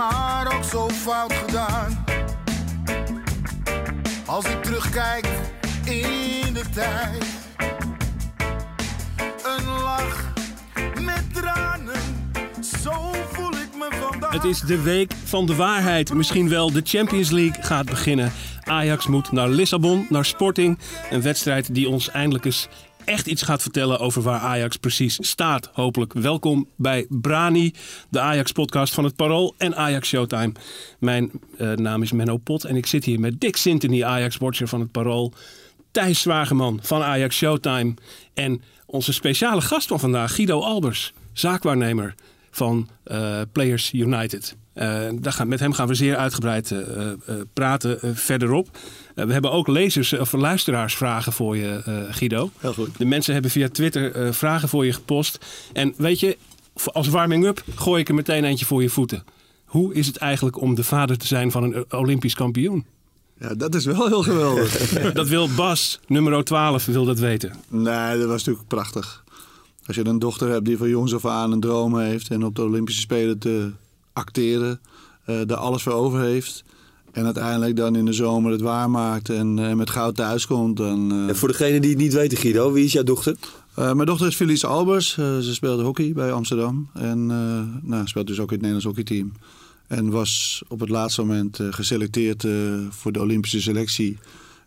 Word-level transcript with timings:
Maar 0.00 0.56
ook 0.56 0.64
zo 0.64 0.88
fout 0.88 1.32
gedaan. 1.32 2.04
Als 4.26 4.44
ik 4.44 4.62
terugkijk 4.62 5.26
in 5.84 6.54
de 6.54 6.64
tijd, 6.74 7.24
een 9.44 9.66
lach 9.82 10.32
met 11.00 11.34
tranen, 11.34 12.00
zo 12.82 12.92
voel 13.32 13.52
ik 13.52 13.68
me 13.78 13.88
vandaag. 14.00 14.32
Het 14.32 14.44
is 14.44 14.60
de 14.60 14.82
week 14.82 15.12
van 15.24 15.46
de 15.46 15.54
waarheid. 15.54 16.14
Misschien 16.14 16.48
wel 16.48 16.72
de 16.72 16.82
Champions 16.84 17.30
League 17.30 17.62
gaat 17.62 17.86
beginnen. 17.86 18.32
Ajax 18.64 19.06
moet 19.06 19.32
naar 19.32 19.48
Lissabon, 19.48 20.06
naar 20.08 20.24
Sporting. 20.24 20.78
Een 21.10 21.22
wedstrijd 21.22 21.74
die 21.74 21.88
ons 21.88 22.10
eindelijk 22.10 22.44
eens 22.44 22.68
echt 23.04 23.26
iets 23.26 23.42
gaat 23.42 23.62
vertellen 23.62 23.98
over 23.98 24.22
waar 24.22 24.40
Ajax 24.40 24.76
precies 24.76 25.18
staat. 25.20 25.70
Hopelijk 25.72 26.12
welkom 26.12 26.68
bij 26.76 27.06
Brani, 27.08 27.74
de 28.08 28.20
Ajax-podcast 28.20 28.94
van 28.94 29.04
het 29.04 29.16
Parool 29.16 29.54
en 29.58 29.76
Ajax 29.76 30.08
Showtime. 30.08 30.52
Mijn 30.98 31.30
eh, 31.58 31.72
naam 31.72 32.02
is 32.02 32.12
Menno 32.12 32.36
Pot 32.36 32.64
en 32.64 32.76
ik 32.76 32.86
zit 32.86 33.04
hier 33.04 33.20
met 33.20 33.40
Dick 33.40 33.56
Sintony, 33.56 34.04
Ajax-watcher 34.04 34.68
van 34.68 34.80
het 34.80 34.90
Parool. 34.90 35.32
Thijs 35.90 36.20
Zwageman 36.20 36.78
van 36.82 37.02
Ajax 37.02 37.36
Showtime. 37.36 37.94
En 38.34 38.62
onze 38.86 39.12
speciale 39.12 39.60
gast 39.60 39.88
van 39.88 40.00
vandaag, 40.00 40.34
Guido 40.34 40.60
Albers, 40.60 41.12
zaakwaarnemer 41.32 42.14
van 42.50 42.88
eh, 43.04 43.40
Players 43.52 43.92
United. 43.92 44.56
Eh, 44.72 45.00
daar 45.14 45.32
gaan, 45.32 45.48
met 45.48 45.60
hem 45.60 45.72
gaan 45.72 45.86
we 45.88 45.94
zeer 45.94 46.16
uitgebreid 46.16 46.70
eh, 46.70 47.06
praten 47.52 48.16
verderop. 48.16 48.78
We 49.14 49.32
hebben 49.32 49.52
ook 49.52 49.68
lezers 49.68 50.12
of 50.12 50.32
luisteraarsvragen 50.32 51.32
voor 51.32 51.56
je, 51.56 51.82
Guido. 52.10 52.50
Heel 52.58 52.72
goed. 52.72 52.98
De 52.98 53.04
mensen 53.04 53.32
hebben 53.32 53.50
via 53.50 53.68
Twitter 53.68 54.34
vragen 54.34 54.68
voor 54.68 54.86
je 54.86 54.92
gepost. 54.92 55.46
En 55.72 55.94
weet 55.96 56.20
je, 56.20 56.36
als 56.84 57.08
warming-up 57.08 57.64
gooi 57.74 58.00
ik 58.00 58.08
er 58.08 58.14
meteen 58.14 58.44
eentje 58.44 58.66
voor 58.66 58.82
je 58.82 58.88
voeten. 58.88 59.24
Hoe 59.64 59.94
is 59.94 60.06
het 60.06 60.16
eigenlijk 60.16 60.60
om 60.60 60.74
de 60.74 60.84
vader 60.84 61.18
te 61.18 61.26
zijn 61.26 61.50
van 61.50 61.62
een 61.62 61.84
Olympisch 61.92 62.34
kampioen? 62.34 62.86
Ja, 63.40 63.54
dat 63.54 63.74
is 63.74 63.84
wel 63.84 64.06
heel 64.06 64.22
geweldig. 64.22 64.88
Dat 65.12 65.28
wil 65.28 65.48
Bas, 65.54 66.00
nummer 66.06 66.44
12, 66.44 66.84
wil 66.84 67.04
dat 67.04 67.18
weten. 67.18 67.52
nee, 67.68 68.18
dat 68.18 68.28
was 68.28 68.44
natuurlijk 68.44 68.68
prachtig. 68.68 69.24
Als 69.90 69.98
je 69.98 70.06
een 70.06 70.18
dochter 70.18 70.48
hebt 70.48 70.64
die 70.64 70.76
van 70.76 70.88
jongs 70.88 71.14
af 71.14 71.26
aan 71.26 71.52
een 71.52 71.60
droom 71.60 71.98
heeft... 71.98 72.28
en 72.28 72.44
op 72.44 72.54
de 72.54 72.62
Olympische 72.62 73.00
Spelen 73.00 73.38
te 73.38 73.70
acteren, 74.12 74.80
eh 75.24 75.40
daar 75.46 75.56
alles 75.56 75.82
voor 75.82 75.92
over 75.92 76.20
heeft... 76.20 76.64
en 77.12 77.24
uiteindelijk 77.24 77.76
dan 77.76 77.96
in 77.96 78.04
de 78.04 78.12
zomer 78.12 78.52
het 78.52 78.60
waarmaakt 78.60 79.28
en 79.28 79.58
eh, 79.58 79.74
met 79.74 79.90
goud 79.90 80.16
thuiskomt... 80.16 80.76
Dan, 80.76 81.12
eh, 81.12 81.28
En 81.28 81.36
voor 81.36 81.48
degene 81.48 81.80
die 81.80 81.90
het 81.90 81.98
niet 81.98 82.12
weten, 82.12 82.38
Guido, 82.38 82.72
wie 82.72 82.84
is 82.84 82.92
jouw 82.92 83.02
dochter? 83.02 83.36
mijn 83.74 84.06
dochter 84.06 84.26
is 84.26 84.34
Felice 84.34 84.66
Albers. 84.66 85.14
Ze 85.14 85.54
speelde 85.54 85.82
hockey 85.82 86.12
bij 86.12 86.32
Amsterdam. 86.32 86.90
En 86.94 87.26
nou, 87.82 88.06
speelt 88.06 88.26
dus 88.26 88.40
ook 88.40 88.52
in 88.52 88.58
het 88.58 88.66
Nederlands 88.66 88.86
hockeyteam. 88.86 89.32
En 89.86 90.10
was 90.10 90.62
op 90.68 90.80
het 90.80 90.88
laatste 90.88 91.20
moment 91.20 91.58
geselecteerd 91.70 92.46
voor 92.90 93.12
de 93.12 93.20
Olympische 93.20 93.60
selectie... 93.60 94.18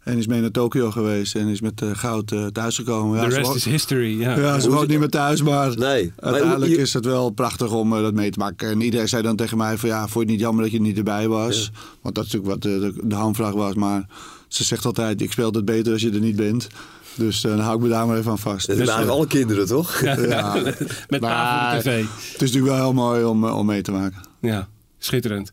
En 0.04 0.18
is 0.18 0.28
mee 0.28 0.42
naar 0.42 0.52
Tokio 0.52 0.92
geweest 0.92 1.36
en 1.36 1.48
is 1.48 1.62
met 1.62 1.82
eh, 1.82 1.90
goud 1.94 2.32
eh, 2.32 2.46
thuisgekomen. 2.46 3.24
The 3.24 3.32
ze 3.32 3.38
rest 3.38 3.56
is 3.56 3.66
history. 3.66 4.20
Ja. 4.20 4.40
Ja, 4.40 4.60
ze 4.60 4.72
woont 4.72 4.88
niet 4.88 5.00
meer 5.00 5.10
thuis, 5.10 5.42
maar 5.42 5.78
Nee. 5.78 6.14
Uiteindelijk 6.20 6.72
is 6.72 6.94
het 6.94 7.06
wel 7.06 7.30
prachtig 7.30 7.72
om 7.72 7.96
eh, 7.96 8.02
dat 8.02 8.14
mee 8.14 8.32
te 8.32 8.40
maken. 8.40 8.70
En 8.70 8.82
iedereen 8.82 9.08
zei 9.10 9.22
dan 9.22 9.36
tegen 9.36 9.58
mij 9.58 9.78
van 9.78 9.90
ja, 9.90 10.00
vond 10.00 10.14
je 10.14 10.20
het 10.20 10.30
niet 10.30 10.40
jammer 10.40 10.64
dat 10.64 10.74
je 10.74 10.82
niet 10.82 10.98
erbij 10.98 11.28
was? 11.28 11.72
Want 12.02 12.16
dat 12.16 12.26
is 12.26 12.32
natuurlijk 12.32 12.64
wat 12.64 12.72
de, 12.72 12.80
de, 13.02 13.08
de 13.08 13.16
hamvraag 13.16 13.54
was. 13.54 13.74
Maar 13.74 14.06
ze 14.48 14.64
zegt 14.64 14.86
altijd, 14.86 15.22
ik 15.22 15.32
speel 15.32 15.52
het 15.52 15.66
beter 15.66 15.94
als 15.94 16.02
je 16.02 16.12
er 16.12 16.20
niet 16.20 16.36
bent. 16.36 16.68
Dus 17.16 17.44
eh, 17.44 17.52
dan 17.52 17.60
hou 17.60 17.76
ik 17.76 17.82
me 17.82 17.90
daar 17.90 18.08
maar 18.08 18.18
even 18.18 18.32
aan 18.32 18.40
vast. 18.40 18.68
Dat 18.68 18.78
Dus, 18.78 18.88
waren 18.88 19.10
alle 19.10 19.28
kinderen, 19.28 19.66
toch? 19.68 20.02
ja, 20.04 20.54
Met 21.10 21.22
Maar- 21.22 21.32
avond 21.32 21.84
tv. 21.84 22.02
het 22.32 22.42
is 22.42 22.52
natuurlijk 22.52 22.66
wel 22.66 22.76
heel 22.84 22.94
mooi 22.94 23.24
om, 23.24 23.46
om 23.46 23.66
mee 23.66 23.82
te 23.82 23.92
maken. 23.92 24.22
Ja, 24.42 24.68
schitterend. 24.98 25.52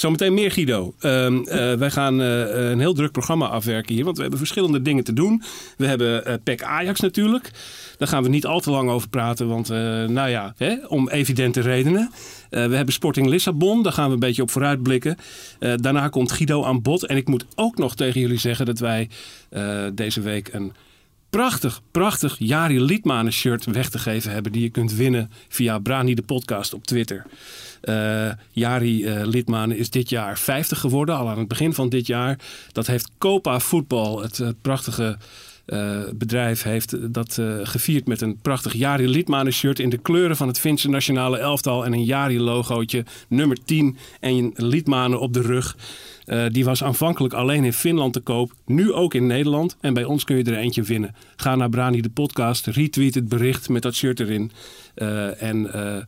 Zometeen 0.00 0.34
meer 0.34 0.50
Guido. 0.50 0.94
Ehm, 0.98 1.42
eh, 1.42 1.74
wij 1.74 1.90
gaan 1.90 2.20
eh, 2.20 2.70
een 2.70 2.78
heel 2.78 2.94
druk 2.94 3.12
programma 3.12 3.48
afwerken 3.48 3.94
hier, 3.94 4.04
want 4.04 4.16
we 4.16 4.22
hebben 4.22 4.38
verschillende 4.38 4.82
dingen 4.82 5.04
te 5.04 5.12
doen. 5.12 5.42
We 5.76 5.86
hebben 5.86 6.24
eh 6.26 6.34
PEC 6.44 6.62
Ajax 6.62 7.00
natuurlijk. 7.00 7.50
Daar 7.98 8.08
gaan 8.08 8.22
we 8.22 8.28
niet 8.28 8.46
al 8.46 8.60
te 8.60 8.70
lang 8.70 8.90
over 8.90 9.08
praten, 9.08 9.48
want 9.48 9.68
nou 10.08 10.28
ja, 10.28 10.54
hè, 10.56 10.76
om 10.86 11.08
evidente 11.08 11.60
redenen. 11.60 12.10
We 12.50 12.58
hebben 12.58 12.92
Sporting 12.92 13.26
Lissabon, 13.26 13.82
daar 13.82 13.92
gaan 13.92 14.06
we 14.06 14.12
een 14.12 14.18
beetje 14.18 14.42
op 14.42 14.50
vooruitblikken. 14.50 15.16
Daarna 15.58 16.08
komt 16.08 16.32
Guido 16.32 16.64
aan 16.64 16.82
bod. 16.82 17.06
En 17.06 17.16
ik 17.16 17.28
moet 17.28 17.44
ook 17.54 17.78
nog 17.78 17.94
tegen 17.94 18.20
jullie 18.20 18.38
zeggen 18.38 18.66
dat 18.66 18.78
wij 18.78 19.08
deze 19.92 20.20
week 20.20 20.48
een 20.52 20.72
prachtig, 21.30 21.80
prachtig 21.90 22.36
Jari 22.38 22.80
Liedmanen 22.80 23.32
shirt 23.32 23.64
weg 23.64 23.88
te 23.88 23.98
geven 23.98 24.32
hebben. 24.32 24.52
Die 24.52 24.62
je 24.62 24.70
kunt 24.70 24.92
winnen 24.92 25.30
via 25.48 25.78
Brani 25.78 26.14
de 26.14 26.22
podcast 26.22 26.74
op 26.74 26.86
Twitter. 26.86 27.26
Eh, 27.80 28.30
Jari 28.50 29.24
Lidmanen 29.24 29.76
is 29.76 29.90
dit 29.90 30.08
jaar 30.08 30.38
50 30.38 30.78
geworden, 30.78 31.16
al 31.16 31.28
aan 31.28 31.38
het 31.38 31.48
begin 31.48 31.74
van 31.74 31.88
dit 31.88 32.06
jaar. 32.06 32.38
Dat 32.72 32.86
heeft 32.86 33.10
Copa 33.18 33.60
Voetbal, 33.60 34.22
het 34.22 34.42
prachtige 34.62 35.16
bedrijf, 36.14 36.62
heeft 36.62 37.14
dat 37.14 37.38
eh, 37.38 37.54
gevierd 37.62 38.06
met 38.06 38.20
een 38.20 38.38
prachtig 38.42 38.72
Jari 38.72 39.08
Lidmanen 39.08 39.52
shirt 39.52 39.78
in 39.78 39.90
de 39.90 39.98
kleuren 39.98 40.36
van 40.36 40.48
het 40.48 40.60
Finse 40.60 40.88
nationale 40.88 41.38
elftal 41.38 41.84
en 41.84 41.92
een 41.92 42.04
Jari 42.04 42.40
logootje, 42.40 43.04
nummer 43.28 43.64
10 43.64 43.96
en 44.20 44.30
een 44.30 44.52
Lidmanen 44.54 45.20
op 45.20 45.32
de 45.32 45.42
rug. 45.42 45.76
Eh, 46.30 46.44
die 46.48 46.64
was 46.64 46.84
aanvankelijk 46.84 47.34
alleen 47.34 47.64
in 47.64 47.72
Finland 47.72 48.12
te 48.12 48.20
koop, 48.20 48.52
nu 48.66 48.92
ook 48.92 49.14
in 49.14 49.26
Nederland. 49.26 49.76
En 49.80 49.94
bij 49.94 50.04
ons 50.04 50.24
kun 50.24 50.36
je 50.36 50.44
er 50.44 50.56
eentje 50.56 50.82
winnen. 50.82 51.14
Ga 51.36 51.56
naar 51.56 51.68
Brani 51.68 52.00
de 52.00 52.10
podcast, 52.10 52.66
retweet 52.66 53.14
het 53.14 53.28
bericht 53.28 53.68
met 53.68 53.82
dat 53.82 53.94
shirt 53.94 54.20
erin. 54.20 54.50
Eh, 54.94 55.42
en 55.42 55.72
eh, 55.72 56.02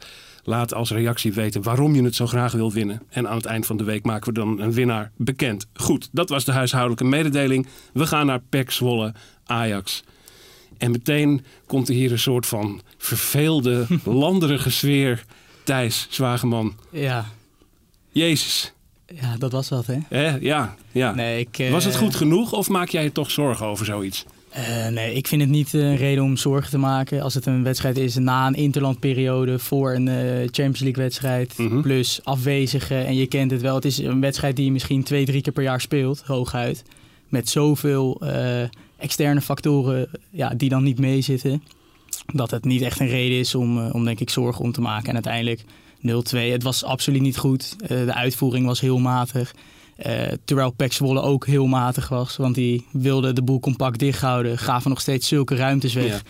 laat 0.44 0.74
als 0.74 0.90
reactie 0.90 1.32
weten 1.32 1.62
waarom 1.62 1.94
je 1.94 2.02
het 2.02 2.14
zo 2.14 2.26
graag 2.26 2.52
wil 2.52 2.72
winnen. 2.72 3.02
En 3.10 3.28
aan 3.28 3.36
het 3.36 3.46
eind 3.46 3.66
van 3.66 3.76
de 3.76 3.84
week 3.84 4.04
maken 4.04 4.32
we 4.32 4.38
dan 4.38 4.60
een 4.60 4.72
winnaar 4.72 5.10
bekend. 5.16 5.66
Goed, 5.74 6.08
dat 6.12 6.28
was 6.28 6.44
de 6.44 6.52
huishoudelijke 6.52 7.04
mededeling. 7.04 7.66
We 7.92 8.06
gaan 8.06 8.26
naar 8.26 8.40
PEC 8.48 8.70
Zwolle, 8.70 9.14
Ajax. 9.52 10.02
En 10.78 10.90
meteen 10.90 11.44
komt 11.66 11.88
er 11.88 11.94
hier 11.94 12.12
een 12.12 12.18
soort 12.18 12.46
van 12.46 12.80
verveelde, 12.98 13.86
landerige 14.04 14.70
sfeer. 14.70 15.24
Thijs, 15.64 16.06
Zwageman. 16.10 16.74
Ja, 16.90 17.24
Jezus. 18.10 18.72
ja, 19.20 19.36
dat 19.38 19.52
was 19.52 19.68
wat, 19.68 19.86
hè? 19.86 19.98
Hè? 20.08 20.36
Ja, 20.40 20.74
ja. 20.92 21.14
Nee, 21.14 21.40
ik, 21.40 21.58
eh, 21.58 21.70
Was 21.70 21.84
het 21.84 21.96
goed 21.96 22.14
genoeg 22.14 22.52
of 22.52 22.68
maak 22.68 22.88
jij 22.88 23.02
je 23.02 23.12
toch 23.12 23.30
zorgen 23.30 23.66
over 23.66 23.86
zoiets? 23.86 24.24
eh, 24.50 24.88
nee, 24.88 25.14
ik 25.14 25.26
vind 25.26 25.40
het 25.40 25.50
niet 25.50 25.72
een 25.72 25.96
reden 25.96 26.24
om 26.24 26.36
zorgen 26.36 26.70
te 26.70 26.78
maken. 26.78 27.22
Als 27.22 27.34
het 27.34 27.46
een 27.46 27.62
wedstrijd 27.62 27.96
is 27.98 28.14
na 28.16 28.46
een 28.46 28.54
interlandperiode 28.54 29.58
voor 29.58 29.94
een 29.94 30.08
eh, 30.08 30.14
Champions 30.34 30.80
League 30.80 31.02
wedstrijd. 31.02 31.58
Mhm. 31.58 31.80
Plus 31.80 32.20
afwezigen. 32.24 33.06
En 33.06 33.14
je 33.14 33.26
kent 33.26 33.50
het 33.50 33.60
wel. 33.60 33.74
Het 33.74 33.84
is 33.84 33.98
een 33.98 34.20
wedstrijd 34.20 34.56
die 34.56 34.64
je 34.64 34.72
misschien 34.72 35.02
twee, 35.04 35.24
drie 35.24 35.42
keer 35.42 35.52
per 35.52 35.62
jaar 35.62 35.80
speelt, 35.80 36.22
hooguit. 36.26 36.82
Met 37.32 37.48
zoveel 37.48 38.20
eh, 38.20 38.62
externe 38.98 39.40
factoren 39.40 40.08
ja, 40.30 40.48
die 40.48 40.68
dan 40.68 40.82
niet 40.82 40.98
meezitten. 40.98 41.62
Dat 42.26 42.50
het 42.50 42.64
niet 42.64 42.82
echt 42.82 43.00
een 43.00 43.08
reden 43.08 43.38
is 43.38 43.54
om, 43.54 43.78
eh, 43.78 43.94
om 43.94 44.04
denk 44.04 44.20
ik 44.20 44.30
zorgen 44.30 44.64
om 44.64 44.72
te 44.72 44.80
maken. 44.80 45.08
En 45.08 45.14
uiteindelijk 45.14 45.64
0-2. 46.00 46.52
Het 46.52 46.62
was 46.62 46.84
absoluut 46.84 47.20
niet 47.20 47.38
goed. 47.38 47.76
Eh, 47.80 47.88
de 47.88 48.14
uitvoering 48.14 48.66
was 48.66 48.80
heel 48.80 48.98
matig. 48.98 49.54
Terwijl 50.44 50.70
Pek 50.70 50.92
Zwolle 50.92 51.20
ook 51.20 51.46
heel 51.46 51.66
matig 51.66 52.08
was. 52.08 52.36
Want 52.36 52.54
die 52.54 52.86
wilde 52.92 53.32
de 53.32 53.42
boel 53.42 53.60
compact 53.60 53.98
dichthouden. 53.98 54.58
Gaven 54.58 54.90
nog 54.90 55.00
steeds 55.00 55.28
zulke 55.28 55.56
ruimtes 55.56 55.94
weg. 55.94 56.22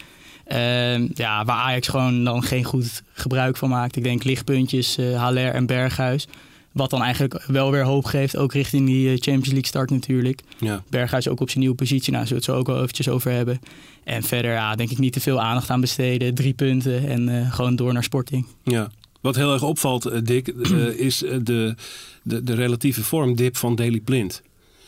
Ehm, 0.44 1.08
ja, 1.14 1.44
waar 1.44 1.56
Ajax 1.56 1.88
gewoon 1.88 2.24
dan 2.24 2.42
geen 2.42 2.64
goed 2.64 3.02
gebruik 3.12 3.56
van 3.56 3.68
maakt. 3.68 3.96
Ik 3.96 4.02
denk 4.02 4.24
lichtpuntjes, 4.24 4.96
Haller 4.96 5.54
en 5.54 5.66
Berghuis. 5.66 6.28
Wat 6.72 6.90
dan 6.90 7.02
eigenlijk 7.02 7.44
wel 7.46 7.70
weer 7.70 7.84
hoop 7.84 8.04
geeft. 8.04 8.36
Ook 8.36 8.52
richting 8.52 8.86
die 8.86 9.06
eh, 9.08 9.12
Champions 9.14 9.46
League 9.46 9.66
start 9.66 9.90
natuurlijk. 9.90 10.40
Ja. 10.58 10.82
Berghuis 10.90 11.28
ook 11.28 11.40
op 11.40 11.48
zijn 11.48 11.60
nieuwe 11.60 11.76
positie. 11.76 12.12
Nou, 12.12 12.26
zullen 12.26 12.42
we 12.42 12.48
het 12.48 12.54
zo 12.56 12.60
ook 12.60 12.66
wel 12.74 12.82
eventjes 12.82 13.08
over 13.08 13.30
hebben. 13.30 13.60
En 14.04 14.22
verder, 14.22 14.50
ja, 14.52 14.74
denk 14.74 14.90
ik 14.90 14.98
niet 14.98 15.12
te 15.12 15.20
veel 15.20 15.40
aandacht 15.40 15.70
aan 15.70 15.80
besteden. 15.80 16.34
Drie 16.34 16.52
punten 16.54 17.08
en 17.08 17.28
eh, 17.28 17.52
gewoon 17.54 17.76
door 17.76 17.92
naar 17.92 18.02
Sporting. 18.04 18.46
Ja. 18.64 18.90
Wat 19.20 19.36
heel 19.36 19.52
erg 19.52 19.62
opvalt, 19.62 20.06
eh, 20.06 20.20
Dick, 20.22 20.48
eh, 20.48 20.86
is 21.06 21.18
de, 21.18 21.74
de, 22.22 22.42
de 22.42 22.54
relatieve 22.54 23.04
vormdip 23.04 23.56
van 23.56 23.74
Daley 23.74 24.00
Blind. 24.00 24.42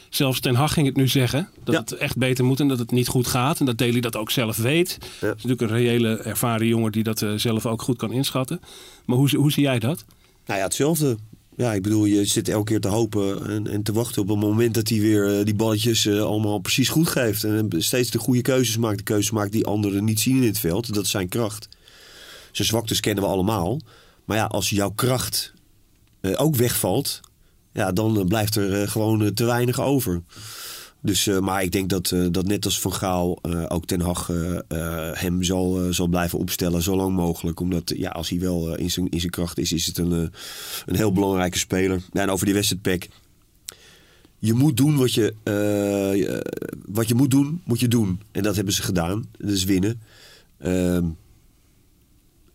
Zelfs 0.08 0.40
Ten 0.40 0.54
Hag 0.54 0.72
ging 0.72 0.86
het 0.86 0.96
nu 0.96 1.08
zeggen 1.08 1.48
dat 1.64 1.74
Ja. 1.74 1.80
het 1.80 1.92
echt 1.92 2.16
beter 2.16 2.44
moet 2.44 2.60
en 2.60 2.68
dat 2.68 2.78
het 2.78 2.90
niet 2.90 3.08
goed 3.08 3.26
gaat. 3.26 3.60
En 3.60 3.66
dat 3.66 3.78
Daley 3.78 4.00
dat 4.00 4.16
ook 4.16 4.30
zelf 4.30 4.56
weet. 4.56 4.98
Ja. 5.00 5.06
Het 5.28 5.36
is 5.36 5.42
natuurlijk 5.44 5.60
een 5.60 5.78
reële 5.78 6.16
ervaren 6.16 6.66
jongen 6.66 6.92
die 6.92 7.02
dat 7.02 7.24
zelf 7.36 7.66
ook 7.66 7.82
goed 7.82 7.96
kan 7.96 8.12
inschatten. 8.12 8.60
Maar 9.04 9.16
hoe, 9.16 9.36
hoe 9.36 9.52
zie 9.52 9.62
jij 9.62 9.78
dat? 9.78 10.04
Nou 10.46 10.58
ja, 10.58 10.64
hetzelfde. 10.64 11.16
Ja, 11.56 11.72
ik 11.72 11.82
bedoel, 11.82 12.04
je 12.04 12.24
zit 12.24 12.48
elke 12.48 12.64
keer 12.64 12.80
te 12.80 12.88
hopen 12.88 13.46
en, 13.48 13.66
en 13.66 13.82
te 13.82 13.92
wachten 13.92 14.22
op 14.22 14.30
een 14.30 14.38
moment 14.38 14.74
dat 14.74 14.88
hij 14.88 15.00
weer 15.00 15.38
eh, 15.38 15.44
die 15.44 15.54
balletjes 15.54 16.06
eh, 16.06 16.22
allemaal 16.22 16.58
precies 16.58 16.88
goed 16.88 17.08
geeft. 17.08 17.44
En 17.44 17.68
steeds 17.76 18.10
de 18.10 18.18
goede 18.18 18.42
keuzes 18.42 18.76
maakt. 18.76 18.98
De 18.98 19.04
keuzes 19.04 19.30
maakt 19.30 19.52
die 19.52 19.66
anderen 19.66 20.04
niet 20.04 20.20
zien 20.20 20.36
in 20.36 20.48
het 20.48 20.58
veld. 20.58 20.94
Dat 20.94 21.04
is 21.04 21.10
zijn 21.10 21.28
kracht. 21.28 21.68
Zijn 22.52 22.68
zwaktes 22.68 23.00
kennen 23.00 23.24
we 23.24 23.30
allemaal. 23.30 23.80
Maar 24.24 24.36
ja, 24.36 24.44
als 24.44 24.70
jouw 24.70 24.90
kracht 24.90 25.52
eh, 26.20 26.42
ook 26.42 26.56
wegvalt, 26.56 27.20
ja, 27.74 27.92
dan 27.92 28.18
eh, 28.18 28.24
blijft 28.24 28.56
er 28.56 28.82
eh, 28.82 28.88
gewoon 28.88 29.22
eh, 29.22 29.28
te 29.28 29.44
weinig 29.44 29.80
over. 29.80 30.22
Dus, 31.04 31.26
eh, 31.26 31.38
maar 31.38 31.62
ik 31.62 31.72
denk 31.72 31.88
dat, 31.88 32.10
eh, 32.10 32.26
dat 32.30 32.46
net 32.46 32.64
als 32.64 32.80
Van 32.80 32.92
Gaal 32.92 33.38
eh, 33.42 33.64
ook 33.68 33.86
Ten 33.86 34.00
Hag 34.00 34.26
hem 35.12 35.42
zal, 35.42 35.92
zal 35.92 36.06
blijven 36.06 36.38
opstellen 36.38 36.82
zo 36.82 36.96
lang 36.96 37.14
mogelijk. 37.16 37.60
Omdat 37.60 37.92
ja, 37.96 38.10
als 38.10 38.28
hij 38.28 38.40
wel 38.40 38.76
in, 38.76 38.90
zijn, 38.90 39.08
in 39.08 39.18
zijn 39.20 39.32
kracht 39.32 39.58
is, 39.58 39.72
is 39.72 39.86
het 39.86 39.98
een, 39.98 40.10
een 40.86 40.96
heel 40.96 41.12
belangrijke 41.12 41.58
speler. 41.58 42.02
Ja, 42.12 42.22
en 42.22 42.30
over 42.30 42.44
die 42.44 42.54
wedstrijd 42.54 42.82
Peck. 42.82 43.08
Je 44.38 44.52
moet 44.52 44.76
doen 44.76 44.96
wat 44.96 45.12
je, 45.12 45.34
je- 45.44 46.52
wat 46.86 47.08
je 47.08 47.14
moet 47.14 47.30
doen, 47.30 47.60
moet 47.64 47.80
je 47.80 47.88
doen. 47.88 48.20
En 48.32 48.42
dat 48.42 48.56
hebben 48.56 48.74
ze 48.74 48.82
gedaan. 48.82 49.24
Dat 49.38 49.50
is 49.50 49.64
winnen. 49.64 50.00
Ehm, 50.58 51.04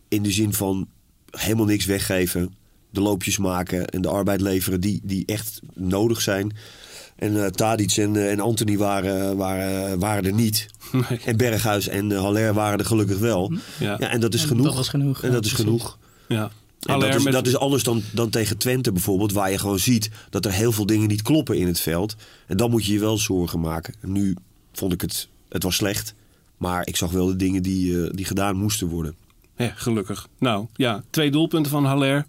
in 0.07 0.23
de 0.23 0.31
zin 0.31 0.53
van 0.53 0.87
helemaal 1.31 1.65
niks 1.65 1.85
weggeven. 1.85 2.53
De 2.89 3.01
loopjes 3.01 3.37
maken 3.37 3.87
en 3.87 4.01
de 4.01 4.07
arbeid 4.07 4.41
leveren 4.41 4.81
die, 4.81 5.01
die 5.03 5.23
echt 5.25 5.61
nodig 5.73 6.21
zijn. 6.21 6.51
En 7.19 7.43
eh 7.43 7.49
Tadic 7.49 7.91
en, 7.97 8.15
eh, 8.15 8.31
en 8.31 8.39
Anthony 8.39 8.77
waren, 8.77 9.37
waren, 9.37 9.99
waren 9.99 10.25
er 10.25 10.33
niet. 10.33 10.67
Nee. 10.91 11.19
En 11.25 11.37
Berghuis 11.37 11.87
en 11.87 12.09
uh, 12.09 12.19
Haller 12.21 12.53
waren 12.53 12.79
er 12.79 12.85
gelukkig 12.85 13.17
wel. 13.17 13.53
Ja. 13.79 13.95
Ja, 13.99 14.09
en 14.09 14.19
dat 14.19 14.33
is 14.33 14.41
En 14.41 14.47
genoeg. 14.47 14.65
dat 14.65 14.75
was 14.75 14.89
genoeg, 14.89 15.21
En 15.21 15.27
ja, 15.27 15.33
dat 15.33 15.45
is 15.45 15.51
genoeg. 15.51 15.97
Ja. 16.27 16.51
En 16.85 16.99
dat, 16.99 17.15
is, 17.15 17.23
met- 17.23 17.33
dat 17.33 17.47
is 17.47 17.57
anders 17.57 17.83
dan, 17.83 18.01
dan 18.13 18.29
tegen 18.29 18.57
Twente 18.57 18.91
bijvoorbeeld, 18.91 19.31
waar 19.33 19.51
je 19.51 19.57
gewoon 19.57 19.79
ziet 19.79 20.09
dat 20.29 20.45
er 20.45 20.51
heel 20.51 20.71
veel 20.71 20.85
dingen 20.85 21.07
niet 21.07 21.21
kloppen 21.21 21.57
in 21.57 21.67
het 21.67 21.79
veld. 21.79 22.15
En 22.47 22.57
dan 22.57 22.69
moet 22.69 22.85
je 22.85 22.93
je 22.93 22.99
wel 22.99 23.17
zorgen 23.17 23.59
maken. 23.59 23.93
En 24.01 24.11
nu 24.11 24.35
vond 24.73 24.93
ik 24.93 25.01
het, 25.01 25.27
het 25.49 25.63
was 25.63 25.75
slecht, 25.75 26.13
maar 26.57 26.87
ik 26.87 26.95
zag 26.95 27.11
wel 27.11 27.25
de 27.25 27.35
dingen 27.35 27.63
die, 27.63 28.03
eh, 28.03 28.09
die 28.13 28.25
gedaan 28.25 28.55
moesten 28.55 28.87
worden. 28.87 29.15
Ja, 29.57 29.71
gelukkig. 29.75 30.27
Nou 30.37 30.65
ja, 30.75 31.03
twee 31.09 31.31
doelpunten 31.31 31.71
van 31.71 31.85
Haller. 31.85 32.25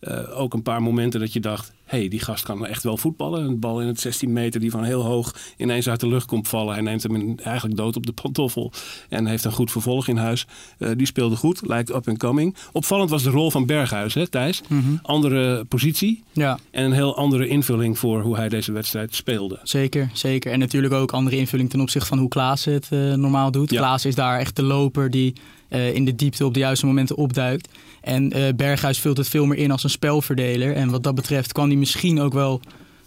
Eh, 0.00 0.38
ook 0.40 0.54
een 0.54 0.62
paar 0.62 0.82
momenten 0.82 1.20
dat 1.20 1.32
je 1.32 1.40
dacht... 1.40 1.72
hé, 1.88 1.98
hey, 1.98 2.08
die 2.08 2.20
gast 2.20 2.44
kan 2.44 2.66
echt 2.66 2.82
wel 2.82 2.96
voetballen. 2.96 3.44
Een 3.44 3.58
bal 3.60 3.80
in 3.80 3.86
het 3.86 4.00
16 4.00 4.32
meter 4.32 4.60
die 4.60 4.70
van 4.70 4.84
heel 4.84 5.02
hoog 5.04 5.34
ineens 5.56 5.88
uit 5.88 6.00
de 6.00 6.08
lucht 6.08 6.26
komt 6.26 6.48
vallen. 6.48 6.72
Hij 6.74 6.82
neemt 6.82 7.02
hem 7.02 7.14
in- 7.14 7.40
eigenlijk 7.42 7.76
dood 7.76 7.96
op 7.96 8.06
de 8.06 8.12
pantoffel. 8.12 8.72
En 9.08 9.26
heeft 9.26 9.44
een 9.44 9.52
goed 9.52 9.70
vervolg 9.70 10.08
in 10.08 10.16
huis. 10.16 10.46
Eh, 10.78 10.90
die 10.96 11.06
speelde 11.06 11.36
goed, 11.36 11.60
lijkt 11.66 11.90
up 11.94 12.08
and 12.08 12.18
coming. 12.18 12.56
Opvallend 12.72 13.10
was 13.10 13.22
de 13.22 13.30
rol 13.30 13.50
van 13.50 13.66
Berghuis, 13.66 14.14
hè 14.14 14.26
Thijs? 14.28 14.60
Andere 15.02 15.64
positie 15.64 16.22
Ja, 16.32 16.58
en 16.70 16.84
een 16.84 16.92
heel 16.92 17.16
andere 17.16 17.48
invulling 17.48 17.98
voor 17.98 18.20
hoe 18.22 18.36
hij 18.36 18.48
deze 18.48 18.72
wedstrijd 18.72 19.14
speelde. 19.14 19.58
zeker, 19.62 20.10
zeker. 20.12 20.52
En 20.52 20.58
natuurlijk 20.58 20.94
ook 20.94 21.12
andere 21.12 21.36
invulling 21.36 21.70
ten 21.70 21.80
opzichte 21.80 22.08
van 22.08 22.18
hoe 22.18 22.28
Klaassen 22.28 22.72
het 22.72 22.86
eh, 22.90 23.12
normaal 23.14 23.50
doet. 23.50 23.70
Ja. 23.70 23.78
Klaassen 23.78 24.10
is 24.10 24.16
daar 24.16 24.38
echt 24.38 24.56
de 24.56 24.62
loper 24.62 25.10
die 25.10 25.32
eh, 25.68 25.94
in 25.94 26.04
de 26.04 26.14
diepte 26.14 26.44
op 26.44 26.54
de 26.54 26.60
juiste 26.60 26.86
momenten 26.86 27.16
opduikt. 27.16 27.68
En 28.00 28.32
eh, 28.32 28.54
Berghuis 28.54 28.98
vult 28.98 29.16
het 29.16 29.28
veel 29.28 29.46
meer 29.46 29.58
in 29.58 29.70
als 29.70 29.84
een 29.84 29.90
spelverdeler. 29.90 30.74
En 30.74 30.90
wat 30.90 31.02
dat 31.02 31.14
betreft 31.14 31.52
kwam 31.52 31.68
hij 31.68 31.76
misschien 31.76 32.20
ook 32.20 32.32
wel 32.32 32.60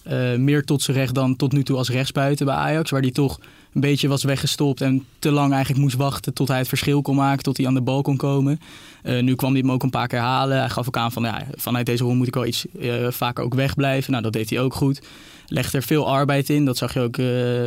eh, 0.03 0.35
meer 0.35 0.63
tot 0.63 0.81
zijn 0.81 0.97
recht 0.97 1.15
dan 1.15 1.35
tot 1.35 1.51
nu 1.51 1.63
toe 1.63 1.77
als 1.77 1.89
rechtsbuiten 1.89 2.45
bij 2.45 2.55
Ajax. 2.55 2.91
Waar 2.91 3.01
hij 3.01 3.11
toch 3.11 3.39
een 3.73 3.81
beetje 3.81 4.07
was 4.07 4.23
weggestopt 4.23 4.81
en 4.81 5.05
te 5.19 5.31
lang 5.31 5.51
eigenlijk 5.51 5.81
moest 5.81 5.95
wachten 5.95 6.33
tot 6.33 6.47
hij 6.47 6.57
het 6.57 6.67
verschil 6.67 7.01
kon 7.01 7.15
maken, 7.15 7.43
tot 7.43 7.57
hij 7.57 7.67
aan 7.67 7.73
de 7.73 7.81
bal 7.81 8.01
kon 8.01 8.17
komen. 8.17 8.59
Nu 9.03 9.35
kwam 9.35 9.51
hij 9.51 9.59
hem 9.59 9.71
ook 9.71 9.83
een 9.83 9.89
paar 9.89 10.07
keer 10.07 10.19
halen. 10.19 10.57
Hij 10.57 10.69
gaf 10.69 10.87
ook 10.87 10.97
aan 10.97 11.11
van 11.11 11.23
ja, 11.23 11.45
vanuit 11.55 11.85
deze 11.85 12.03
rol 12.03 12.13
moet 12.13 12.27
ik 12.27 12.33
wel 12.33 12.45
iets 12.45 12.65
vaker 13.09 13.43
ook 13.43 13.53
wegblijven. 13.53 14.11
Nou, 14.11 14.23
dat 14.23 14.33
deed 14.33 14.49
hij 14.49 14.59
ook 14.59 14.73
goed. 14.73 15.01
Legde 15.47 15.77
er 15.77 15.83
veel 15.83 16.07
arbeid 16.07 16.49
in. 16.49 16.65
Dat 16.65 16.77
zag 16.77 16.93
je 16.93 16.99
ook 16.99 17.15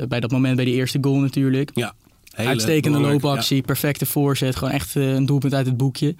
bij 0.08 0.20
dat 0.20 0.30
moment 0.30 0.56
bij 0.56 0.64
de 0.64 0.70
eerste 0.70 0.98
goal 1.00 1.18
natuurlijk. 1.18 1.70
Ja, 1.74 1.94
hele 2.34 2.48
Uitstekende 2.48 2.98
loopactie, 2.98 3.62
perfecte 3.62 4.06
voorzet. 4.06 4.56
Gewoon 4.56 4.74
echt 4.74 4.96
eh, 4.96 5.12
een 5.12 5.26
doelpunt 5.26 5.54
uit 5.54 5.66
het 5.66 5.76
boekje. 5.76 6.14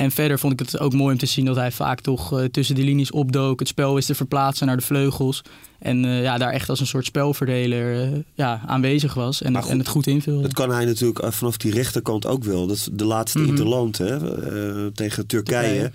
En 0.00 0.10
verder 0.10 0.38
vond 0.38 0.52
ik 0.52 0.58
het 0.58 0.78
ook 0.78 0.92
mooi 0.92 1.12
om 1.12 1.18
te 1.18 1.26
zien 1.26 1.44
dat 1.44 1.56
hij 1.56 1.72
vaak 1.72 2.00
toch 2.00 2.38
eh, 2.38 2.44
tussen 2.44 2.74
de 2.74 2.82
linies 2.82 3.10
opdook. 3.10 3.58
Het 3.58 3.68
spel 3.68 3.94
wist 3.94 4.06
te 4.06 4.14
verplaatsen 4.14 4.66
naar 4.66 4.76
de 4.76 4.82
vleugels. 4.82 5.42
En 5.78 6.04
eh, 6.04 6.22
ja, 6.22 6.38
daar 6.38 6.52
echt 6.52 6.68
als 6.68 6.80
een 6.80 6.86
soort 6.86 7.04
spelverdeler 7.04 8.02
eh, 8.02 8.18
ja, 8.34 8.62
aanwezig 8.66 9.14
was. 9.14 9.42
En, 9.42 9.56
goed, 9.62 9.70
en 9.70 9.78
het 9.78 9.88
goed 9.88 10.06
invulde. 10.06 10.42
Dat 10.42 10.52
kan 10.52 10.70
hij 10.70 10.84
natuurlijk 10.84 11.32
vanaf 11.32 11.56
die 11.56 11.72
rechterkant 11.72 12.26
ook 12.26 12.44
wel. 12.44 12.66
Dat 12.66 12.76
is 12.76 12.88
de 12.92 13.04
laatste 13.04 13.38
Mhm. 13.38 13.48
interland 13.48 13.98
hè, 13.98 14.16
eh, 14.16 14.86
tegen 14.94 15.26
Turkije. 15.26 15.62
Turkije. 15.68 15.90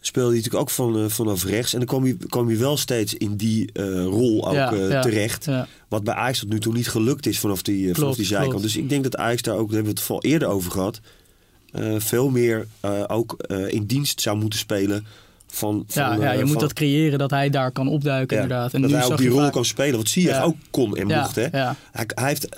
Speelde 0.00 0.28
hij 0.28 0.38
natuurlijk 0.38 0.62
ook 0.62 0.70
van, 0.70 1.10
vanaf 1.10 1.44
rechts. 1.44 1.72
En 1.72 1.78
dan 1.78 1.88
kwam 1.88 2.02
hij, 2.02 2.16
kwam 2.28 2.46
hij 2.46 2.58
wel 2.58 2.76
steeds 2.76 3.14
in 3.14 3.36
die 3.36 3.70
rol 4.04 4.48
ook 4.48 4.54
Ja, 4.54 4.74
ja, 4.74 5.00
terecht. 5.02 5.44
ja. 5.44 5.68
Wat 5.88 6.04
bij 6.04 6.14
Ajax 6.14 6.38
tot 6.38 6.48
nu 6.48 6.60
toe 6.60 6.72
niet 6.72 6.88
gelukt 6.88 7.26
is 7.26 7.38
vanaf 7.38 7.62
die, 7.62 7.94
vanaf 7.94 8.16
die 8.16 8.24
zijkant. 8.26 8.50
klopt. 8.50 8.64
Dus 8.64 8.76
ik 8.76 8.88
denk 8.88 9.02
dat 9.02 9.16
Ajax 9.16 9.42
daar 9.42 9.54
ook, 9.56 9.66
daar 9.66 9.76
hebben 9.76 9.94
we 9.94 10.00
het 10.00 10.10
al 10.10 10.22
eerder 10.22 10.48
over 10.48 10.70
gehad... 10.70 11.00
eh, 11.76 11.94
veel 11.98 12.30
meer 12.30 12.66
eh, 12.80 13.04
ook 13.06 13.32
eh, 13.38 13.72
in 13.72 13.84
dienst 13.84 14.20
zou 14.20 14.36
moeten 14.36 14.58
spelen 14.58 15.06
van... 15.46 15.84
van 15.88 16.02
Ja, 16.02 16.24
ja, 16.24 16.32
je 16.32 16.44
moet 16.44 16.60
dat 16.60 16.72
creëren 16.72 17.18
dat 17.18 17.30
hij 17.30 17.50
daar 17.50 17.70
kan 17.70 17.88
opduiken 17.88 18.36
ja, 18.36 18.42
inderdaad. 18.42 18.74
En 18.74 18.80
dat 18.80 18.90
nu 18.90 18.96
hij 18.96 19.06
ook 19.06 19.18
die 19.18 19.28
rol 19.28 19.38
vaak- 19.38 19.52
kan 19.52 19.64
spelen. 19.64 19.96
Wat 19.96 20.08
zie 20.08 20.22
je 20.22 20.28
Ja. 20.28 20.42
ook 20.42 20.56
kon 20.70 20.96
en 20.96 21.06
mocht. 21.06 21.34
Hè? 21.34 21.46
Hij, 21.50 21.74
hij 21.92 22.28
heeft, 22.28 22.48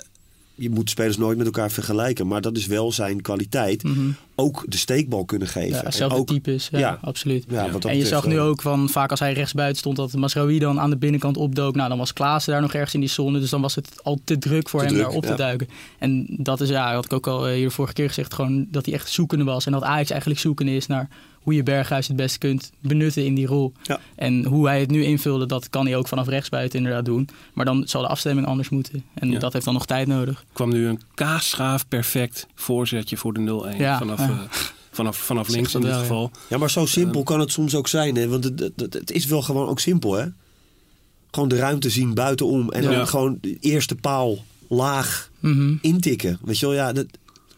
je 0.59 0.69
moet 0.69 0.89
spelers 0.89 1.17
nooit 1.17 1.37
met 1.37 1.45
elkaar 1.45 1.71
vergelijken. 1.71 2.27
Maar 2.27 2.41
dat 2.41 2.57
is 2.57 2.67
wel 2.67 2.91
zijn 2.91 3.21
kwaliteit. 3.21 3.83
Mhm. 3.83 4.09
Ook 4.35 4.65
de 4.67 4.77
steekbal 4.77 5.25
kunnen 5.25 5.47
geven. 5.47 5.81
Ja, 5.83 5.91
zelfde 5.91 6.17
ook, 6.17 6.27
types, 6.27 6.69
ja, 6.71 6.79
ja. 6.79 6.99
absoluut. 7.01 7.45
Ja, 7.49 7.59
en 7.59 7.65
je 7.65 7.71
betreft 7.71 8.07
zag 8.07 8.25
nu 8.25 8.39
ook 8.39 8.61
van 8.61 8.89
vaak 8.89 9.11
als 9.11 9.19
hij 9.19 9.33
rechtsbuiten 9.33 9.77
stond 9.77 9.95
dat 9.95 10.13
Masraoui 10.13 10.59
dan 10.59 10.79
aan 10.79 10.89
de 10.89 10.97
binnenkant 10.97 11.37
opdook. 11.37 11.75
Nou, 11.75 11.89
dan 11.89 11.97
was 11.97 12.13
Klaassen 12.13 12.51
daar 12.53 12.61
nog 12.61 12.73
ergens 12.73 12.93
in 12.93 12.99
die 12.99 13.09
zone. 13.09 13.39
Dus 13.39 13.49
dan 13.49 13.61
was 13.61 13.75
het 13.75 14.03
al 14.03 14.19
te 14.23 14.37
druk 14.37 14.69
voor 14.69 14.79
Te 14.79 14.85
hem 14.85 14.95
druk, 14.95 15.07
daar 15.07 15.15
op 15.15 15.25
te 15.25 15.35
duiken. 15.35 15.67
En 15.97 16.25
dat 16.29 16.61
is, 16.61 16.69
ja, 16.69 16.93
had 16.93 17.05
ik 17.05 17.13
ook 17.13 17.27
al 17.27 17.47
eh, 17.47 17.53
hier 17.53 17.67
de 17.67 17.73
vorige 17.73 17.93
keer 17.93 18.07
gezegd, 18.07 18.33
gewoon 18.33 18.67
dat 18.71 18.85
hij 18.85 18.93
echt 18.93 19.09
zoekende 19.09 19.43
was. 19.43 19.65
En 19.65 19.71
dat 19.71 19.83
Ajax 19.83 20.09
eigenlijk 20.09 20.39
zoekende 20.39 20.75
is 20.75 20.87
naar 20.87 21.09
hoe 21.49 21.57
je 21.57 21.63
Berghuis 21.63 22.07
het 22.07 22.15
beste 22.15 22.37
kunt 22.37 22.71
benutten 22.79 23.25
in 23.25 23.35
die 23.35 23.45
rol. 23.47 23.73
Ja. 23.83 23.99
En 24.15 24.45
hoe 24.45 24.67
hij 24.67 24.79
het 24.79 24.91
nu 24.91 25.03
invulde, 25.03 25.45
dat 25.45 25.69
kan 25.69 25.85
hij 25.85 25.95
ook 25.95 26.07
vanaf 26.07 26.27
rechtsbuiten 26.27 26.77
inderdaad 26.77 27.05
doen. 27.05 27.29
Maar 27.53 27.65
dan 27.65 27.83
zal 27.87 28.01
de 28.01 28.07
afstemming 28.07 28.47
anders 28.47 28.69
moeten. 28.69 29.03
En 29.13 29.31
Ja. 29.31 29.39
dat 29.39 29.53
heeft 29.53 29.65
dan 29.65 29.73
nog 29.73 29.85
tijd 29.85 30.07
nodig. 30.07 30.45
kwam 30.53 30.69
nu 30.69 30.87
een 30.87 31.01
kaasschaaf 31.13 31.87
perfect 31.87 32.47
voorzetje 32.55 33.17
voor 33.17 33.33
de 33.33 33.39
0-1. 33.73 33.77
Ja, 33.77 33.97
vanaf, 33.97 34.19
ja. 34.19 34.25
eh, 34.29 34.57
vanaf, 34.91 35.17
vanaf 35.17 35.47
links 35.47 35.73
in 35.75 35.81
dit 35.81 35.89
wel, 35.89 35.99
geval. 35.99 36.31
Ja, 36.49 36.57
maar 36.57 36.69
zo 36.69 36.85
simpel 36.85 37.23
kan 37.23 37.39
het 37.39 37.51
soms 37.51 37.75
ook 37.75 37.87
zijn. 37.87 38.15
Hè? 38.15 38.27
Want 38.27 38.43
het, 38.43 38.59
het, 38.75 38.93
het 38.93 39.11
is 39.11 39.25
wel 39.25 39.41
gewoon 39.41 39.67
ook 39.67 39.79
simpel. 39.79 40.13
Hè? 40.13 40.25
Gewoon 41.31 41.49
de 41.49 41.55
ruimte 41.57 41.89
zien 41.89 42.13
buitenom. 42.13 42.69
En 42.71 42.83
Ja. 42.83 42.91
dan 42.91 43.07
gewoon 43.07 43.37
de 43.41 43.57
eerste 43.59 43.95
paal 43.95 44.37
laag 44.67 45.29
Mhm. 45.39 45.75
intikken. 45.81 46.39
Weet 46.41 46.59
je 46.59 46.65
wel, 46.65 46.75
ja, 46.75 46.93
dat 46.93 47.05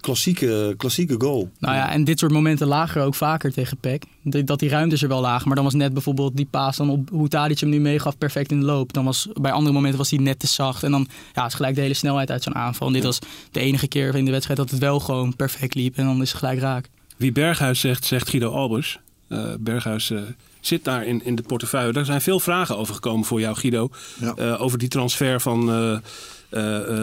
klassieke, 0.02 0.74
klassieke 0.78 1.16
goal. 1.18 1.50
Nou 1.60 1.76
ja, 1.76 1.92
en 1.92 2.04
dit 2.04 2.20
soort 2.20 2.32
momenten 2.32 2.68
lagen 2.68 3.02
er 3.02 3.08
ook 3.08 3.16
vaker 3.16 3.54
tegen 3.54 3.78
PEC. 3.78 4.04
D- 4.30 4.48
Dat 4.48 4.60
die 4.60 4.70
ruimtes 4.70 5.02
er 5.02 5.08
wel 5.08 5.22
lagen. 5.22 5.46
Maar 5.48 5.56
dan 5.56 5.66
was 5.66 5.74
net 5.74 5.94
bijvoorbeeld 5.94 6.36
die 6.38 6.48
paas 6.50 6.78
dan 6.78 6.90
op 6.90 7.10
hoe 7.10 7.28
Tadic 7.28 7.60
hem 7.60 7.70
nu 7.70 7.80
meegaf 7.80 8.18
perfect 8.18 8.52
in 8.52 8.60
de 8.60 8.66
loop. 8.66 8.94
Dan 8.94 9.06
was 9.06 9.28
bij 9.42 9.52
andere 9.52 9.74
momenten 9.74 9.98
was 10.00 10.10
hij 10.10 10.20
net 10.20 10.40
te 10.40 10.48
zacht. 10.48 10.84
En 10.84 10.92
dan 10.92 11.08
ja, 11.34 11.46
is 11.46 11.54
gelijk 11.54 11.76
de 11.76 11.82
hele 11.82 11.94
snelheid 11.94 12.32
uit 12.32 12.44
zo'n 12.44 12.56
aanval. 12.56 12.88
En 12.88 12.94
dit 12.94 13.04
was 13.04 13.20
de 13.52 13.60
enige 13.60 13.88
keer 13.88 14.16
in 14.16 14.26
de 14.26 14.32
wedstrijd 14.32 14.60
dat 14.60 14.70
het 14.70 14.80
wel 14.80 15.00
gewoon 15.00 15.36
perfect 15.36 15.76
liep. 15.76 15.98
En 15.98 16.06
dan 16.06 16.22
is 16.22 16.30
het 16.30 16.40
gelijk 16.40 16.60
raak. 16.60 16.90
Wie 17.18 17.32
Berghuis 17.32 17.80
zegt, 17.80 18.06
zegt 18.06 18.30
Guido 18.30 18.52
Albers. 18.52 19.00
Eh, 19.28 19.44
Berghuis 19.60 20.10
eh, 20.10 20.20
zit 20.60 20.84
daar 20.84 21.06
in, 21.06 21.26
in 21.26 21.36
de 21.36 21.42
portefeuille. 21.42 21.94
Daar 21.94 22.06
zijn 22.06 22.22
veel 22.22 22.40
vragen 22.40 22.78
over 22.78 22.94
gekomen 22.94 23.26
voor 23.26 23.40
jou, 23.40 23.56
Guido. 23.56 23.90
Ja. 24.20 24.34
Eh, 24.36 24.62
over 24.62 24.78
die 24.78 24.88
transfer 24.88 25.42
van, 25.42 25.70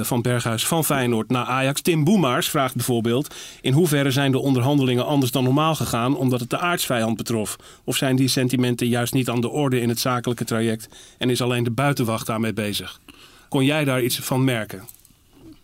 van 0.02 0.22
Berghuis 0.22 0.66
van 0.66 0.84
Feyenoord 0.84 1.30
naar 1.30 1.44
Ajax. 1.44 1.80
Tim 1.80 2.04
Boemaars 2.04 2.48
vraagt 2.48 2.74
bijvoorbeeld... 2.74 3.34
in 3.60 3.72
hoeverre 3.72 4.10
zijn 4.10 4.32
de 4.32 4.38
onderhandelingen 4.38 5.06
anders 5.06 5.30
dan 5.30 5.44
normaal 5.44 5.74
gegaan... 5.74 6.16
omdat 6.16 6.40
het 6.40 6.50
de 6.50 6.58
aardsvijand 6.58 7.16
betrof? 7.16 7.56
Of 7.84 7.96
zijn 7.96 8.16
die 8.16 8.28
sentimenten 8.28 8.88
juist 8.88 9.12
niet 9.12 9.28
aan 9.28 9.40
de 9.40 9.48
orde 9.48 9.80
in 9.80 9.88
het 9.88 10.00
zakelijke 10.00 10.44
traject... 10.44 10.88
en 11.18 11.30
is 11.30 11.42
alleen 11.42 11.64
de 11.64 11.70
buitenwacht 11.70 12.26
daarmee 12.26 12.52
bezig? 12.52 13.00
Kon 13.48 13.64
jij 13.64 13.84
daar 13.84 14.02
iets 14.02 14.18
van 14.18 14.44
merken? 14.44 14.82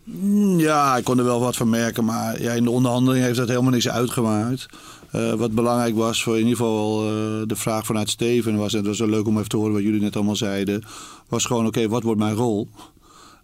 Mm, 0.03 0.59
Ja, 0.59 0.97
ik 0.97 1.03
kon 1.03 1.17
er 1.17 1.23
wel 1.23 1.39
wat 1.39 1.55
van 1.55 1.69
merken, 1.69 2.05
maar 2.05 2.41
ja, 2.41 2.51
in 2.51 2.63
de 2.63 2.69
onderhandeling 2.69 3.23
heeft 3.23 3.37
dat 3.37 3.47
helemaal 3.47 3.71
niks 3.71 3.89
uitgemaakt. 3.89 4.65
Eh, 5.11 5.33
wat 5.33 5.51
belangrijk 5.51 5.95
was 5.95 6.23
voor 6.23 6.33
in 6.33 6.47
ieder 6.47 6.55
geval 6.57 7.03
eh, 7.03 7.11
de 7.47 7.55
vraag 7.55 7.85
vanuit 7.85 8.09
Steven 8.09 8.57
was, 8.57 8.73
en 8.73 8.83
dat 8.83 8.97
was 8.97 9.09
leuk 9.09 9.27
om 9.27 9.37
even 9.37 9.49
te 9.49 9.57
horen 9.57 9.73
wat 9.73 9.83
jullie 9.83 10.01
net 10.01 10.15
allemaal 10.15 10.35
zeiden, 10.35 10.83
was 11.29 11.45
gewoon 11.45 11.67
oké, 11.67 11.87
wat 11.87 12.03
wordt 12.03 12.19
mijn 12.19 12.35
rol? 12.35 12.67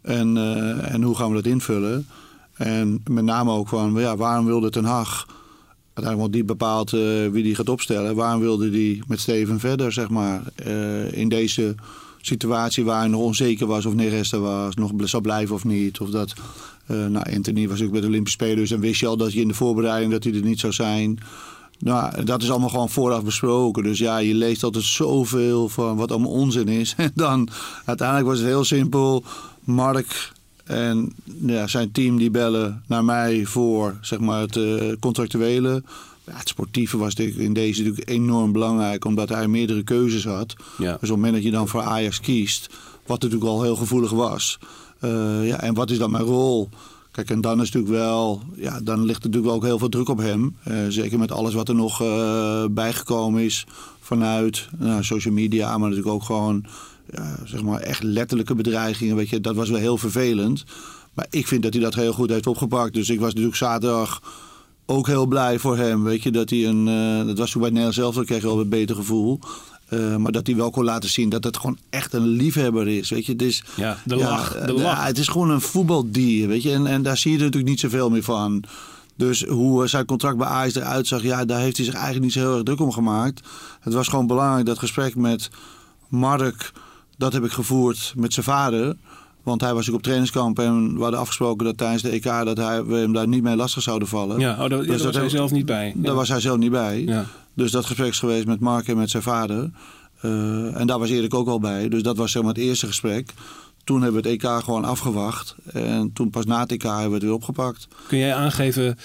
En, 0.01 0.38
eh, 0.38 0.93
en 0.93 1.03
hoe 1.03 1.15
gaan 1.15 1.29
we 1.29 1.36
dat 1.36 1.46
invullen? 1.46 2.08
En 2.53 3.01
met 3.10 3.24
name 3.24 3.51
ook 3.51 3.67
van, 3.67 3.93
ja, 3.96 4.15
waarom 4.15 4.46
wilde 4.46 4.70
Ten 4.70 4.86
Hag 4.86 5.25
uiteindelijk 5.93 6.17
wordt 6.17 6.34
die 6.34 6.43
bepaald 6.43 6.93
eh, 6.93 7.31
wie 7.31 7.43
die 7.43 7.55
gaat 7.55 7.70
opstellen. 7.70 8.15
Waarom 8.15 8.41
wilde 8.41 8.70
die 8.70 9.03
met 9.08 9.20
Steven 9.20 9.60
verder, 9.60 9.91
zeg 9.91 10.10
maar, 10.10 10.41
eh, 10.55 11.13
in 11.13 11.29
deze 11.29 11.75
situatie 12.22 12.86
waar 12.86 13.00
hij 13.00 13.08
nog 13.08 13.22
onzeker 13.22 13.67
was 13.67 13.86
of 13.86 13.93
Neres 13.93 14.31
er 14.31 14.39
was, 14.39 14.75
nog 14.75 14.91
zou 14.98 15.24
blijven 15.24 15.55
of 15.55 15.63
niet. 15.63 16.00
Of 16.00 16.10
dat, 16.10 16.34
eh, 16.86 17.05
nou, 17.05 17.36
Anthony 17.36 17.67
was 17.67 17.81
ook 17.81 17.91
bij 17.91 18.01
de 18.01 18.08
Olympische 18.08 18.38
Spelers 18.43 18.72
en 18.72 18.79
wist 18.79 19.00
je 19.00 19.08
al 19.08 19.17
dat 19.17 19.34
je 19.34 19.41
in 19.41 19.48
de 19.48 19.53
voorbereiding 19.53 20.12
dat 20.12 20.24
hij 20.24 20.34
er 20.34 20.41
niet 20.41 20.60
zou 20.60 20.74
zijn. 20.74 21.20
Nou, 21.79 22.24
dat 22.24 22.43
is 22.43 22.51
allemaal 22.51 22.70
gewoon 22.70 22.89
vooraf 22.89 23.24
besproken. 23.24 23.84
Dus 23.84 23.98
ja, 23.98 24.17
je 24.17 24.34
leest 24.34 24.63
altijd 24.63 24.84
zoveel 24.84 25.70
van 25.70 25.96
wat 25.98 26.12
allemaal 26.12 26.31
onzin 26.31 26.67
is. 26.67 26.93
En 26.98 27.12
dan, 27.15 27.50
uiteindelijk 27.86 28.27
was 28.27 28.38
het 28.38 28.48
heel 28.48 28.63
simpel. 28.63 29.24
Mark 29.63 30.32
en 30.63 31.13
ja, 31.46 31.68
zijn 31.68 31.91
team 31.91 32.18
die 32.18 32.32
bellen 32.32 32.84
naar 32.88 33.06
mij 33.06 33.46
voor 33.46 33.98
zeg 34.01 34.20
maar, 34.20 34.41
het 34.41 34.56
uh, 34.56 34.91
contractuele. 35.00 35.84
Ja, 36.25 36.34
het 36.38 36.48
sportieve 36.48 36.98
was 36.98 37.13
in 37.13 37.53
deze 37.53 37.82
natuurlijk 37.82 38.10
enorm 38.10 38.51
belangrijk, 38.51 39.06
omdat 39.06 39.30
hij 39.30 39.48
meerdere 39.48 39.84
keuzes 39.84 40.25
had. 40.25 40.56
Ja. 40.77 40.91
Dus 40.91 40.94
op 40.94 41.01
het 41.01 41.10
moment 41.10 41.34
dat 41.34 41.44
je 41.44 41.51
dan 41.51 41.68
voor 41.68 41.82
Ajax 41.82 42.20
kiest, 42.20 42.70
wat 43.06 43.22
natuurlijk 43.22 43.50
al 43.50 43.62
heel 43.62 43.75
gevoelig 43.75 44.12
was. 44.12 44.60
Uh, 45.01 45.48
ja, 45.48 45.62
en 45.62 45.74
wat 45.74 45.89
is 45.89 45.98
dan 45.98 46.12
mijn 46.12 46.24
rol? 46.24 46.70
Kijk, 47.12 47.30
en 47.30 47.41
dan 47.41 47.62
is 47.62 47.72
natuurlijk 47.72 48.03
wel, 48.03 48.41
ja, 48.56 48.80
dan 48.80 49.06
ligt 49.06 49.24
er 49.24 49.30
natuurlijk 49.30 49.46
wel 49.46 49.53
ook 49.56 49.63
heel 49.63 49.80
veel 49.80 49.89
druk 49.89 50.10
op 50.10 50.18
hem. 50.18 50.56
Uh, 50.68 50.75
zeker 50.89 51.20
met 51.20 51.32
alles 51.32 51.53
wat 51.53 51.70
er 51.70 51.75
nog 51.75 51.98
bijgekomen 52.72 53.44
is 53.44 53.65
vanuit 54.00 54.68
nou, 54.77 55.03
social 55.03 55.34
media, 55.34 55.77
maar 55.77 55.89
natuurlijk 55.89 56.15
ook 56.15 56.24
gewoon, 56.24 56.65
ja, 57.12 57.36
zeg 57.46 57.63
maar, 57.63 57.80
echt 57.80 58.03
letterlijke 58.03 58.56
bedreigingen. 58.56 59.15
Weet 59.15 59.30
je, 59.30 59.41
dat 59.41 59.56
was 59.56 59.70
wel 59.70 59.80
heel 59.80 59.98
vervelend. 59.98 60.63
Maar 61.13 61.27
ik 61.30 61.48
vind 61.48 61.63
dat 61.63 61.74
hij 61.74 61.82
dat 61.82 61.94
heel 61.94 62.13
goed 62.13 62.30
heeft 62.30 62.48
opgepakt. 62.48 62.94
Dus 62.94 63.10
ik 63.10 63.20
was 63.20 63.30
natuurlijk 63.30 63.56
zaterdag 63.56 64.22
ook 64.86 65.08
heel 65.08 65.25
blij 65.25 65.60
voor 65.60 65.77
hem. 65.77 66.03
Weet 66.03 66.24
je, 66.24 66.32
dat 66.32 66.50
hij 66.50 66.68
een, 66.68 66.88
uh, 66.88 67.27
dat 67.27 67.38
was 67.38 67.51
toen 67.51 67.62
bij 67.62 67.70
het 67.70 67.80
Nederlands 67.80 67.96
zelf, 67.96 68.15
dan 68.15 68.25
kreeg 68.25 68.41
je 68.41 68.48
wel 68.48 68.60
een 68.60 68.70
beter 68.70 68.96
gevoel. 68.96 69.39
Uh, 69.89 70.15
maar 70.15 70.32
dat 70.32 70.48
hij 70.48 70.56
wel 70.56 70.70
kon 70.70 70.84
laten 70.84 71.10
zien 71.10 71.30
dat 71.30 71.44
het 71.44 71.58
gewoon 71.58 71.77
echt 71.89 72.13
een 72.13 72.27
liefhebber 72.27 72.88
is. 72.88 73.10
Weet 73.10 73.25
je, 73.25 73.32
het 73.32 73.41
is, 73.41 73.63
ja, 73.75 73.98
de 74.06 74.15
lach. 74.15 74.60
Ja, 74.60 74.65
de 74.65 74.74
lach. 74.74 74.98
Ja, 74.98 75.06
het 75.06 75.18
is 75.18 75.27
gewoon 75.27 75.50
een 75.50 75.62
voetbaldier. 75.62 76.48
Weet 76.48 76.63
je, 76.63 76.72
en, 76.72 76.88
en 76.88 77.01
daar 77.01 77.18
zie 77.18 77.32
je 77.32 77.38
natuurlijk 77.38 77.70
niet 77.70 77.80
zoveel 77.80 78.10
meer 78.10 78.24
van. 78.24 78.63
Dus 79.15 79.44
hoe 79.44 79.88
zijn 79.88 80.06
contract 80.06 80.38
bij 80.38 80.48
Ajax 80.48 80.75
eruit 80.75 81.08
zag, 81.08 81.24
ja, 81.24 81.46
daar 81.46 81.60
heeft 81.60 81.77
hij 81.77 81.86
zich 81.86 81.96
eigenlijk 81.96 82.24
niet 82.24 82.34
zo 82.34 82.39
heel 82.39 82.53
erg 82.53 82.63
druk 82.63 82.80
om 82.80 82.91
gemaakt. 82.91 83.48
Het 83.80 83.94
was 83.94 84.08
gewoon 84.08 84.27
belangrijk 84.27 84.65
dat 84.65 84.80
gesprek 84.80 85.15
met 85.15 85.50
Mark, 86.08 86.72
dat 87.22 87.34
heb 87.34 87.44
ik 87.44 87.51
gevoerd 87.51 88.13
met 88.16 88.34
zijn 88.34 88.46
vader. 88.46 88.96
Want 89.44 89.62
hij 89.62 89.74
was 89.74 89.90
ook 89.90 89.96
op 89.96 90.01
trainingskamp 90.01 90.60
en 90.60 90.96
we 90.96 91.01
hadden 91.01 91.20
afgesproken 91.20 91.66
dat 91.66 91.78
tijdens 91.78 92.01
de 92.01 92.10
EK 92.10 92.24
dat 92.24 92.58
hij, 92.58 92.86
we 92.86 92.96
hem 92.96 93.13
daar 93.13 93.28
niet 93.28 93.44
mee 93.44 93.56
lastig 93.56 93.82
zouden 93.82 94.08
vallen. 94.08 94.40
Ja, 94.40 94.51
oh, 94.51 94.70
daar, 94.70 94.84
dus 94.84 95.01
daar 95.01 95.12
was 95.12 95.16
hij 95.16 95.30
zelf 95.30 95.51
niet 95.51 95.66
bij. 95.66 95.94
Daar 95.96 96.16
was 96.16 96.30
hij 96.30 96.40
zelf 96.40 96.58
niet 96.58 96.72
bij. 96.72 97.01
Ja. 97.01 97.25
Dus 97.54 97.72
dat 97.72 97.86
gesprek 97.86 98.08
is 98.08 98.20
geweest 98.20 98.46
met 98.46 98.60
Mark 98.60 98.88
en 98.88 98.98
met 98.98 99.10
zijn 99.10 99.24
vader. 99.24 99.72
Uh, 100.22 100.80
en 100.80 100.88
daar 100.88 101.00
was 101.00 101.10
Erik 101.10 101.34
ook 101.34 101.48
al 101.48 101.60
bij. 101.60 101.90
Dus 101.90 102.04
dat 102.04 102.18
was 102.18 102.32
zeg 102.32 102.42
maar 102.42 102.54
het 102.54 102.63
eerste 102.63 102.88
gesprek. 102.88 103.34
Toen 103.84 104.01
hebben 104.01 104.22
we 104.22 104.30
het 104.30 104.44
EK 104.44 104.63
gewoon 104.63 104.86
afgewacht. 104.86 105.56
En 105.74 106.13
toen 106.13 106.30
pas 106.30 106.46
na 106.46 106.60
het 106.60 106.72
EK 106.72 106.84
hebben 106.84 107.08
we 107.08 107.13
het 107.13 107.24
weer 107.24 107.34
opgepakt. 107.34 107.88
Kun 108.08 108.18
jij 108.18 108.36
aangeven 108.36 108.98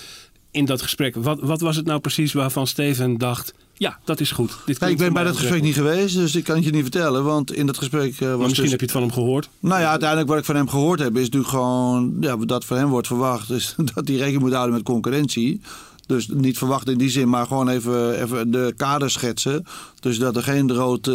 in 0.50 0.64
dat 0.64 0.82
gesprek, 0.82 1.14
wat, 1.14 1.40
wat 1.40 1.60
was 1.60 1.76
het 1.76 1.86
nou 1.86 2.00
precies 2.00 2.32
waarvan 2.32 2.66
Steven 2.66 3.18
dacht... 3.18 3.54
Ja, 3.78 3.98
dat 4.04 4.20
is 4.20 4.30
goed. 4.30 4.56
Dit 4.66 4.82
ik 4.82 4.98
ben 4.98 5.12
bij 5.12 5.24
dat 5.24 5.36
gesprek 5.36 5.62
niet 5.62 5.74
geweest, 5.74 6.14
dus 6.14 6.34
ik 6.34 6.44
kan 6.44 6.56
het 6.56 6.64
je 6.64 6.70
niet 6.70 6.82
vertellen. 6.82 7.24
Want 7.24 7.52
in 7.52 7.66
dat 7.66 7.78
gesprek 7.78 8.12
uh, 8.12 8.18
was 8.18 8.28
maar 8.28 8.38
misschien 8.38 8.62
dus... 8.62 8.70
heb 8.70 8.80
je 8.80 8.86
het 8.86 8.94
van 8.94 9.02
hem 9.02 9.12
gehoord. 9.12 9.48
Nou 9.60 9.80
ja, 9.80 9.90
uiteindelijk 9.90 10.28
wat 10.28 10.38
ik 10.38 10.44
van 10.44 10.56
hem 10.56 10.68
gehoord 10.68 10.98
heb... 10.98 11.16
is 11.16 11.22
natuurlijk 11.22 11.50
gewoon 11.50 12.16
ja, 12.20 12.36
dat 12.36 12.64
van 12.64 12.76
hem 12.76 12.88
wordt 12.88 13.06
verwacht... 13.06 13.50
is 13.50 13.74
dat 13.94 14.08
hij 14.08 14.16
rekening 14.16 14.42
moet 14.42 14.52
houden 14.52 14.74
met 14.74 14.84
concurrentie. 14.84 15.60
Dus 16.06 16.28
niet 16.28 16.58
verwacht 16.58 16.88
in 16.88 16.98
die 16.98 17.10
zin, 17.10 17.28
maar 17.28 17.46
gewoon 17.46 17.68
even, 17.68 18.22
even 18.22 18.50
de 18.50 18.74
kader 18.76 19.10
schetsen. 19.10 19.64
Dus 20.00 20.18
dat 20.18 20.36
er 20.36 20.42
geen 20.42 20.72
rood 20.72 21.06
uh, 21.06 21.14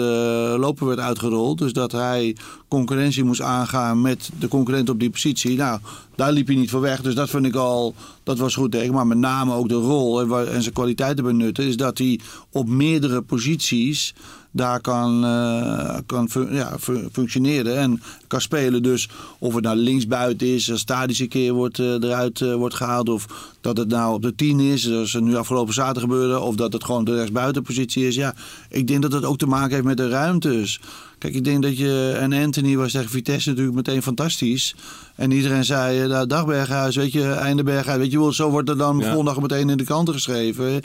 lopen 0.57 0.88
werd 0.88 1.00
uitgerold. 1.00 1.57
Dus 1.57 1.74
dat 1.74 1.91
hij 1.91 2.36
concurrentie 2.67 3.24
moest 3.24 3.41
aangaan 3.41 4.01
met 4.01 4.29
de 4.39 4.48
concurrent 4.48 4.89
op 4.89 5.00
die 5.00 5.10
positie. 5.10 5.57
Nou, 5.57 5.79
daar 6.15 6.31
liep 6.31 6.48
hij 6.48 6.55
niet 6.55 6.69
voor 6.69 6.81
weg. 6.81 7.01
Dus 7.01 7.15
dat 7.15 7.29
vind 7.29 7.45
ik 7.45 7.55
al, 7.55 7.95
dat 8.24 8.38
was 8.38 8.55
goed 8.55 8.71
tegen. 8.71 8.93
Maar 8.93 9.07
met 9.07 9.17
name 9.17 9.53
ook 9.53 9.69
de 9.69 9.75
rol 9.75 10.21
en, 10.21 10.53
en 10.53 10.62
zijn 10.62 10.74
kwaliteiten 10.74 11.24
benutten. 11.24 11.65
Is 11.65 11.77
dat 11.77 11.98
hij 11.98 12.19
op 12.51 12.67
meerdere 12.67 13.21
posities 13.21 14.13
daar 14.51 14.81
kan, 14.81 15.25
uh, 15.25 15.98
kan 16.05 16.29
fun 16.29 16.53
ja, 16.53 16.79
fun 16.79 17.10
functioneren 17.12 17.77
en 17.77 18.01
kan 18.27 18.41
spelen. 18.41 18.84
Dus 18.84 19.10
of 19.39 19.53
het 19.53 19.63
nou 19.63 19.77
linksbuiten 19.77 20.48
is, 20.48 20.72
als 20.72 20.84
Tadic 20.84 21.20
een 21.20 21.27
keer 21.27 21.53
wordt, 21.53 21.77
uh, 21.77 21.88
eruit 21.88 22.39
uh, 22.39 22.55
wordt 22.55 22.75
gehaald... 22.75 23.10
of 23.10 23.27
dat 23.62 23.77
het 23.77 23.88
nou 23.88 24.13
op 24.13 24.22
de 24.22 24.36
10 24.36 24.60
is, 24.60 24.81
zoals 24.81 25.13
er 25.13 25.22
nu 25.22 25.36
afgelopen 25.36 25.74
zaterdag 25.74 26.03
gebeurde... 26.03 26.39
of 26.39 26.55
dat 26.55 26.74
het 26.74 26.84
gewoon 26.84 27.03
de 27.03 27.15
rechtsbuitenpositie 27.15 28.08
is. 28.08 28.15
Ja, 28.15 28.36
ik 28.70 28.88
denk 28.88 29.01
dat 29.01 29.12
het 29.12 29.25
ook 29.25 29.38
te 29.38 29.48
maken 29.48 29.74
heeft 29.74 29.86
met 29.86 29.98
de 29.98 30.10
ruimtes. 30.10 30.79
Kijk, 31.17 31.34
ik 31.34 31.43
denk 31.43 31.63
dat 31.63 31.77
je... 31.77 32.17
En 32.20 32.34
Anthony 32.34 32.75
was 32.75 32.91
tegen 32.91 33.10
Vitesse 33.10 33.50
natuurlijk 33.50 33.75
meteen 33.75 34.01
fantastisch. 34.01 34.75
En 35.15 35.31
iedereen 35.31 35.65
zei, 35.65 36.08
nou, 36.08 36.27
dag 36.27 36.46
Berghuis, 36.46 36.96
weet 36.96 37.12
je, 37.12 37.31
einde 37.31 37.63
Berghuis. 37.63 37.98
Weet 37.98 38.12
je 38.12 38.20
wel, 38.20 38.34
zo 38.34 38.50
wordt 38.50 38.70
er 38.70 38.77
dan 38.77 38.98
ja. 38.98 39.03
volgende 39.03 39.31
dag 39.31 39.41
meteen 39.41 39.70
in 39.70 39.77
de 39.77 39.84
kranten 39.84 40.13
geschreven... 40.13 40.81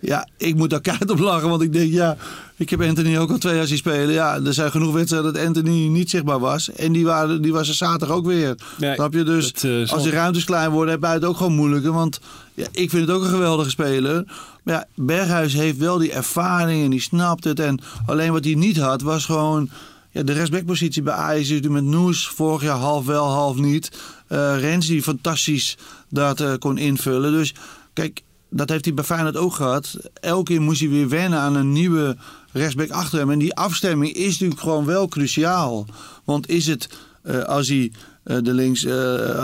Ja, 0.00 0.28
ik 0.36 0.54
moet 0.54 0.70
daar 0.70 0.80
keihard 0.80 1.10
op 1.10 1.18
lachen, 1.18 1.48
want 1.48 1.62
ik 1.62 1.72
denk, 1.72 1.92
ja, 1.92 2.16
ik 2.56 2.70
heb 2.70 2.82
Anthony 2.82 3.18
ook 3.18 3.30
al 3.30 3.38
twee 3.38 3.56
jaar 3.56 3.66
zien 3.66 3.76
spelen. 3.76 4.12
Ja, 4.12 4.40
er 4.44 4.54
zijn 4.54 4.70
genoeg 4.70 4.94
wedstrijden 4.94 5.32
dat 5.32 5.46
Anthony 5.46 5.86
niet 5.86 6.10
zichtbaar 6.10 6.38
was. 6.38 6.72
En 6.72 6.92
die, 6.92 7.04
waren, 7.04 7.42
die 7.42 7.52
was 7.52 7.68
er 7.68 7.74
zaterdag 7.74 8.16
ook 8.16 8.26
weer. 8.26 8.54
Snap 8.94 9.12
je? 9.12 9.22
Dus 9.22 9.52
dat, 9.52 9.62
uh, 9.62 9.88
als 9.90 10.02
die 10.02 10.12
ruimtes 10.12 10.44
klein 10.44 10.70
worden, 10.70 10.94
heb 10.94 11.02
je 11.02 11.08
het 11.08 11.24
ook 11.24 11.36
gewoon 11.36 11.54
moeilijker. 11.54 11.92
Want 11.92 12.20
ja, 12.54 12.66
ik 12.72 12.90
vind 12.90 13.06
het 13.06 13.16
ook 13.16 13.22
een 13.22 13.28
geweldige 13.28 13.70
speler. 13.70 14.24
Maar 14.62 14.74
ja, 14.74 14.86
Berghuis 14.94 15.52
heeft 15.52 15.76
wel 15.76 15.98
die 15.98 16.12
ervaring 16.12 16.84
en 16.84 16.90
die 16.90 17.00
snapt 17.00 17.44
het. 17.44 17.60
En 17.60 17.80
alleen 18.06 18.32
wat 18.32 18.44
hij 18.44 18.54
niet 18.54 18.78
had, 18.78 19.02
was 19.02 19.24
gewoon... 19.24 19.70
Ja, 20.10 20.22
de 20.22 20.32
rechtsbackpositie 20.32 21.02
bij 21.02 21.14
Ajax 21.14 21.50
is 21.50 21.60
met 21.60 21.84
Noes 21.84 22.28
vorig 22.28 22.62
jaar 22.62 22.76
half 22.76 23.06
wel, 23.06 23.30
half 23.30 23.56
niet. 23.56 23.90
Uh, 24.28 24.60
Rens 24.60 24.86
die 24.86 25.02
fantastisch 25.02 25.76
dat 26.08 26.40
uh, 26.40 26.52
kon 26.58 26.78
invullen. 26.78 27.32
Dus 27.32 27.54
kijk, 27.92 28.22
dat 28.50 28.68
heeft 28.68 28.84
hij 28.84 28.94
bij 28.94 29.04
Feyenoord 29.04 29.36
ook 29.36 29.54
gehad. 29.54 29.96
Elke 30.20 30.52
keer 30.52 30.60
moest 30.60 30.80
hij 30.80 30.88
weer 30.88 31.08
wennen 31.08 31.38
aan 31.38 31.54
een 31.54 31.72
nieuwe 31.72 32.16
rechtsback 32.52 32.90
achter 32.90 33.18
hem. 33.18 33.30
En 33.30 33.38
die 33.38 33.54
afstemming 33.54 34.12
is 34.12 34.30
natuurlijk 34.30 34.60
gewoon 34.60 34.84
wel 34.84 35.08
cruciaal. 35.08 35.86
Want 36.24 36.48
is 36.48 36.66
het 36.66 36.88
uh, 37.24 37.42
als 37.42 37.68
hij 37.68 37.92
uh, 38.24 38.36
de, 38.42 38.52
links, 38.52 38.84
uh, 38.84 38.92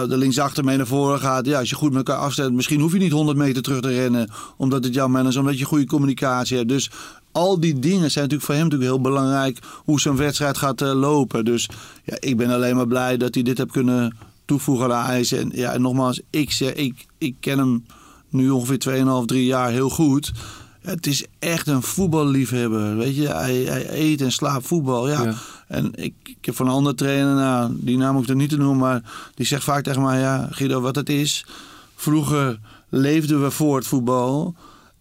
de 0.08 0.16
linksachter 0.16 0.64
mee 0.64 0.76
naar 0.76 0.86
voren 0.86 1.20
gaat... 1.20 1.46
ja, 1.46 1.58
als 1.58 1.70
je 1.70 1.76
goed 1.76 1.92
met 1.92 2.08
elkaar 2.08 2.22
afstemt... 2.22 2.54
misschien 2.54 2.80
hoef 2.80 2.92
je 2.92 2.98
niet 2.98 3.12
100 3.12 3.38
meter 3.38 3.62
terug 3.62 3.80
te 3.80 3.88
rennen... 3.88 4.28
omdat 4.56 4.84
het 4.84 4.94
jouw 4.94 5.08
man 5.08 5.26
is, 5.26 5.36
omdat 5.36 5.58
je 5.58 5.64
goede 5.64 5.86
communicatie 5.86 6.56
hebt. 6.56 6.68
Dus 6.68 6.90
al 7.32 7.60
die 7.60 7.78
dingen 7.78 8.10
zijn 8.10 8.24
natuurlijk 8.24 8.42
voor 8.42 8.54
hem 8.54 8.64
natuurlijk 8.64 8.90
heel 8.90 9.00
belangrijk... 9.00 9.58
hoe 9.76 10.00
zo'n 10.00 10.16
wedstrijd 10.16 10.58
gaat 10.58 10.80
lopen. 10.80 11.44
Dus 11.44 11.68
ja, 12.04 12.16
ik 12.20 12.36
ben 12.36 12.50
alleen 12.50 12.76
maar 12.76 12.86
blij 12.86 13.16
dat 13.16 13.34
hij 13.34 13.42
dit 13.42 13.58
heeft 13.58 13.72
kunnen 13.72 14.16
toevoegen 14.44 14.84
aan 14.84 15.06
Ajax. 15.06 15.32
En, 15.32 15.50
ja, 15.54 15.72
en 15.72 15.82
nogmaals, 15.82 16.20
ik, 16.30 16.50
zeg, 16.50 16.72
ik, 16.72 17.06
ik 17.18 17.34
ken 17.40 17.58
hem 17.58 17.84
nu 18.34 18.50
ongeveer 18.50 19.04
2,5, 19.20 19.24
3 19.26 19.44
jaar 19.44 19.70
heel 19.70 19.90
goed. 19.90 20.32
Het 20.80 21.06
is 21.06 21.24
echt 21.38 21.66
een 21.66 21.82
voetballiefhebber. 21.82 22.96
Weet 22.96 23.16
je, 23.16 23.28
hij, 23.28 23.54
hij 23.54 23.86
eet 23.90 24.20
en 24.20 24.32
slaapt 24.32 24.66
voetbal. 24.66 25.08
Ja. 25.08 25.22
Ja. 25.22 25.34
En 25.68 25.90
ik, 25.94 26.14
ik 26.24 26.44
heb 26.44 26.56
van 26.56 26.66
een 26.66 26.72
andere 26.72 26.94
trainer, 26.94 27.34
nou, 27.34 27.72
die 27.74 27.96
naam 27.96 28.14
hoef 28.14 28.22
ik 28.22 28.28
er 28.28 28.36
niet 28.36 28.50
te 28.50 28.56
noemen, 28.56 28.78
maar 28.78 29.02
die 29.34 29.46
zegt 29.46 29.64
vaak 29.64 29.82
tegen 29.82 30.02
mij: 30.02 30.20
Ja, 30.20 30.48
Guido, 30.50 30.80
wat 30.80 30.94
het 30.94 31.08
is. 31.08 31.46
Vroeger 31.94 32.58
leefden 32.88 33.42
we 33.42 33.50
voor 33.50 33.76
het 33.76 33.86
voetbal. 33.86 34.54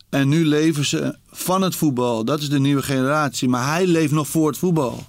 En 0.09 0.29
nu 0.29 0.45
leven 0.45 0.85
ze 0.85 1.15
van 1.31 1.61
het 1.61 1.75
voetbal. 1.75 2.25
Dat 2.25 2.41
is 2.41 2.49
de 2.49 2.59
nieuwe 2.59 2.83
generatie. 2.83 3.49
Maar 3.49 3.67
hij 3.67 3.87
leeft 3.87 4.11
nog 4.11 4.27
voor 4.27 4.47
het 4.47 4.57
voetbal. 4.57 5.05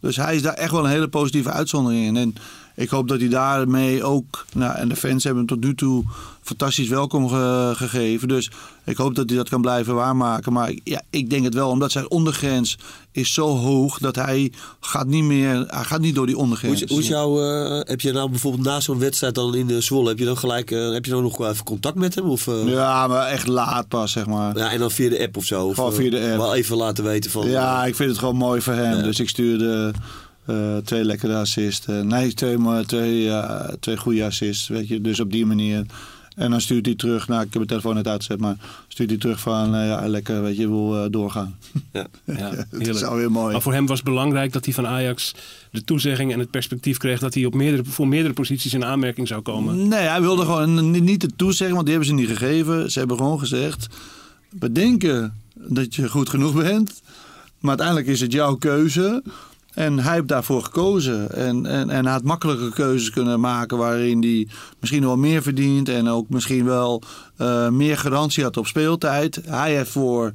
Dus 0.00 0.16
hij 0.16 0.34
is 0.34 0.42
daar 0.42 0.54
echt 0.54 0.70
wel 0.70 0.84
een 0.84 0.90
hele 0.90 1.08
positieve 1.08 1.50
uitzondering 1.50 2.06
in. 2.06 2.16
En 2.16 2.34
ik 2.78 2.88
hoop 2.88 3.08
dat 3.08 3.20
hij 3.20 3.28
daarmee 3.28 4.04
ook... 4.04 4.46
Nou, 4.54 4.76
en 4.76 4.88
de 4.88 4.96
fans 4.96 5.24
hebben 5.24 5.44
hem 5.46 5.54
tot 5.56 5.64
nu 5.64 5.74
toe 5.74 6.04
fantastisch 6.42 6.88
welkom 6.88 7.28
ge 7.28 7.72
gegeven. 7.74 8.28
Dus 8.28 8.50
ik 8.84 8.96
hoop 8.96 9.14
dat 9.14 9.28
hij 9.28 9.38
dat 9.38 9.48
kan 9.48 9.60
blijven 9.60 9.94
waarmaken. 9.94 10.52
Maar 10.52 10.72
ja, 10.84 11.02
ik 11.10 11.30
denk 11.30 11.44
het 11.44 11.54
wel, 11.54 11.70
omdat 11.70 11.92
zijn 11.92 12.10
ondergrens 12.10 12.78
is 13.12 13.34
zo 13.34 13.56
hoog... 13.56 13.98
dat 13.98 14.16
hij 14.16 14.52
gaat 14.80 15.06
niet 15.06 15.24
meer... 15.24 15.64
Hij 15.68 15.84
gaat 15.84 16.00
niet 16.00 16.14
door 16.14 16.26
die 16.26 16.36
ondergrens. 16.36 16.80
Hoe 16.80 16.88
is, 16.88 16.94
hoe 16.94 17.02
jouw, 17.02 17.42
uh, 17.42 17.80
heb 17.84 18.00
je 18.00 18.12
nou 18.12 18.30
bijvoorbeeld 18.30 18.64
na 18.64 18.80
zo'n 18.80 18.98
wedstrijd 18.98 19.34
dan 19.34 19.54
in 19.54 19.66
de 19.66 19.80
Zwolle... 19.80 20.08
heb 20.08 20.18
je 20.18 20.24
dan 20.24 20.38
gelijk 20.38 20.70
uh, 20.70 20.92
heb 20.92 21.04
je 21.04 21.10
dan 21.10 21.22
nog 21.22 21.40
even 21.48 21.64
contact 21.64 21.96
met 21.96 22.14
hem? 22.14 22.30
Of, 22.30 22.46
uh... 22.46 22.68
Ja, 22.68 23.06
maar 23.06 23.26
echt 23.26 23.46
laat 23.46 23.88
pas, 23.88 24.12
zeg 24.12 24.26
maar. 24.26 24.58
Ja, 24.58 24.70
en 24.70 24.78
dan 24.78 24.90
via 24.90 25.08
de 25.08 25.20
app 25.20 25.36
of 25.36 25.44
zo? 25.44 25.66
Of, 25.66 25.74
Gewoon 25.74 25.92
via 25.92 26.10
de 26.10 26.20
app. 26.20 26.36
Wel 26.36 26.54
even 26.54 26.76
laten 26.76 27.04
weten 27.04 27.30
van... 27.30 27.48
Ja, 27.48 27.84
ik 27.84 27.94
vind 27.94 28.10
het 28.10 28.18
gewoon 28.18 28.36
mooi 28.36 28.60
voor 28.60 28.72
hem. 28.72 28.96
Ja. 28.96 29.02
Dus 29.02 29.20
ik 29.20 29.28
stuurde... 29.28 29.92
Uh, 30.50 30.76
twee 30.76 31.04
lekkere 31.04 31.36
assisten. 31.36 32.06
Nee, 32.06 32.34
twee, 32.34 32.58
maar 32.58 32.84
twee, 32.84 33.24
uh, 33.24 33.60
twee 33.80 33.96
goede 33.96 34.24
assists. 34.24 34.68
Weet 34.68 34.88
je, 34.88 35.00
dus 35.00 35.20
op 35.20 35.32
die 35.32 35.46
manier. 35.46 35.86
En 36.36 36.50
dan 36.50 36.60
stuurt 36.60 36.86
hij 36.86 36.94
terug. 36.94 37.28
Nou, 37.28 37.38
ik 37.38 37.46
heb 37.46 37.54
mijn 37.54 37.66
telefoon 37.66 37.94
net 37.94 38.08
uitgezet, 38.08 38.40
maar 38.40 38.56
stuurt 38.88 39.10
hij 39.10 39.18
terug 39.18 39.40
van 39.40 39.74
uh, 39.74 39.86
ja, 39.86 40.08
lekker, 40.08 40.42
weet 40.42 40.56
je, 40.56 40.68
wil 40.68 41.10
doorgaan. 41.10 41.56
Ja, 41.92 42.06
ja 42.38 42.66
dat 42.70 42.86
is 42.86 43.04
alweer 43.04 43.30
mooi. 43.30 43.52
Maar 43.52 43.62
voor 43.62 43.72
hem 43.72 43.86
was 43.86 43.98
het 43.98 44.06
belangrijk 44.06 44.52
dat 44.52 44.64
hij 44.64 44.74
van 44.74 44.86
Ajax 44.86 45.34
de 45.70 45.84
toezegging 45.84 46.32
en 46.32 46.38
het 46.38 46.50
perspectief 46.50 46.96
kreeg 46.96 47.20
dat 47.20 47.34
hij 47.34 47.44
op 47.44 47.54
meerdere, 47.54 47.84
voor 47.84 48.08
meerdere 48.08 48.34
posities 48.34 48.74
in 48.74 48.84
aanmerking 48.84 49.28
zou 49.28 49.42
komen. 49.42 49.88
Nee, 49.88 50.08
hij 50.08 50.20
wilde 50.20 50.42
gewoon 50.42 50.90
niet 51.04 51.20
de 51.20 51.30
toezegging, 51.36 51.74
want 51.74 51.86
die 51.86 51.96
hebben 51.96 52.16
ze 52.16 52.20
niet 52.22 52.38
gegeven. 52.38 52.90
Ze 52.90 52.98
hebben 52.98 53.16
gewoon 53.16 53.38
gezegd. 53.38 53.86
bedenken 54.50 55.34
dat 55.54 55.94
je 55.94 56.08
goed 56.08 56.28
genoeg 56.28 56.54
bent. 56.54 57.02
Maar 57.58 57.70
uiteindelijk 57.70 58.06
is 58.06 58.20
het 58.20 58.32
jouw 58.32 58.54
keuze. 58.54 59.22
En 59.78 59.98
hij 59.98 60.14
heeft 60.14 60.28
daarvoor 60.28 60.62
gekozen. 60.62 61.30
En, 61.30 61.66
en, 61.66 61.90
en 61.90 62.04
hij 62.04 62.12
had 62.12 62.22
makkelijke 62.22 62.70
keuzes 62.70 63.10
kunnen 63.10 63.40
maken 63.40 63.78
waarin 63.78 64.22
hij 64.22 64.48
misschien 64.80 65.04
wel 65.04 65.16
meer 65.16 65.42
verdient. 65.42 65.88
En 65.88 66.08
ook 66.08 66.28
misschien 66.28 66.64
wel 66.64 67.02
uh, 67.40 67.68
meer 67.68 67.98
garantie 67.98 68.42
had 68.42 68.56
op 68.56 68.66
speeltijd. 68.66 69.40
Hij 69.46 69.74
heeft 69.74 69.90
voor 69.90 70.32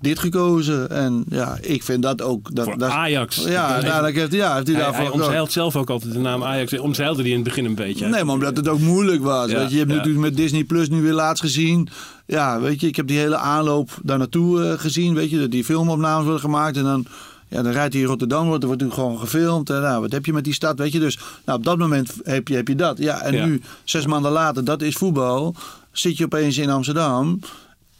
dit 0.00 0.18
gekozen. 0.18 0.90
En 0.90 1.24
ja, 1.28 1.58
ik 1.60 1.82
vind 1.82 2.02
dat 2.02 2.22
ook... 2.22 2.54
Dat, 2.54 2.64
Voor 2.64 2.78
dat, 2.78 2.90
Ajax. 2.90 3.44
Ja, 3.44 3.80
dadelijk 3.80 4.16
heeft, 4.16 4.32
ja, 4.32 4.54
heeft 4.54 4.66
hij, 4.66 4.76
Hij, 4.76 4.84
daarvoor 4.84 5.04
hij 5.04 5.12
omzeilt 5.12 5.52
zelf 5.52 5.76
ook 5.76 5.90
altijd 5.90 6.12
de 6.12 6.18
naam 6.18 6.44
Ajax. 6.44 6.78
Omzeilde 6.78 7.22
die 7.22 7.30
in 7.30 7.38
het 7.38 7.48
begin 7.48 7.64
een 7.64 7.74
beetje. 7.74 8.06
Nee, 8.06 8.24
maar 8.24 8.34
omdat 8.34 8.56
het 8.56 8.68
ook 8.68 8.80
moeilijk 8.80 9.22
was. 9.22 9.50
Ja, 9.50 9.58
weet 9.58 9.68
je, 9.68 9.72
je 9.72 9.78
hebt 9.78 9.90
ja. 9.90 9.96
natuurlijk 9.96 10.24
met 10.24 10.36
Disney 10.36 10.64
Plus 10.64 10.88
nu 10.88 11.02
weer 11.02 11.12
laatst 11.12 11.42
gezien. 11.42 11.88
Ja, 12.26 12.60
weet 12.60 12.80
je, 12.80 12.86
ik 12.86 12.96
heb 12.96 13.06
die 13.06 13.18
hele 13.18 13.36
aanloop 13.36 13.90
daar 14.02 14.18
naartoe 14.18 14.64
eh, 14.64 14.78
gezien. 14.78 15.14
Weet 15.14 15.30
je, 15.30 15.38
dat 15.38 15.50
die 15.50 15.64
filmopnames 15.64 16.24
worden 16.24 16.40
gemaakt. 16.40 16.76
En 16.76 16.84
dan, 16.84 17.06
ja, 17.50 17.62
dan 17.62 17.72
rijdt 17.72 17.92
hij 17.92 18.02
in 18.02 18.08
Rotterdam, 18.08 18.46
wordt, 18.46 18.62
er 18.62 18.68
wordt 18.68 18.82
natuurlijk 18.82 19.08
gewoon 19.08 19.26
gefilmd. 19.28 19.70
En 19.70 19.80
nou, 19.80 20.00
wat 20.00 20.12
heb 20.12 20.26
je 20.26 20.32
met 20.32 20.44
die 20.44 20.54
stad, 20.54 20.78
weet 20.78 20.92
je. 20.92 20.98
Dus 20.98 21.18
nou, 21.44 21.58
op 21.58 21.64
dat 21.64 21.78
moment 21.78 22.12
heb 22.22 22.48
je, 22.48 22.54
heb 22.54 22.68
je 22.68 22.74
dat. 22.74 22.98
Ja, 22.98 23.20
en 23.20 23.32
Ja. 23.34 23.44
nu, 23.44 23.62
zes 23.84 24.06
maanden 24.06 24.32
later, 24.32 24.64
dat 24.64 24.82
is 24.82 24.94
voetbal. 24.94 25.54
Zit 25.92 26.16
je 26.16 26.24
opeens 26.24 26.58
in 26.58 26.70
Amsterdam. 26.70 27.40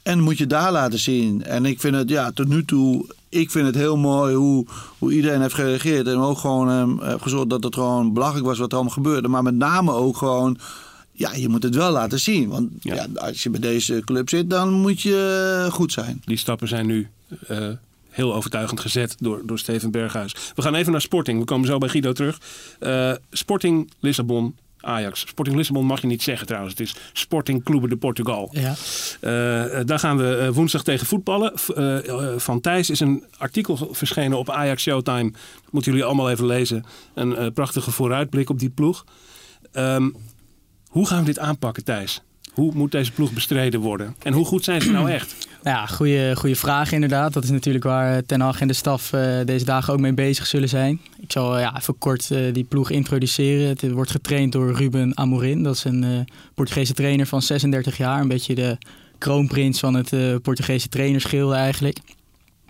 En 0.03 0.21
moet 0.21 0.39
je 0.39 0.47
daar 0.47 0.73
laten 0.73 0.99
zien. 0.99 1.45
En 1.45 1.65
ik 1.65 1.81
vind 1.81 1.95
het, 1.97 2.09
ja, 2.09 2.31
tot 2.33 2.49
nu 2.49 2.65
toe, 2.65 3.07
ik 3.29 3.51
vind 3.51 3.67
het 3.67 3.75
heel 3.75 3.97
mooi 3.97 4.35
hoe, 4.35 4.67
hoe 4.99 5.13
iedereen 5.13 5.41
heeft 5.41 5.55
gereageerd. 5.55 6.07
En 6.07 6.17
ook 6.19 6.39
gewoon 6.39 7.01
heeft 7.05 7.23
gezorgd 7.23 7.51
dat 7.51 7.63
het 7.65 7.75
gewoon 7.75 8.13
belachelijk 8.13 8.47
was 8.47 8.59
wat 8.59 8.69
er 8.71 8.75
allemaal 8.75 8.95
gebeurde. 8.95 9.29
Maar 9.29 9.43
met 9.43 9.55
name 9.55 9.93
ook 9.93 10.17
gewoon, 10.17 10.59
ja, 11.13 11.35
je 11.35 11.49
moet 11.49 11.63
het 11.63 11.75
wel 11.75 11.91
laten 11.93 12.21
zien. 12.21 12.49
Want 12.49 12.69
Ja. 12.81 12.95
ja. 12.95 13.07
als 13.15 13.43
je 13.43 13.51
bij 13.51 13.61
deze 13.61 14.03
club 14.05 14.29
zit, 14.29 14.51
dan 14.51 14.73
moet 14.73 15.01
je 15.01 15.63
eh, 15.67 15.73
goed 15.73 15.93
zijn. 15.93 16.23
Die 16.25 16.37
stappen 16.37 16.69
zijn 16.69 16.87
nu 16.87 17.09
eh, 17.47 17.69
heel 18.11 18.35
overtuigend 18.35 18.81
gezet 18.81 19.15
door, 19.19 19.43
door 19.45 19.59
Steven 19.59 19.91
Berghuis. 19.91 20.35
We 20.55 20.63
gaan 20.63 20.75
even 20.75 20.93
naar 20.93 21.01
Sporting. 21.01 21.39
We 21.39 21.45
komen 21.45 21.67
zo 21.67 21.79
bij 21.79 21.89
Guido 21.89 22.13
terug. 22.13 22.41
Eh, 22.79 23.13
Sporting 23.31 23.93
Lissabon. 24.01 24.57
Ajax. 24.83 25.21
Sporting 25.21 25.57
Lissabon 25.57 25.87
mag 25.87 26.01
je 26.01 26.07
niet 26.07 26.23
zeggen 26.23 26.47
trouwens. 26.47 26.73
Het 26.79 26.87
is 26.89 26.95
Sporting 27.13 27.65
Clube 27.65 27.89
de 27.89 27.97
Portugal. 27.97 28.49
Ja. 28.53 28.75
Eh, 29.21 29.79
eh, 29.79 29.87
daar 29.87 29.99
gaan 29.99 30.17
we 30.17 30.51
woensdag 30.53 30.83
tegen 30.83 31.07
voetballen. 31.07 31.53
Van 32.41 32.61
Thijs 32.61 32.91
is 32.91 33.01
een 33.01 33.25
artikel 33.39 33.89
verschenen 33.93 34.39
op 34.39 34.51
Ajax 34.51 34.83
Showtime. 34.83 35.31
Dat 35.31 35.73
moeten 35.73 35.93
jullie 35.93 36.07
allemaal 36.07 36.31
even 36.31 36.47
lezen. 36.47 36.85
Een 37.15 37.53
prachtige 37.53 37.91
vooruitblik 37.91 38.51
op 38.51 38.59
die 38.59 38.71
ploeg. 38.71 39.05
Ehm, 39.73 40.11
hoe 40.89 41.07
gaan 41.07 41.19
we 41.19 41.25
dit 41.25 41.39
aanpakken, 41.39 41.85
Thijs? 41.85 42.23
Hoe 42.53 42.73
moet 42.75 42.93
deze 42.93 43.13
ploeg 43.13 43.33
bestreden 43.33 43.81
worden? 43.81 44.17
En 44.23 44.33
hoe 44.33 44.45
goed 44.45 44.65
zijn 44.65 44.83
ze 44.83 44.91
nou 44.91 45.11
echt? 45.11 45.49
Ja, 45.63 45.87
goede, 45.87 46.37
goede 46.37 46.57
vraag 46.57 46.93
inderdaad. 46.93 47.33
Dat 47.33 47.45
is 47.45 47.51
natuurlijk 47.51 47.85
waar 47.85 48.23
Ten 48.27 48.41
Hag 48.41 48.61
en 48.61 48.69
de 48.69 48.75
staf 48.75 49.13
eh, 49.13 49.39
deze 49.45 49.65
dagen 49.65 49.93
ook 49.93 50.01
mee 50.01 50.15
bezig 50.15 50.47
zullen 50.47 50.69
zijn. 50.69 51.01
Ik 51.21 51.33
zal 51.33 51.55
eh, 51.57 51.63
ja, 51.63 51.77
even 51.77 51.99
kort 51.99 52.31
eh, 52.31 52.53
die 52.53 52.65
ploeg 52.65 52.91
introduceren. 52.91 53.69
Het 53.69 53.91
wordt 53.91 54.11
getraind 54.11 54.53
door 54.53 54.75
Ruben 54.75 55.17
Amorim. 55.17 55.63
Dat 55.63 55.75
is 55.75 55.85
een 55.85 56.05
eh, 56.05 56.35
Portugese 56.55 56.93
trainer 56.93 57.27
van 57.27 57.43
36 57.43 57.97
jaar. 57.97 58.21
Een 58.21 58.29
beetje 58.29 58.55
de 58.55 58.79
kroonprins 59.19 59.81
van 59.81 59.95
het 59.95 60.13
eh, 60.13 60.35
Portugese 60.43 60.89
trainerschilde 60.89 61.55
eigenlijk. 61.55 61.99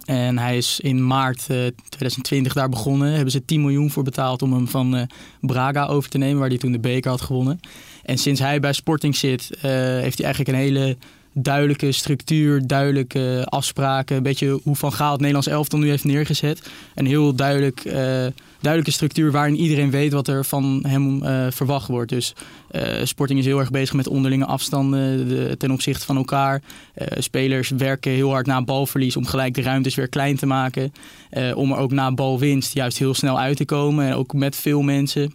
En 0.04 0.38
hij 0.38 0.56
is 0.56 0.80
in 0.80 1.06
maart 1.06 1.38
eh, 1.40 1.56
2020 1.88 2.52
daar 2.52 2.68
begonnen. 2.68 3.12
Hebben 3.12 3.30
ze 3.30 3.44
10 3.44 3.60
miljoen 3.60 3.90
voor 3.90 4.02
betaald 4.02 4.42
om 4.42 4.52
hem 4.52 4.68
van 4.68 4.96
eh, 4.96 5.02
Braga 5.40 5.86
over 5.86 6.10
te 6.10 6.18
nemen, 6.18 6.38
waar 6.38 6.48
hij 6.48 6.58
toen 6.58 6.72
de 6.72 6.80
beker 6.80 7.10
had 7.10 7.20
gewonnen. 7.20 7.60
En 8.02 8.18
sinds 8.18 8.40
hij 8.40 8.60
bij 8.60 8.72
Sporting 8.72 9.16
zit, 9.16 9.50
eh, 9.50 9.70
heeft 9.72 10.18
hij 10.18 10.26
eigenlijk 10.26 10.48
een 10.48 10.64
hele 10.64 10.96
duidelijke 11.32 11.92
structuur, 11.92 12.66
duidelijke 12.66 13.46
afspraken. 13.48 14.16
Een 14.16 14.22
beetje 14.22 14.60
hoe 14.62 14.76
Van 14.76 14.92
Gaal 14.92 15.10
het 15.10 15.18
Nederlands 15.18 15.48
elftal 15.48 15.78
nu 15.78 15.88
heeft 15.88 16.04
neergezet. 16.04 16.70
Een 16.94 17.06
heel 17.06 17.34
duidelijk, 17.34 17.84
eh, 17.84 17.94
duidelijke 18.60 18.90
structuur 18.92 19.30
waarin 19.32 19.56
iedereen 19.56 19.90
weet 19.90 20.12
wat 20.12 20.28
er 20.28 20.44
van 20.44 20.84
hem 20.88 21.22
eh, 21.22 21.46
verwacht 21.50 21.88
wordt. 21.88 22.10
Dus 22.10 22.34
eh, 22.70 23.04
Sporting 23.04 23.38
is 23.38 23.44
heel 23.44 23.58
erg 23.58 23.70
bezig 23.70 23.94
met 23.94 24.08
onderlinge 24.08 24.46
afstanden 24.46 25.28
de- 25.28 25.54
ten 25.58 25.70
opzichte 25.70 26.06
van 26.06 26.16
elkaar. 26.16 26.62
Spelers 27.18 27.68
werken 27.70 28.12
heel 28.12 28.30
hard 28.30 28.46
na 28.46 28.62
balverlies 28.62 29.16
om 29.16 29.26
gelijk 29.26 29.54
de 29.54 29.62
ruimtes 29.62 29.94
weer 29.94 30.08
klein 30.08 30.36
te 30.36 30.46
maken. 30.46 30.92
Om 31.54 31.72
er 31.72 31.78
ook 31.78 31.92
na 31.92 32.12
balwinst 32.12 32.74
juist 32.74 32.98
heel 32.98 33.14
snel 33.14 33.38
uit 33.38 33.56
te 33.56 33.64
komen. 33.64 34.06
En 34.06 34.14
ook 34.14 34.32
met 34.32 34.56
veel 34.56 34.82
mensen. 34.82 35.34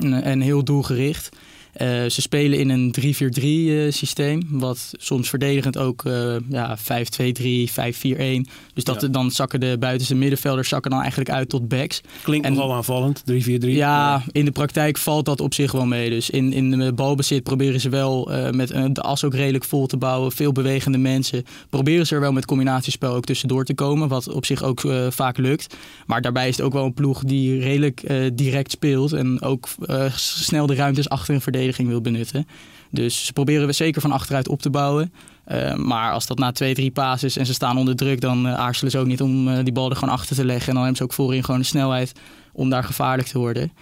En, 0.00 0.22
en 0.22 0.40
heel 0.40 0.64
doelgericht. 0.64 1.28
Eh, 1.72 1.88
ze 2.06 2.20
spelen 2.20 2.58
in 2.58 2.68
een 2.70 2.90
3-4-3 3.00 3.42
eh, 3.42 3.92
systeem. 3.92 4.42
Wat 4.50 4.90
soms 4.98 5.28
verdedigend 5.28 5.78
ook 5.78 6.04
eh, 6.04 6.36
ja, 6.48 6.76
5-2-3, 6.78 7.70
5-4-1. 7.70 8.46
Dus 8.74 8.84
dat, 8.84 9.00
Ja. 9.00 9.08
dan 9.08 9.30
zakken 9.30 9.60
de 9.60 9.76
buitenste 9.80 10.14
middenvelders 10.14 10.68
zakken 10.68 10.90
dan 10.90 11.00
eigenlijk 11.00 11.30
uit 11.30 11.48
tot 11.48 11.68
backs. 11.68 12.00
Klinkt 12.22 12.46
En- 12.46 12.52
nogal 12.52 12.74
aanvallend, 12.74 13.22
3-4-3. 13.24 13.74
Ja, 13.76 14.22
in 14.32 14.44
de 14.44 14.50
praktijk 14.50 14.98
valt 14.98 15.24
dat 15.24 15.40
op 15.40 15.54
zich 15.54 15.72
wel 15.72 15.86
mee. 15.86 16.10
Dus 16.10 16.30
in, 16.30 16.52
in 16.52 16.70
de 16.70 16.92
balbezit 16.92 17.42
proberen 17.42 17.80
ze 17.80 17.88
wel 17.88 18.30
met 18.52 18.68
de 18.68 19.00
as 19.00 19.24
ook 19.24 19.34
redelijk 19.34 19.64
vol 19.64 19.86
te 19.86 19.96
bouwen. 19.96 20.32
Veel 20.32 20.52
bewegende 20.52 20.98
mensen. 20.98 21.44
Proberen 21.70 22.06
ze 22.06 22.14
er 22.14 22.20
wel 22.20 22.32
met 22.32 22.44
combinatiespel 22.44 23.14
ook 23.14 23.24
tussendoor 23.24 23.64
te 23.64 23.74
komen. 23.74 24.08
Wat 24.08 24.28
op 24.32 24.44
zich 24.44 24.62
ook 24.62 24.82
vaak 25.08 25.36
lukt. 25.36 25.74
Maar 26.06 26.20
daarbij 26.22 26.48
is 26.48 26.56
het 26.56 26.64
ook 26.66 26.72
wel 26.72 26.84
een 26.84 26.94
ploeg 26.94 27.22
die 27.24 27.60
redelijk 27.60 28.02
eh, 28.02 28.16
direct 28.34 28.70
speelt. 28.70 29.12
En 29.12 29.42
ook 29.42 29.68
s- 30.16 30.44
snel 30.44 30.66
de 30.66 30.74
ruimtes 30.74 31.08
achter 31.08 31.34
een 31.34 31.40
verdediging 31.40 31.56
wil 31.76 32.00
benutten. 32.00 32.46
Dus 32.90 33.26
ze 33.26 33.32
proberen 33.32 33.66
we 33.66 33.72
zeker 33.72 34.00
van 34.00 34.12
achteruit 34.12 34.48
op 34.48 34.62
te 34.62 34.70
bouwen. 34.70 35.12
Eh, 35.44 35.74
maar 35.74 36.12
als 36.12 36.26
dat 36.26 36.38
na 36.38 36.52
twee, 36.52 36.74
drie 36.74 36.90
passes 36.90 37.36
en 37.36 37.46
ze 37.46 37.52
staan 37.52 37.78
onder 37.78 37.96
druk, 37.96 38.20
dan 38.20 38.46
eh, 38.46 38.54
aarzelen 38.54 38.90
ze 38.90 38.98
ook 38.98 39.06
niet 39.06 39.22
om 39.22 39.48
eh, 39.48 39.64
die 39.64 39.72
bal 39.72 39.90
er 39.90 39.96
gewoon 39.96 40.14
achter 40.14 40.36
te 40.36 40.44
leggen. 40.44 40.68
En 40.68 40.74
dan 40.74 40.82
hebben 40.82 40.96
ze 40.96 41.02
ook 41.02 41.12
voorin 41.12 41.44
gewoon 41.44 41.60
de 41.60 41.66
snelheid 41.66 42.12
om 42.52 42.70
daar 42.70 42.84
gevaarlijk 42.84 43.28
te 43.28 43.38
worden. 43.38 43.72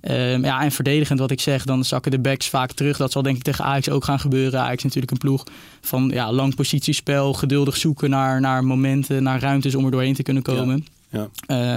Ehm, 0.00 0.44
ja, 0.44 0.62
en 0.62 0.72
verdedigend 0.72 1.18
wat 1.18 1.30
ik 1.30 1.40
zeg, 1.40 1.64
dan 1.64 1.84
zakken 1.84 2.10
de 2.10 2.18
backs 2.18 2.48
vaak 2.48 2.72
terug. 2.72 2.96
Dat 2.96 3.12
zal 3.12 3.22
denk 3.22 3.36
ik 3.36 3.42
tegen 3.42 3.64
Ajax 3.64 3.88
ook 3.88 4.04
gaan 4.04 4.20
gebeuren. 4.20 4.60
Ajax 4.60 4.76
is 4.76 4.82
natuurlijk 4.82 5.12
een 5.12 5.18
ploeg 5.18 5.44
van 5.80 6.10
ja, 6.12 6.32
lang 6.32 6.54
positiespel, 6.54 7.32
geduldig 7.32 7.76
zoeken 7.76 8.10
naar, 8.10 8.40
naar 8.40 8.64
momenten, 8.64 9.22
naar 9.22 9.40
ruimtes 9.40 9.74
om 9.74 9.84
er 9.84 9.90
doorheen 9.90 10.14
te 10.14 10.22
kunnen 10.22 10.42
komen. 10.42 10.76
Ja. 10.76 10.95
Ehm, 11.10 11.28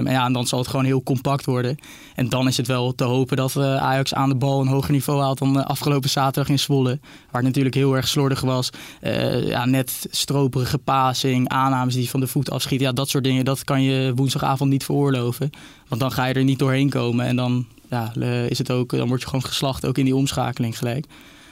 en 0.08 0.12
ja, 0.12 0.26
en 0.26 0.34
dan 0.34 0.48
zal 0.48 0.60
het 0.60 0.68
gewoon 0.68 0.86
heel 0.86 1.04
compact 1.04 1.46
worden. 1.46 1.78
En 2.15 2.30
dan 2.30 2.48
is 2.48 2.58
het 2.58 2.68
wel 2.68 2.96
te 2.96 3.04
hopen 3.04 3.38
dat 3.38 3.56
eh, 3.56 3.76
Ajax 3.76 4.13
aan 4.13 4.30
de 4.30 4.36
bal 4.36 4.62
een 4.62 4.68
hoger 4.68 4.92
niveau 4.92 5.22
haalt 5.22 5.38
dan 5.38 5.60
eh, 5.60 5.65
afgelopen 5.65 6.10
zaterdag 6.10 6.52
in 6.52 6.60
Zwolle. 6.60 7.00
Waar 7.02 7.42
het 7.42 7.44
natuurlijk 7.44 7.76
heel 7.76 7.96
erg 7.96 8.08
slordig 8.08 8.42
was. 8.42 8.70
Eh, 9.02 9.48
ja, 9.48 9.65
net 9.65 10.08
stroperige 10.10 10.78
passing, 10.78 11.50
aannames 11.50 11.94
die 11.94 12.10
van 12.10 12.20
de 12.20 12.28
voet 12.28 12.52
afschieten. 12.52 12.88
Ja, 12.88 12.94
dat 12.94 13.10
soort 13.10 13.24
dingen, 13.24 13.46
dat 13.46 13.63
kan 13.63 13.82
je 13.84 14.12
woensdagavond 14.15 14.70
niet 14.70 14.84
veroorloven. 14.84 15.50
Want 15.88 16.02
dan 16.02 16.12
ga 16.12 16.26
je 16.26 16.34
er 16.34 16.44
niet 16.44 16.60
doorheen 16.60 16.89
komen. 16.89 17.26
En 17.26 17.36
dan, 17.36 17.65
ja, 17.89 18.13
is 18.48 18.58
het 18.58 18.72
ook, 18.72 18.89
dan 18.92 19.08
word 19.08 19.22
je 19.22 19.28
gewoon 19.28 19.46
geslacht, 19.46 19.86
ook 19.86 19.98
in 19.98 20.06
die 20.06 20.15
omschakeling 20.15 20.78
gelijk. 20.78 21.06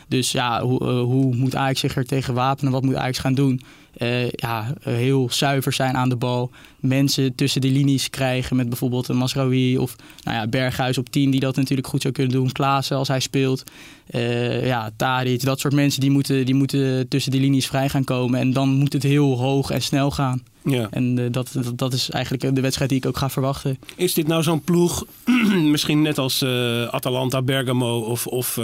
Dus 0.08 0.32
ja, 0.32 0.62
hoe, 0.62 0.84
hoe 0.84 1.36
moet 1.36 1.56
Ajax 1.56 1.80
zich 1.80 1.96
er 1.96 2.06
tegen 2.06 2.34
wapenen? 2.34 2.72
Wat 2.72 2.84
moet 2.84 2.96
Ajax 2.96 3.18
gaan 3.18 3.34
doen? 3.34 3.62
Eh, 3.98 4.30
ja, 4.30 4.74
eh, 4.84 4.94
heel 4.94 5.28
zuiver 5.32 5.74
zijn 5.74 5.96
aan 5.96 6.10
de 6.10 6.16
bal. 6.16 6.52
Mensen 6.80 7.36
tussen 7.36 7.62
de 7.62 7.70
linies 7.70 8.10
krijgen 8.10 8.56
met 8.56 8.70
bijvoorbeeld 8.70 9.08
een 9.08 9.18
Masraoui 9.18 9.78
of 9.78 9.96
nou 10.24 10.38
ja, 10.38 10.48
Berghuis 10.48 10.98
op 10.98 11.10
10 11.10 11.32
die 11.32 11.40
dat 11.40 11.56
natuurlijk 11.56 11.88
goed 11.88 12.02
zou 12.02 12.14
kunnen 12.14 12.34
doen. 12.34 12.52
Klaassen 12.52 12.98
als 12.98 13.08
hij 13.08 13.20
speelt. 13.20 13.64
Eh 14.08 14.66
ja, 14.66 14.92
Tadic, 14.98 15.44
dat 15.44 15.60
soort 15.60 15.74
mensen 15.74 16.02
die 16.02 16.12
moeten, 16.12 16.46
die 16.46 16.56
moeten 16.56 17.08
tussen 17.08 17.32
de 17.32 17.40
linies 17.40 17.68
vrij 17.68 17.90
gaan 17.90 18.04
komen. 18.04 18.40
En 18.40 18.54
dan 18.54 18.70
moet 18.70 18.94
het 18.94 19.04
heel 19.04 19.38
hoog 19.38 19.70
en 19.70 19.82
snel 19.82 20.12
gaan. 20.12 20.44
Ja. 20.64 20.88
En 20.92 21.32
dat, 21.32 21.50
dat, 21.54 21.78
dat 21.78 21.94
is 21.94 22.10
eigenlijk 22.10 22.56
de 22.56 22.62
wedstrijd 22.62 22.90
die 22.90 23.00
ik 23.00 23.06
ook 23.06 23.18
ga 23.18 23.30
verwachten. 23.30 23.78
Is 23.96 24.14
dit 24.14 24.28
nou 24.28 24.44
zo'n 24.44 24.62
ploeg, 24.62 25.06
misschien 25.74 26.02
net 26.02 26.18
als 26.18 26.44
Atalanta, 26.92 27.42
Bergamo 27.42 28.00
of, 28.00 28.28
of 28.28 28.60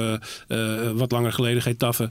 wat 0.95 1.11
langer 1.11 1.33
geleden 1.33 1.61
Getafe, 1.61 2.09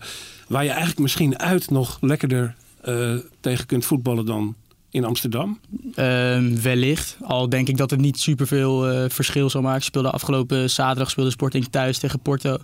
waar 0.49 0.63
je 0.63 0.71
eigenlijk 0.71 1.01
misschien 1.01 1.39
uit 1.39 1.71
nog 1.71 1.99
lekkerder 2.01 2.55
eh, 2.83 3.15
tegen 3.41 3.67
kunt 3.67 3.85
voetballen 3.85 4.27
dan 4.27 4.55
in 4.91 5.05
Amsterdam? 5.05 5.59
Ehm, 5.95 6.61
wellicht. 6.63 7.17
Al 7.23 7.49
denk 7.49 7.69
ik 7.69 7.77
dat 7.77 7.91
het 7.91 8.01
niet 8.01 8.19
superveel 8.21 8.89
eh 8.89 9.05
verschil 9.11 9.51
zal 9.51 9.63
maken. 9.63 9.83
Speelde 9.83 10.11
afgelopen 10.11 10.71
zaterdag 10.71 11.11
speelde 11.11 11.31
Sporting 11.31 11.67
thuis 11.71 11.99
tegen 11.99 12.21
Porto. 12.21 12.59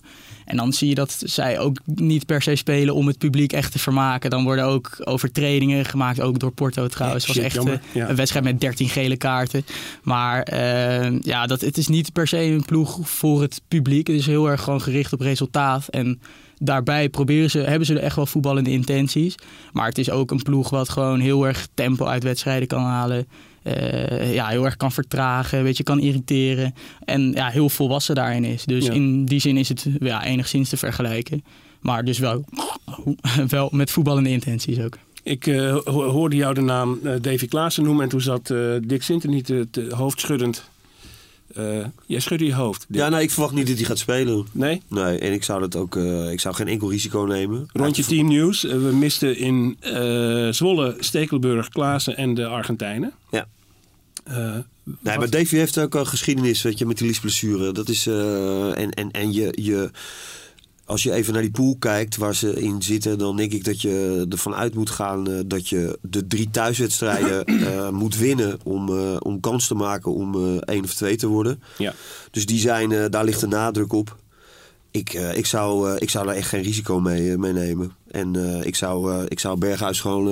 En 0.45 0.57
dan 0.57 0.73
zie 0.73 0.89
je 0.89 0.95
dat 0.95 1.23
zij 1.25 1.59
ook 1.59 1.79
niet 1.85 2.27
per 2.27 2.43
se 2.43 2.57
spelen 2.57 2.95
om 2.95 3.07
het 3.07 3.19
publiek 3.19 3.53
echt 3.53 3.73
te 3.73 3.79
vermaken. 3.79 4.31
Dan 4.31 4.45
worden 4.45 4.65
ook 4.65 4.97
overtredingen 5.05 5.85
gemaakt, 5.85 6.21
ook 6.21 6.39
door 6.39 6.53
Porto 6.53 6.87
trouwens. 6.87 7.27
Het 7.27 7.37
was 7.37 7.45
echt 7.45 7.57
eh, 7.57 7.75
Ja. 7.93 8.09
een 8.09 8.17
wedstrijd 8.17 8.45
met 8.45 8.61
13 8.61 8.89
gele 8.89 9.17
kaarten. 9.17 9.65
Maar 10.03 10.43
eh, 10.43 11.21
ja, 11.21 11.47
dat, 11.47 11.61
het 11.61 11.77
is 11.79 11.89
niet 11.89 12.13
per 12.13 12.27
se 12.29 12.41
een 12.43 12.65
ploeg 12.65 12.99
voor 13.09 13.41
het 13.43 13.61
publiek. 13.69 14.07
Het 14.07 14.17
is 14.17 14.27
heel 14.27 14.49
erg 14.51 14.63
gewoon 14.63 14.81
gericht 14.81 15.13
op 15.13 15.21
resultaat. 15.21 15.89
En 15.89 16.21
daarbij 16.61 17.09
proberen 17.09 17.51
ze, 17.51 17.59
hebben 17.59 17.87
ze 17.87 17.95
er 17.95 18.03
echt 18.03 18.17
wel 18.17 18.27
voetballende 18.27 18.71
intenties. 18.71 19.35
Maar 19.73 19.87
het 19.87 19.99
is 19.99 20.11
ook 20.11 20.31
een 20.31 20.43
ploeg 20.43 20.71
wat 20.71 20.89
gewoon 20.89 21.21
heel 21.21 21.47
erg 21.47 21.69
tempo 21.75 22.05
uit 22.05 22.23
wedstrijden 22.23 22.69
kan 22.69 22.83
halen. 22.83 23.27
Eh, 23.63 24.35
ja, 24.35 24.47
heel 24.47 24.65
erg 24.65 24.77
kan 24.77 24.93
vertragen, 24.93 25.63
weet 25.63 25.77
je, 25.77 25.83
kan 25.83 26.01
irriteren. 26.01 26.75
En 27.05 27.33
ja, 27.33 27.49
heel 27.49 27.69
volwassen 27.69 28.15
daarin 28.15 28.45
is. 28.45 28.65
Dus 28.65 28.87
Ja. 28.87 28.93
in 28.93 29.25
die 29.25 29.41
zin 29.41 29.57
is 29.57 29.69
het 29.69 29.87
ja, 30.01 30.25
enigszins 30.25 30.69
te 30.69 30.77
vergelijken. 30.77 31.45
Maar 31.81 32.05
dus 32.05 32.19
wel, 32.19 32.45
wel 33.49 33.69
met 33.73 33.91
voetballende 33.91 34.31
intenties 34.31 34.81
ook. 34.81 34.99
Ik 35.23 35.47
uh, 35.47 35.77
hoorde 35.85 36.37
jou 36.37 36.55
de 36.55 36.61
naam 36.61 36.99
uh, 37.03 37.13
Davy 37.21 37.47
Klaassen 37.47 37.85
noemen 37.85 38.03
en 38.03 38.09
toen 38.09 38.21
zat 38.21 38.53
Dick 38.83 39.03
Sinter 39.03 39.29
niet 39.29 39.47
te 39.47 39.87
hoofdschuddend. 41.55 41.93
jij 42.07 42.21
schudde 42.21 42.45
je 42.45 42.55
hoofd. 42.55 42.87
Ja, 42.89 43.09
nou, 43.09 43.23
ik 43.23 43.31
verwacht 43.31 43.55
niet 43.55 43.67
dat 43.67 43.77
hij 43.77 43.85
gaat 43.85 43.99
spelen. 43.99 44.47
Nee? 44.53 44.83
Nee, 44.89 45.19
en 45.19 45.33
ik 45.33 45.45
zou, 45.45 45.61
dat 45.61 45.77
ook, 45.77 45.97
ik 46.31 46.41
zou 46.41 46.55
geen 46.55 46.69
enkel 46.69 46.91
risico 46.91 47.21
nemen. 47.21 47.69
Rondje 47.73 48.05
team 48.05 48.29
nieuws. 48.29 48.63
we 48.63 48.77
misten 48.95 49.37
in 49.37 49.77
Zwolle, 50.55 50.97
Stekelburg, 50.99 51.69
Klaassen 51.69 52.17
en 52.17 52.35
de 52.35 52.47
Argentijnen. 52.47 53.13
Ja. 53.31 53.47
nee, 55.01 55.19
maar 55.19 55.31
Davy 55.31 55.57
heeft 55.57 55.79
ook 55.79 55.95
al 55.95 56.05
geschiedenis 56.05 56.63
weet 56.63 56.79
je, 56.79 56.87
met 56.87 56.99
die 56.99 57.07
liesblessure. 57.07 57.73
Dat 57.73 57.89
is. 57.89 58.07
en, 58.07 58.91
en, 58.91 59.11
en 59.11 59.33
je. 59.33 59.53
je 59.63 59.91
als 60.89 61.03
je 61.03 61.13
even 61.13 61.33
naar 61.33 61.43
die 61.43 61.51
pool 61.51 61.77
kijkt 61.79 62.17
waar 62.17 62.35
ze 62.35 62.53
in 62.53 62.83
zitten, 62.83 63.19
dan 63.19 63.37
denk 63.37 63.53
ik 63.53 63.65
dat 63.65 63.81
je 63.81 64.27
ervan 64.29 64.55
uit 64.55 64.75
moet 64.75 64.91
gaan 64.91 65.31
uh, 65.31 65.41
dat 65.47 65.69
je 65.69 65.99
de 66.03 66.27
drie 66.27 66.51
thuiswedstrijden 66.51 67.51
uh, 67.51 67.89
moet 68.03 68.17
winnen 68.17 68.59
om, 68.65 68.89
uh, 68.89 69.17
om 69.19 69.41
kans 69.41 69.67
te 69.67 69.75
maken 69.75 70.15
om 70.15 70.59
één 70.59 70.85
of 70.85 70.95
twee 70.95 71.17
te 71.17 71.27
worden. 71.27 71.63
Ja. 71.79 71.95
Dus 72.31 72.47
die 72.47 72.59
zijn, 72.59 73.11
daar 73.11 73.25
ligt 73.25 73.41
de 73.41 73.47
nadruk 73.47 73.93
op. 73.93 74.17
Ik, 74.91 75.13
ik, 75.13 75.47
zou, 75.47 75.97
ik 75.97 76.11
zou 76.11 76.27
daar 76.27 76.35
echt 76.35 76.49
geen 76.49 76.63
risico 76.63 77.01
mee, 77.01 77.39
mee 77.39 77.53
nemen. 77.53 77.93
En 78.11 78.35
ik, 78.65 78.77
zou, 78.77 79.25
ik 79.29 79.41
zou 79.41 79.59
Berghuis 79.59 80.01
gewoon 80.01 80.29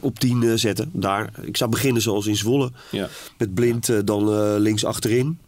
op 0.00 0.18
10 0.18 0.58
zetten. 0.58 0.90
Daar. 0.92 1.30
Ik 1.42 1.56
zou 1.56 1.70
beginnen 1.70 2.02
zoals 2.02 2.26
in 2.26 2.36
Zwolle. 2.36 2.70
Ja. 2.90 3.08
Met 3.38 3.54
Blind 3.54 4.06
dan 4.06 4.58
links 4.58 4.84
achterin. 4.84 5.38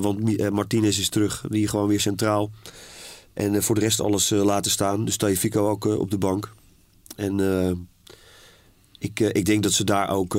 want 0.00 0.50
Martinez 0.50 0.98
is 0.98 1.08
terug, 1.08 1.44
die 1.48 1.68
gewoon 1.68 1.88
weer 1.88 2.00
centraal. 2.00 2.50
En 3.36 3.54
uh, 3.54 3.60
voor 3.60 3.74
de 3.74 3.80
rest 3.80 4.00
alles 4.00 4.30
uh, 4.30 4.44
laten 4.44 4.70
staan. 4.70 5.04
Dus 5.04 5.16
Fico 5.38 5.68
ook 5.68 5.84
uh, 5.84 5.98
op 5.98 6.10
de 6.10 6.18
bank. 6.18 6.52
En 7.16 7.40
ik, 8.98 9.20
ik 9.20 9.44
denk 9.44 9.62
dat 9.62 9.72
ze 9.72 9.84
daar 9.84 10.10
ook... 10.10 10.34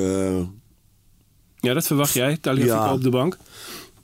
ja, 1.55 1.73
dat 1.73 1.87
verwacht 1.87 2.13
jij, 2.13 2.37
Tagliafico 2.37 2.75
ja, 2.75 2.93
op 2.93 3.01
de 3.01 3.09
bank? 3.09 3.37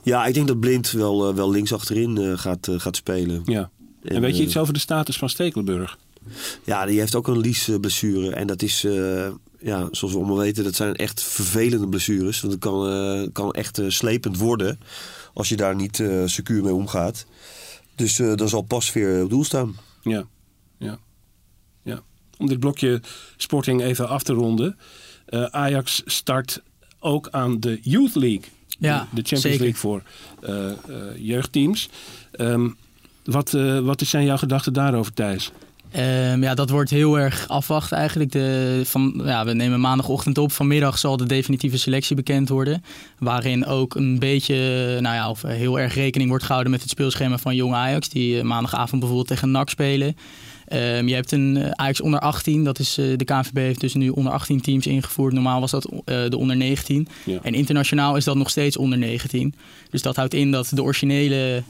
Ja, 0.04 0.26
ik 0.26 0.34
denk 0.34 0.48
dat 0.48 0.60
Blind 0.60 0.92
wel, 0.92 1.36
wel 1.36 1.50
links 1.50 1.74
achterin 1.74 2.38
gaat, 2.38 2.68
gaat 2.72 2.96
spelen. 2.96 3.42
Ja. 3.46 3.70
En, 4.04 4.16
en 4.16 4.22
weet 4.22 4.38
je 4.38 4.44
iets 4.44 4.58
over 4.58 4.74
de 4.74 4.80
status 4.80 5.18
van 5.18 5.30
Stekelenburg? 5.30 5.98
Ja, 6.64 6.86
die 6.86 7.00
heeft 7.00 7.16
ook 7.16 7.28
een 7.28 7.40
liesblessure. 7.40 8.34
En 8.36 8.48
dat 8.48 8.62
is, 8.62 8.82
ja, 9.60 9.88
zoals 9.92 10.14
we 10.14 10.20
allemaal 10.20 10.38
weten, 10.38 10.64
dat 10.64 10.76
zijn 10.76 10.96
echt 10.96 11.24
vervelende 11.24 11.88
blessures. 11.88 12.42
Want 12.42 12.54
het 12.54 12.62
kan, 12.62 13.32
kan 13.32 13.52
echt 13.52 13.82
slepend 13.88 14.38
worden 14.38 14.80
als 15.34 15.50
je 15.50 15.56
daar 15.56 15.76
niet 15.76 16.04
secuur 16.26 16.64
mee 16.64 16.74
omgaat. 16.74 17.26
Dus 17.96 18.20
uh, 18.20 18.36
dan 18.36 18.50
zal 18.50 18.62
pas 18.62 18.94
weer 18.94 19.24
op 19.24 19.30
doel 19.30 19.44
staan. 19.44 19.76
Ja, 20.02 20.28
ja, 20.78 21.00
ja. 21.84 22.02
Om 22.38 22.48
dit 22.48 22.60
blokje 22.60 23.02
sporting 23.38 23.82
even 23.82 24.10
af 24.10 24.24
te 24.24 24.34
ronden. 24.34 24.78
Uh, 25.30 25.44
Ajax 25.44 26.02
start 26.06 26.62
ook 27.00 27.28
aan 27.32 27.60
de 27.60 27.80
Youth 27.82 28.16
League. 28.16 28.52
Ja, 28.80 29.00
de, 29.00 29.08
Champions 29.22 29.42
zeker. 29.42 29.60
League 29.60 29.80
voor 29.80 30.04
uh, 30.44 30.72
jeugdteams. 31.18 31.90
Um, 32.38 32.78
wat, 33.24 33.52
wat 33.84 34.02
zijn 34.02 34.26
jouw 34.26 34.38
gedachten 34.38 34.74
daarover, 34.74 35.14
Thijs? 35.14 35.52
Um, 35.98 36.44
ja, 36.44 36.54
dat 36.54 36.70
wordt 36.70 36.90
heel 36.90 37.20
erg 37.20 37.48
afwachten 37.48 37.98
eigenlijk. 37.98 38.32
De, 38.32 38.82
van, 38.84 39.22
ja, 39.26 39.46
we 39.46 39.54
nemen 39.54 39.80
maandagochtend 39.80 40.38
op. 40.38 40.52
Vanmiddag 40.52 40.98
zal 40.98 41.18
de 41.18 41.26
definitieve 41.26 41.78
selectie 41.78 42.16
bekend 42.16 42.50
worden. 42.50 42.84
Waarin 43.20 43.66
ook 43.66 43.96
een 43.96 44.20
beetje, 44.20 44.56
nou 45.02 45.16
ja, 45.16 45.30
of 45.30 45.42
heel 45.42 45.80
erg 45.80 45.96
rekening 45.96 46.30
wordt 46.30 46.44
gehouden 46.44 46.72
met 46.72 46.82
het 46.82 46.90
speelschema 46.90 47.38
van 47.38 47.56
Jong 47.56 47.74
Ajax. 47.74 48.10
Die 48.10 48.36
uh, 48.36 48.42
maandagavond 48.42 49.00
bijvoorbeeld 49.00 49.28
tegen 49.28 49.52
NAC 49.52 49.70
spelen. 49.70 50.18
Um, 50.74 51.08
je 51.08 51.14
hebt 51.14 51.32
een 51.32 51.56
uh, 51.56 51.70
Ajax 51.72 52.02
onder 52.02 52.20
18. 52.20 52.64
Dat 52.64 52.80
is, 52.80 52.98
uh, 52.98 53.18
de 53.18 53.26
KNVB 53.26 53.56
heeft 53.58 53.80
dus 53.80 53.94
nu 53.94 54.10
onder 54.10 54.34
18 54.34 54.62
teams 54.62 54.88
ingevoerd. 54.88 55.34
Normaal 55.34 55.60
was 55.60 55.72
dat 55.72 55.90
de 56.06 56.38
onder 56.38 56.56
19. 56.56 57.08
Ja. 57.26 57.40
En 57.42 57.54
internationaal 57.54 58.16
is 58.16 58.24
dat 58.24 58.36
nog 58.36 58.50
steeds 58.50 58.78
onder 58.78 58.98
19. 58.98 59.54
Dus 59.90 60.02
dat 60.02 60.16
houdt 60.16 60.34
in 60.34 60.52
dat 60.52 60.72
de 60.74 60.84
originele 60.84 61.64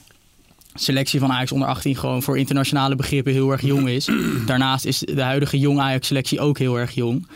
selectie 0.74 1.20
van 1.20 1.32
Ajax 1.32 1.52
onder 1.52 1.68
18 1.68 1.96
gewoon 1.96 2.24
voor 2.24 2.38
internationale 2.38 2.96
begrippen 2.96 3.34
heel 3.34 3.52
erg 3.52 3.62
jong 3.62 3.90
is. 3.90 4.10
Daarnaast 4.46 4.86
is 4.86 5.00
de 5.00 5.22
huidige 5.22 5.60
jong 5.60 5.80
Ajax 5.80 6.08
selectie 6.08 6.40
ook 6.40 6.58
heel 6.58 6.80
erg 6.80 6.92
jong. 6.92 7.28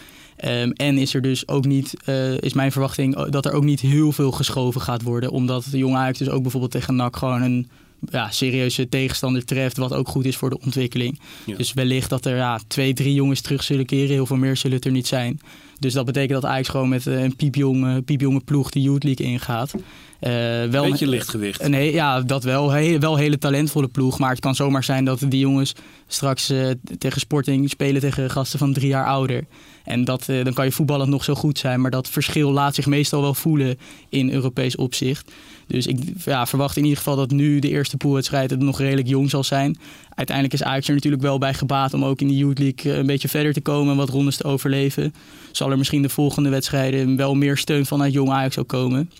Um, 0.45 0.71
en 0.71 0.97
is 0.97 1.13
er 1.13 1.21
dus 1.21 1.47
ook 1.47 1.65
niet, 1.65 1.93
uh, 2.05 2.37
is 2.37 2.53
mijn 2.53 2.71
verwachting 2.71 3.25
dat 3.29 3.45
er 3.45 3.51
ook 3.51 3.63
niet 3.63 3.79
heel 3.79 4.11
veel 4.11 4.31
geschoven 4.31 4.81
gaat 4.81 5.01
worden. 5.01 5.31
Omdat 5.31 5.67
de 5.71 5.77
jong 5.77 5.95
Ajax 5.95 6.17
dus 6.17 6.29
ook 6.29 6.41
bijvoorbeeld 6.41 6.71
tegen 6.71 6.95
NAC 6.95 7.15
gewoon 7.15 7.41
een 7.41 7.69
ja, 8.09 8.29
serieuze 8.29 8.89
tegenstander 8.89 9.45
treft. 9.45 9.77
Wat 9.77 9.93
ook 9.93 10.07
goed 10.07 10.25
is 10.25 10.35
voor 10.35 10.49
de 10.49 10.59
ontwikkeling. 10.59 11.19
Ja. 11.45 11.55
Dus 11.55 11.73
wellicht 11.73 12.09
dat 12.09 12.25
er 12.25 12.35
ja, 12.35 12.59
twee, 12.67 12.93
drie 12.93 13.13
jongens 13.13 13.41
terug 13.41 13.63
zullen 13.63 13.85
keren. 13.85 14.09
Heel 14.09 14.25
veel 14.25 14.35
meer 14.35 14.57
zullen 14.57 14.75
het 14.75 14.85
er 14.85 14.91
niet 14.91 15.07
zijn. 15.07 15.39
Dus 15.79 15.93
dat 15.93 16.05
betekent 16.05 16.41
dat 16.41 16.51
Ajax 16.51 16.69
gewoon 16.69 16.89
met 16.89 17.05
een 17.05 17.35
piepjonge, 17.35 18.01
piepjonge 18.01 18.39
ploeg 18.39 18.69
de 18.69 18.81
Youth 18.81 19.03
League 19.03 19.25
ingaat. 19.25 19.73
Uh, 20.21 20.31
wel 20.71 20.89
Beetje 20.89 21.07
lichtgewicht. 21.07 21.61
He, 21.61 21.77
ja, 21.77 22.21
dat 22.21 22.43
wel. 22.43 22.69
He, 22.69 22.99
wel 22.99 23.13
een 23.13 23.19
hele 23.19 23.37
talentvolle 23.37 23.87
ploeg. 23.87 24.19
Maar 24.19 24.29
het 24.29 24.39
kan 24.39 24.55
zomaar 24.55 24.83
zijn 24.83 25.05
dat 25.05 25.19
die 25.27 25.39
jongens 25.39 25.73
straks 26.07 26.51
uh, 26.51 26.69
tegen 26.97 27.19
Sporting 27.19 27.69
spelen 27.69 28.01
tegen 28.01 28.29
gasten 28.29 28.59
van 28.59 28.73
drie 28.73 28.87
jaar 28.87 29.05
ouder. 29.05 29.45
En 29.83 30.05
dat, 30.05 30.27
uh, 30.27 30.43
dan 30.43 30.53
kan 30.53 30.65
je 30.65 30.71
voetballend 30.71 31.09
nog 31.09 31.23
zo 31.23 31.33
goed 31.33 31.57
zijn. 31.57 31.81
Maar 31.81 31.91
dat 31.91 32.09
verschil 32.09 32.51
laat 32.51 32.75
zich 32.75 32.85
meestal 32.85 33.21
wel 33.21 33.33
voelen 33.33 33.77
in 34.09 34.31
Europees 34.31 34.75
opzicht. 34.75 35.31
Dus 35.67 35.87
ik 35.87 35.99
ja, 36.25 36.45
verwacht 36.45 36.77
in 36.77 36.83
ieder 36.83 36.97
geval 36.97 37.15
dat 37.15 37.31
nu 37.31 37.59
de 37.59 37.69
eerste 37.69 37.97
poolwedstrijd 37.97 38.49
het 38.49 38.59
nog 38.59 38.79
redelijk 38.79 39.07
jong 39.07 39.29
zal 39.29 39.43
zijn. 39.43 39.77
Uiteindelijk 40.15 40.55
is 40.55 40.63
Ajax 40.63 40.87
er 40.87 40.93
natuurlijk 40.93 41.23
wel 41.23 41.37
bij 41.37 41.53
gebaat 41.53 41.93
om 41.93 42.05
ook 42.05 42.21
in 42.21 42.27
de 42.27 42.37
Youth 42.37 42.59
League 42.59 42.93
een 42.93 43.05
beetje 43.05 43.27
verder 43.27 43.53
te 43.53 43.61
komen 43.61 43.91
en 43.91 43.97
wat 43.97 44.09
rondes 44.09 44.37
te 44.37 44.43
overleven. 44.43 45.13
Zal 45.51 45.71
er 45.71 45.77
misschien 45.77 46.01
de 46.01 46.09
volgende 46.09 46.49
wedstrijden 46.49 47.15
wel 47.15 47.35
meer 47.35 47.57
steun 47.57 47.85
vanuit 47.85 48.13
jong 48.13 48.29
Ajax 48.29 48.57
ook 48.57 48.67
komen. 48.67 49.11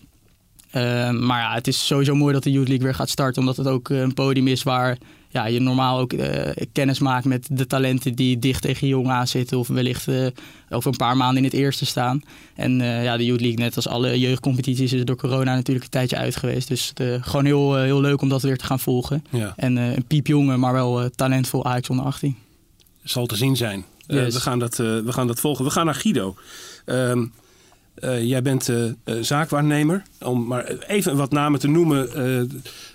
Uh, 0.68 1.10
maar 1.10 1.42
ja, 1.42 1.54
het 1.54 1.68
is 1.68 1.88
sowieso 1.88 2.16
mooi 2.16 2.34
dat 2.34 2.44
de 2.44 2.52
Youth 2.52 2.68
League 2.68 2.86
weer 2.86 2.96
gaat 2.96 3.10
starten. 3.10 3.42
Omdat 3.42 3.58
het 3.58 3.68
ook 3.68 3.90
een 3.90 4.14
podium 4.14 4.48
is 4.48 4.64
waar 4.64 4.98
ja, 5.30 5.46
je 5.46 5.60
normaal 5.60 6.00
ook 6.00 6.14
uh, 6.14 6.50
kennis 6.72 7.00
maakt 7.00 7.26
met 7.26 7.48
de 7.52 7.68
talenten 7.68 8.16
die 8.16 8.40
dicht 8.40 8.62
tegen 8.62 8.88
jong 8.88 9.08
aan 9.08 9.28
zitten. 9.28 9.58
Of 9.58 9.68
wellicht 9.68 10.08
uh, 10.08 10.28
over 10.70 10.92
een 10.92 10.98
paar 10.98 11.18
maanden 11.18 11.38
in 11.38 11.44
het 11.44 11.54
eerste 11.54 11.86
staan. 11.86 12.22
En 12.56 12.80
ja, 12.82 13.18
de 13.18 13.26
Youth 13.26 13.42
League, 13.42 13.60
net 13.60 13.76
als 13.76 13.88
alle 13.88 14.20
jeugdcompetities, 14.20 14.94
is 14.94 15.06
door 15.06 15.16
corona 15.16 15.56
natuurlijk 15.56 15.86
een 15.86 15.92
tijdje 15.92 16.18
uit 16.18 16.36
geweest. 16.36 16.68
Dus 16.68 16.94
gewoon 17.22 17.46
heel, 17.46 17.76
heel 17.76 18.02
leuk 18.02 18.22
om 18.22 18.30
dat 18.30 18.42
weer 18.42 18.58
te 18.58 18.66
gaan 18.66 18.80
volgen. 18.80 19.26
Ja. 19.30 19.54
En 19.56 19.76
een 19.76 20.06
piepjonge, 20.06 20.58
maar 20.58 20.74
wel 20.74 21.10
talentvol 21.10 21.66
Ajax 21.66 21.90
onder 21.90 22.06
18. 22.06 22.36
Zal 23.04 23.26
te 23.26 23.36
zien 23.36 23.56
zijn. 23.56 23.86
Yes. 24.08 24.34
we, 24.34 24.40
gaan 24.40 24.60
dat, 24.60 24.78
we 24.78 25.12
gaan 25.12 25.28
dat 25.28 25.40
volgen. 25.40 25.66
We 25.66 25.72
gaan 25.72 25.86
naar 25.86 25.96
Guido. 25.96 26.36
Um, 26.86 27.34
Uh, 28.04 28.24
jij 28.24 28.42
bent 28.42 28.70
uh, 28.70 28.84
uh, 28.84 28.94
zaakwaarnemer. 29.22 30.04
Om 30.20 30.48
maar 30.48 30.66
even 30.88 31.18
wat 31.18 31.32
namen 31.32 31.60
te 31.60 31.68
noemen. 31.68 32.10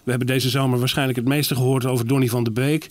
we 0.02 0.10
hebben 0.10 0.26
deze 0.26 0.48
zomer 0.48 0.78
waarschijnlijk 0.78 1.18
het 1.18 1.28
meeste 1.28 1.54
gehoord 1.54 1.86
over 1.86 2.06
Donny 2.06 2.28
van 2.28 2.44
de 2.44 2.50
Beek. 2.50 2.90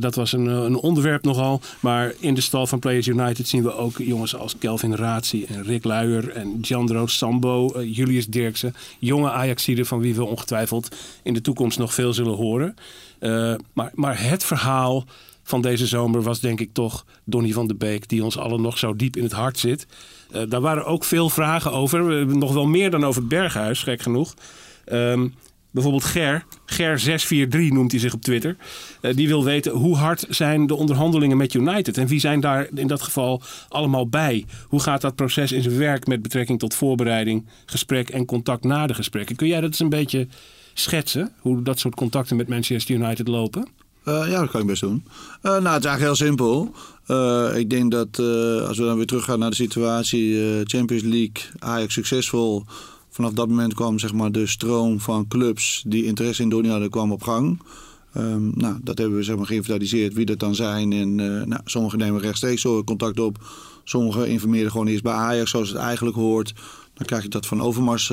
dat 0.00 0.14
was 0.14 0.32
een, 0.32 0.46
een, 0.46 0.76
onderwerp 0.76 1.24
nogal. 1.24 1.60
Maar 1.80 2.12
in 2.18 2.34
de 2.34 2.40
stal 2.40 2.66
van 2.66 2.78
Players 2.78 3.06
United 3.06 3.48
zien 3.48 3.62
we 3.62 3.74
ook 3.74 3.98
jongens 3.98 4.36
als 4.36 4.58
Kelvin 4.58 4.94
Razi 4.94 5.44
en 5.44 5.62
Rick 5.62 5.84
Luijer 5.84 6.30
en 6.30 6.58
Giandro 6.62 7.06
Sambo, 7.06 7.82
Julius 7.82 8.26
Dirksen. 8.26 8.74
Jonge 8.98 9.30
Ajaxiden 9.30 9.86
van 9.86 10.00
wie 10.00 10.14
we 10.14 10.24
ongetwijfeld 10.24 10.96
in 11.22 11.34
de 11.34 11.40
toekomst 11.40 11.78
nog 11.78 11.94
veel 11.94 12.12
zullen 12.12 12.36
horen. 12.36 12.76
maar, 13.72 13.90
maar 13.94 14.22
het 14.22 14.44
verhaal 14.44 15.06
van 15.50 15.60
deze 15.62 15.86
zomer 15.86 16.22
was 16.22 16.40
denk 16.40 16.60
ik 16.60 16.72
toch 16.72 17.04
Donny 17.24 17.52
van 17.52 17.66
de 17.66 17.74
Beek, 17.74 18.08
die 18.08 18.24
ons 18.24 18.38
allen 18.38 18.60
nog 18.60 18.78
zo 18.78 18.96
diep 18.96 19.16
in 19.16 19.22
het 19.22 19.32
hart 19.32 19.58
zit. 19.58 19.86
Uh, 20.32 20.42
daar 20.48 20.60
waren 20.60 20.84
ook 20.84 21.04
veel 21.04 21.28
vragen 21.28 21.72
over. 21.72 22.26
Nog 22.26 22.52
wel 22.52 22.66
meer 22.66 22.90
dan 22.90 23.04
over 23.04 23.20
het 23.20 23.30
Berghuis, 23.30 23.82
gek 23.82 24.02
genoeg. 24.02 24.34
Um, 24.92 25.34
bijvoorbeeld 25.70 26.04
Ger, 26.04 26.44
Ger643 26.66 27.48
noemt 27.48 27.90
hij 27.90 28.00
zich 28.00 28.14
op 28.14 28.22
Twitter. 28.22 28.56
Uh, 29.02 29.14
die 29.14 29.28
wil 29.28 29.44
weten 29.44 29.72
hoe 29.72 29.96
hard 29.96 30.26
zijn 30.28 30.66
de 30.66 30.74
onderhandelingen 30.74 31.36
met 31.36 31.54
United. 31.54 31.98
En 31.98 32.06
wie 32.06 32.20
zijn 32.20 32.40
daar 32.40 32.68
in 32.74 32.86
dat 32.86 33.02
geval 33.02 33.42
allemaal 33.68 34.08
bij? 34.08 34.44
Hoe 34.68 34.80
gaat 34.80 35.00
dat 35.00 35.14
proces 35.14 35.52
in 35.52 35.62
zijn 35.62 35.78
werk 35.78 36.06
met 36.06 36.22
betrekking 36.22 36.58
tot 36.58 36.74
voorbereiding, 36.74 37.46
gesprek 37.66 38.08
en 38.08 38.24
contact 38.24 38.64
na 38.64 38.86
de 38.86 38.94
gesprekken? 38.94 39.36
Kun 39.36 39.48
jij 39.48 39.60
dat 39.60 39.70
eens 39.70 39.78
een 39.78 39.88
beetje 39.88 40.28
schetsen? 40.74 41.32
Hoe 41.38 41.62
dat 41.62 41.78
soort 41.78 41.94
contacten 41.94 42.36
met 42.36 42.48
Manchester 42.48 42.94
United 42.94 43.28
lopen? 43.28 43.79
Uh, 44.04 44.30
ja, 44.30 44.40
dat 44.40 44.50
kan 44.50 44.60
ik 44.60 44.66
best 44.66 44.80
doen. 44.80 45.04
Uh, 45.06 45.12
nou, 45.42 45.68
het 45.68 45.84
is 45.84 45.90
eigenlijk 45.90 46.00
heel 46.00 46.14
simpel. 46.14 46.74
Uh, 47.08 47.56
ik 47.56 47.70
denk 47.70 47.90
dat 47.90 48.18
als 48.68 48.78
we 48.78 48.84
dan 48.84 48.96
weer 48.96 49.06
teruggaan 49.06 49.38
naar 49.38 49.50
de 49.50 49.56
situatie 49.56 50.60
Champions 50.64 51.02
League, 51.02 51.42
Ajax 51.58 51.94
succesvol. 51.94 52.64
Vanaf 53.10 53.32
dat 53.32 53.48
moment 53.48 53.74
kwam 53.74 53.98
zeg 53.98 54.12
maar, 54.12 54.32
de 54.32 54.46
stroom 54.46 55.00
van 55.00 55.28
clubs 55.28 55.84
die 55.86 56.04
interesse 56.04 56.42
in 56.42 56.48
Donny 56.48 56.68
hadden, 56.68 56.90
kwam 56.90 57.12
op 57.12 57.22
gang. 57.22 57.62
Um, 58.16 58.52
nou, 58.54 58.76
dat 58.82 58.98
hebben 58.98 59.16
we 59.16 59.22
zeg 59.22 59.36
maar, 59.36 59.46
geïnventariseerd 59.46 60.14
wie 60.14 60.26
dat 60.26 60.38
dan 60.38 60.54
zijn. 60.54 60.92
En 60.92 61.14
nou, 61.48 61.60
sommigen 61.64 61.98
nemen 61.98 62.20
rechtstreeks 62.20 62.62
contact 62.62 63.20
op. 63.20 63.38
Sommigen 63.84 64.28
informeren 64.28 64.70
gewoon 64.70 64.86
eerst 64.86 65.02
bij 65.02 65.12
Ajax 65.12 65.50
zoals 65.50 65.68
het 65.68 65.78
eigenlijk 65.78 66.16
hoort. 66.16 66.54
Dan 66.94 67.06
krijg 67.06 67.22
je 67.22 67.28
dat 67.28 67.46
van 67.46 67.62
Overmars 67.62 68.08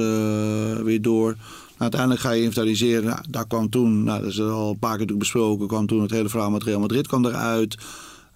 weer 0.83 1.01
door. 1.01 1.35
Nou, 1.77 1.91
uiteindelijk 1.91 2.21
ga 2.21 2.31
je 2.31 2.41
inventariseren. 2.41 3.03
Nou, 3.03 3.19
daar 3.29 3.47
kwam 3.47 3.69
toen, 3.69 4.03
nou, 4.03 4.21
dat 4.21 4.29
is 4.29 4.41
al 4.41 4.69
een 4.69 4.79
paar 4.79 4.97
keer 4.97 5.17
besproken, 5.17 5.67
kwam 5.67 5.87
toen 5.87 6.01
het 6.01 6.11
hele 6.11 6.29
verhaal 6.29 6.51
met 6.51 6.63
Real 6.63 6.79
Madrid 6.79 7.07
kwam 7.07 7.25
eruit. 7.25 7.77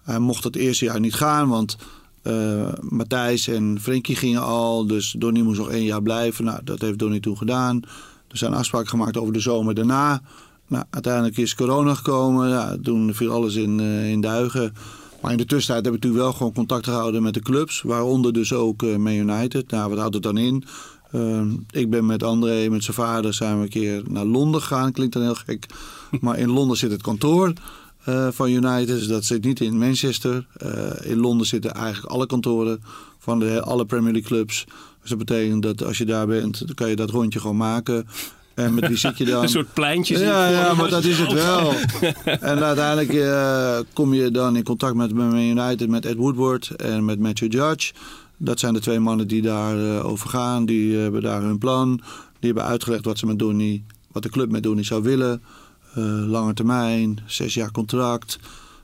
Hij 0.02 0.18
mocht 0.18 0.44
het 0.44 0.56
eerste 0.56 0.84
jaar 0.84 1.00
niet 1.00 1.14
gaan, 1.14 1.48
want 1.48 1.76
uh, 2.22 2.72
Matthijs 2.80 3.48
en 3.48 3.78
Frenkie 3.80 4.16
gingen 4.16 4.42
al. 4.42 4.86
Dus 4.86 5.14
Donny 5.18 5.40
moest 5.40 5.58
nog 5.58 5.70
één 5.70 5.84
jaar 5.84 6.02
blijven. 6.02 6.44
Nou, 6.44 6.60
dat 6.64 6.80
heeft 6.80 6.98
Donny 6.98 7.20
toen 7.20 7.36
gedaan. 7.36 7.82
Er 8.28 8.38
zijn 8.38 8.54
afspraken 8.54 8.88
gemaakt 8.88 9.16
over 9.16 9.32
de 9.32 9.40
zomer 9.40 9.74
daarna. 9.74 10.22
Nou, 10.66 10.84
uiteindelijk 10.90 11.36
is 11.36 11.54
corona 11.54 11.94
gekomen. 11.94 12.48
Ja, 12.48 12.76
toen 12.82 13.14
viel 13.14 13.32
alles 13.32 13.54
in, 13.54 13.78
uh, 13.78 14.10
in 14.10 14.20
duigen. 14.20 14.74
Maar 15.22 15.30
in 15.30 15.36
de 15.36 15.44
tussentijd 15.44 15.84
heb 15.84 15.94
ik 15.94 16.00
natuurlijk 16.02 16.22
wel 16.22 16.32
gewoon 16.32 16.52
contact 16.52 16.84
gehouden 16.84 17.22
met 17.22 17.34
de 17.34 17.40
clubs. 17.40 17.82
Waaronder 17.82 18.32
dus 18.32 18.52
ook 18.52 18.82
uh, 18.82 18.96
Man 18.96 19.12
United. 19.12 19.70
Nou, 19.70 19.88
wat 19.88 19.98
houdt 19.98 20.14
het 20.14 20.22
dan 20.22 20.38
in? 20.38 20.64
Uh, 21.12 21.42
ik 21.70 21.90
ben 21.90 22.06
met 22.06 22.22
André, 22.22 22.68
met 22.68 22.84
zijn 22.84 22.96
vader, 22.96 23.34
zijn 23.34 23.56
we 23.56 23.62
een 23.62 23.68
keer 23.68 24.02
naar 24.08 24.24
Londen 24.24 24.60
gegaan. 24.60 24.92
Klinkt 24.92 25.12
dan 25.12 25.22
heel 25.22 25.34
gek. 25.34 25.66
Maar 26.20 26.38
in 26.38 26.50
Londen 26.50 26.76
zit 26.76 26.90
het 26.90 27.02
kantoor 27.02 27.52
uh, 28.08 28.28
van 28.30 28.50
United. 28.50 28.86
Dus 28.86 29.06
dat 29.06 29.24
zit 29.24 29.44
niet 29.44 29.60
in 29.60 29.78
Manchester. 29.78 30.46
Uh, 30.64 31.10
in 31.10 31.18
Londen 31.18 31.46
zitten 31.46 31.74
eigenlijk 31.74 32.12
alle 32.12 32.26
kantoren 32.26 32.82
van 33.18 33.38
de, 33.38 33.62
alle 33.62 33.86
Premier 33.86 34.12
League 34.12 34.28
clubs. 34.30 34.64
Dus 35.00 35.10
dat 35.10 35.18
betekent 35.18 35.62
dat 35.62 35.84
als 35.84 35.98
je 35.98 36.04
daar 36.04 36.26
bent, 36.26 36.66
dan 36.66 36.74
kan 36.74 36.88
je 36.88 36.96
dat 36.96 37.10
rondje 37.10 37.40
gewoon 37.40 37.56
maken. 37.56 38.06
En 38.54 38.74
met 38.74 38.88
wie 38.88 38.96
zit 38.96 39.18
je 39.18 39.24
dan? 39.24 39.42
Een 39.42 39.48
soort 39.48 39.72
pleintje. 39.72 40.18
Ja, 40.18 40.48
ja 40.48 40.74
maar 40.74 40.88
dat 40.88 41.04
is 41.04 41.18
het 41.18 41.32
wel. 41.32 41.72
en 42.52 42.62
uiteindelijk 42.62 43.12
uh, 43.12 43.78
kom 43.92 44.14
je 44.14 44.30
dan 44.30 44.56
in 44.56 44.62
contact 44.62 44.94
met 44.94 45.14
Man 45.14 45.36
United, 45.36 45.88
met 45.88 46.06
Ed 46.06 46.16
Woodward 46.16 46.70
en 46.70 47.04
met 47.04 47.18
Matthew 47.18 47.52
Judge. 47.52 47.92
Dat 48.44 48.58
zijn 48.58 48.74
de 48.74 48.80
twee 48.80 49.00
mannen 49.00 49.28
die 49.28 49.42
daar 49.42 49.78
uh, 49.78 50.06
over 50.06 50.28
gaan. 50.28 50.66
Die 50.66 50.96
hebben 50.96 51.22
daar 51.22 51.42
hun 51.42 51.58
plan. 51.58 51.96
Die 52.38 52.50
hebben 52.52 52.64
uitgelegd 52.64 53.04
wat 53.04 53.18
ze 53.18 53.26
met 53.26 53.38
Donny, 53.38 53.84
wat 54.12 54.22
de 54.22 54.28
club 54.28 54.50
met 54.50 54.62
Donny 54.62 54.82
zou 54.82 55.02
willen. 55.02 55.42
Uh, 55.98 56.04
lange 56.26 56.54
termijn, 56.54 57.18
zes 57.26 57.54
jaar 57.54 57.70
contract. 57.70 58.38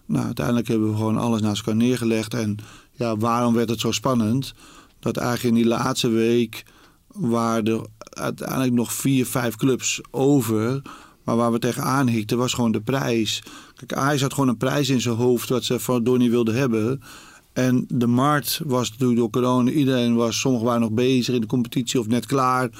Nou, 0.06 0.24
uiteindelijk 0.24 0.68
hebben 0.68 0.90
we 0.90 0.96
gewoon 0.96 1.16
alles 1.16 1.40
naast 1.40 1.58
elkaar 1.58 1.76
neergelegd. 1.76 2.34
En 2.34 2.56
ja, 2.92 3.16
waarom 3.16 3.54
werd 3.54 3.68
het 3.68 3.80
zo 3.80 3.92
spannend? 3.92 4.54
Dat 5.00 5.16
eigenlijk 5.16 5.56
in 5.56 5.62
die 5.62 5.70
laatste 5.70 6.08
week 6.08 6.64
waren 7.06 7.66
er 7.66 7.80
uiteindelijk 8.10 8.72
nog 8.72 8.92
vier, 8.92 9.26
vijf 9.26 9.56
clubs 9.56 10.00
over. 10.10 10.82
Maar 11.24 11.36
waar 11.36 11.52
we 11.52 11.58
tegenaan 11.58 12.08
hikten 12.08 12.38
was 12.38 12.52
gewoon 12.52 12.72
de 12.72 12.80
prijs. 12.80 13.42
Kijk, 13.74 13.92
Ajax 13.92 14.20
had 14.22 14.34
gewoon 14.34 14.48
een 14.48 14.56
prijs 14.56 14.88
in 14.88 15.00
zijn 15.00 15.16
hoofd 15.16 15.48
wat 15.48 15.64
ze 15.64 15.80
van 15.80 16.04
Donny 16.04 16.30
wilden 16.30 16.54
hebben. 16.54 17.02
En 17.58 17.84
de 17.88 18.06
markt 18.06 18.60
was 18.64 18.90
natuurlijk 18.90 19.18
door 19.18 19.30
corona. 19.30 19.70
Iedereen 19.70 20.14
was, 20.14 20.40
sommigen 20.40 20.66
waren 20.66 20.80
nog 20.80 20.90
bezig 20.90 21.34
in 21.34 21.40
de 21.40 21.46
competitie 21.46 22.00
of 22.00 22.06
net 22.06 22.26
klaar. 22.26 22.70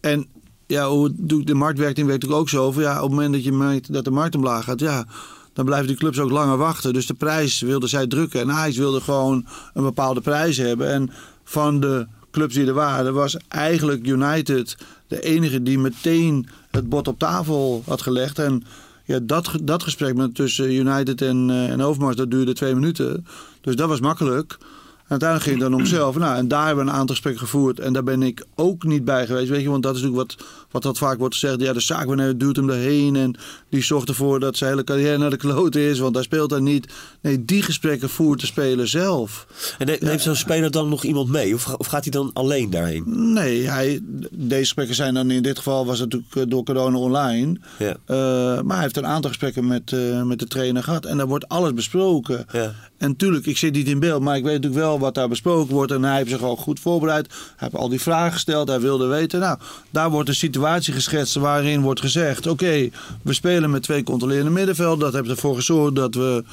En 0.00 0.26
ja, 0.66 0.88
hoe 0.88 1.10
de 1.44 1.54
markt 1.54 1.78
werkt 1.78 1.98
in 1.98 2.06
natuurlijk 2.06 2.40
ook 2.40 2.48
zo. 2.48 2.72
Van, 2.72 2.82
ja, 2.82 2.96
op 2.96 3.02
het 3.02 3.10
moment 3.10 3.32
dat 3.32 3.44
je 3.44 3.80
dat 3.92 4.04
de 4.04 4.10
markt 4.10 4.34
omlaag 4.34 4.64
gaat, 4.64 4.80
ja, 4.80 5.06
dan 5.52 5.64
blijven 5.64 5.86
die 5.86 5.96
clubs 5.96 6.18
ook 6.18 6.30
langer 6.30 6.56
wachten. 6.56 6.92
Dus 6.92 7.06
de 7.06 7.14
prijs 7.14 7.60
wilden 7.60 7.88
zij 7.88 8.06
drukken. 8.06 8.40
En 8.40 8.52
Ajax 8.52 8.76
wilde 8.76 9.00
gewoon 9.00 9.46
een 9.74 9.82
bepaalde 9.82 10.20
prijs 10.20 10.56
hebben. 10.56 10.92
En 10.92 11.10
van 11.44 11.80
de 11.80 12.06
clubs 12.30 12.54
die 12.54 12.66
er 12.66 12.74
waren, 12.74 13.14
was 13.14 13.36
eigenlijk 13.48 14.06
United 14.06 14.76
de 15.08 15.20
enige 15.22 15.62
die 15.62 15.78
meteen 15.78 16.48
het 16.70 16.88
bord 16.88 17.08
op 17.08 17.18
tafel 17.18 17.82
had 17.86 18.02
gelegd. 18.02 18.38
En 18.38 18.64
ja, 19.04 19.18
dat, 19.22 19.52
dat 19.62 19.82
gesprek 19.82 20.14
met, 20.14 20.34
tussen 20.34 20.72
United 20.72 21.22
en, 21.22 21.48
uh, 21.48 21.70
en 21.70 21.82
Overmars, 21.82 22.16
dat 22.16 22.30
duurde 22.30 22.52
twee 22.52 22.74
minuten. 22.74 23.26
Dus 23.60 23.76
dat 23.76 23.88
was 23.88 24.00
makkelijk. 24.00 24.56
En 25.02 25.18
uiteindelijk 25.18 25.50
ging 25.50 25.62
het 25.62 25.70
dan 25.70 25.80
om 25.80 25.86
zelf. 25.86 26.16
Nou, 26.16 26.36
en 26.36 26.48
daar 26.48 26.66
hebben 26.66 26.84
we 26.84 26.90
een 26.90 26.96
aantal 26.96 27.14
gesprekken 27.14 27.42
gevoerd. 27.42 27.80
En 27.80 27.92
daar 27.92 28.02
ben 28.02 28.22
ik 28.22 28.46
ook 28.54 28.84
niet 28.84 29.04
bij 29.04 29.26
geweest. 29.26 29.48
Weet 29.48 29.62
je, 29.62 29.70
want 29.70 29.82
dat 29.82 29.96
is 29.96 30.02
natuurlijk 30.02 30.30
wat, 30.30 30.46
wat 30.72 30.82
dat 30.82 30.98
vaak 30.98 31.18
wordt 31.18 31.34
gezegd. 31.34 31.60
Ja, 31.60 31.72
de 31.72 31.80
zaakwaarnemer 31.80 32.38
duwt 32.38 32.56
hem 32.56 32.66
daarheen. 32.66 33.16
En 33.16 33.34
die 33.68 33.82
zorgt 33.82 34.08
ervoor 34.08 34.40
dat 34.40 34.56
zijn 34.56 34.70
hele 34.70 34.84
carrière 34.84 35.18
naar 35.18 35.30
de 35.30 35.36
klote 35.36 35.88
is. 35.88 35.98
Want 35.98 36.14
hij 36.14 36.24
speelt 36.24 36.50
daar 36.50 36.62
niet. 36.62 36.92
Nee, 37.20 37.44
die 37.44 37.62
gesprekken 37.62 38.08
voert 38.08 38.40
de 38.40 38.46
speler 38.46 38.88
zelf. 38.88 39.46
En 39.78 39.86
neemt 39.86 40.00
ja. 40.00 40.18
zo'n 40.18 40.36
speler 40.36 40.70
dan 40.70 40.88
nog 40.88 41.04
iemand 41.04 41.28
mee? 41.28 41.54
Of, 41.54 41.74
of 41.74 41.86
gaat 41.86 42.02
hij 42.02 42.12
dan 42.12 42.30
alleen 42.32 42.70
daarheen? 42.70 43.32
Nee, 43.32 43.68
hij, 43.68 44.00
deze 44.30 44.60
gesprekken 44.60 44.94
zijn 44.94 45.14
dan 45.14 45.30
in 45.30 45.42
dit 45.42 45.56
geval 45.56 45.86
was 45.86 45.98
het 45.98 46.12
natuurlijk 46.12 46.50
door 46.50 46.64
corona 46.64 46.98
online. 46.98 47.56
Ja. 47.78 47.96
Uh, 48.06 48.16
maar 48.62 48.74
hij 48.74 48.82
heeft 48.82 48.96
een 48.96 49.06
aantal 49.06 49.30
gesprekken 49.30 49.66
met, 49.66 49.90
uh, 49.90 50.22
met 50.22 50.38
de 50.38 50.46
trainer 50.46 50.82
gehad. 50.82 51.04
En 51.04 51.16
daar 51.16 51.26
wordt 51.26 51.48
alles 51.48 51.74
besproken. 51.74 52.46
Ja. 52.52 52.74
En 52.98 53.08
natuurlijk, 53.08 53.46
ik 53.46 53.56
zit 53.56 53.74
niet 53.74 53.88
in 53.88 53.98
beeld. 53.98 54.22
Maar 54.22 54.36
ik 54.36 54.44
weet 54.44 54.54
natuurlijk 54.54 54.82
wel 54.82 54.98
wat 54.98 55.14
daar 55.14 55.28
besproken 55.28 55.74
wordt. 55.74 55.92
En 55.92 56.02
hij 56.02 56.16
heeft 56.16 56.30
zich 56.30 56.42
al 56.42 56.56
goed 56.56 56.80
voorbereid. 56.80 57.26
Hij 57.28 57.38
heeft 57.56 57.74
al 57.74 57.88
die 57.88 58.00
vragen 58.00 58.32
gesteld. 58.32 58.68
Hij 58.68 58.80
wilde 58.80 59.06
weten. 59.06 59.40
Nou, 59.40 59.58
daar 59.90 60.10
wordt 60.10 60.28
een 60.28 60.34
situatie 60.34 60.60
geschetst 60.92 61.34
waarin 61.34 61.80
wordt 61.80 62.00
gezegd: 62.00 62.46
oké, 62.46 62.64
okay, 62.64 62.92
we 63.22 63.32
spelen 63.32 63.70
met 63.70 63.82
twee 63.82 64.02
controlerende 64.02 64.50
middenveld. 64.50 65.00
Dat 65.00 65.12
heeft 65.12 65.28
ervoor 65.28 65.54
gezorgd 65.54 65.94
dat 65.94 66.14
we. 66.14 66.44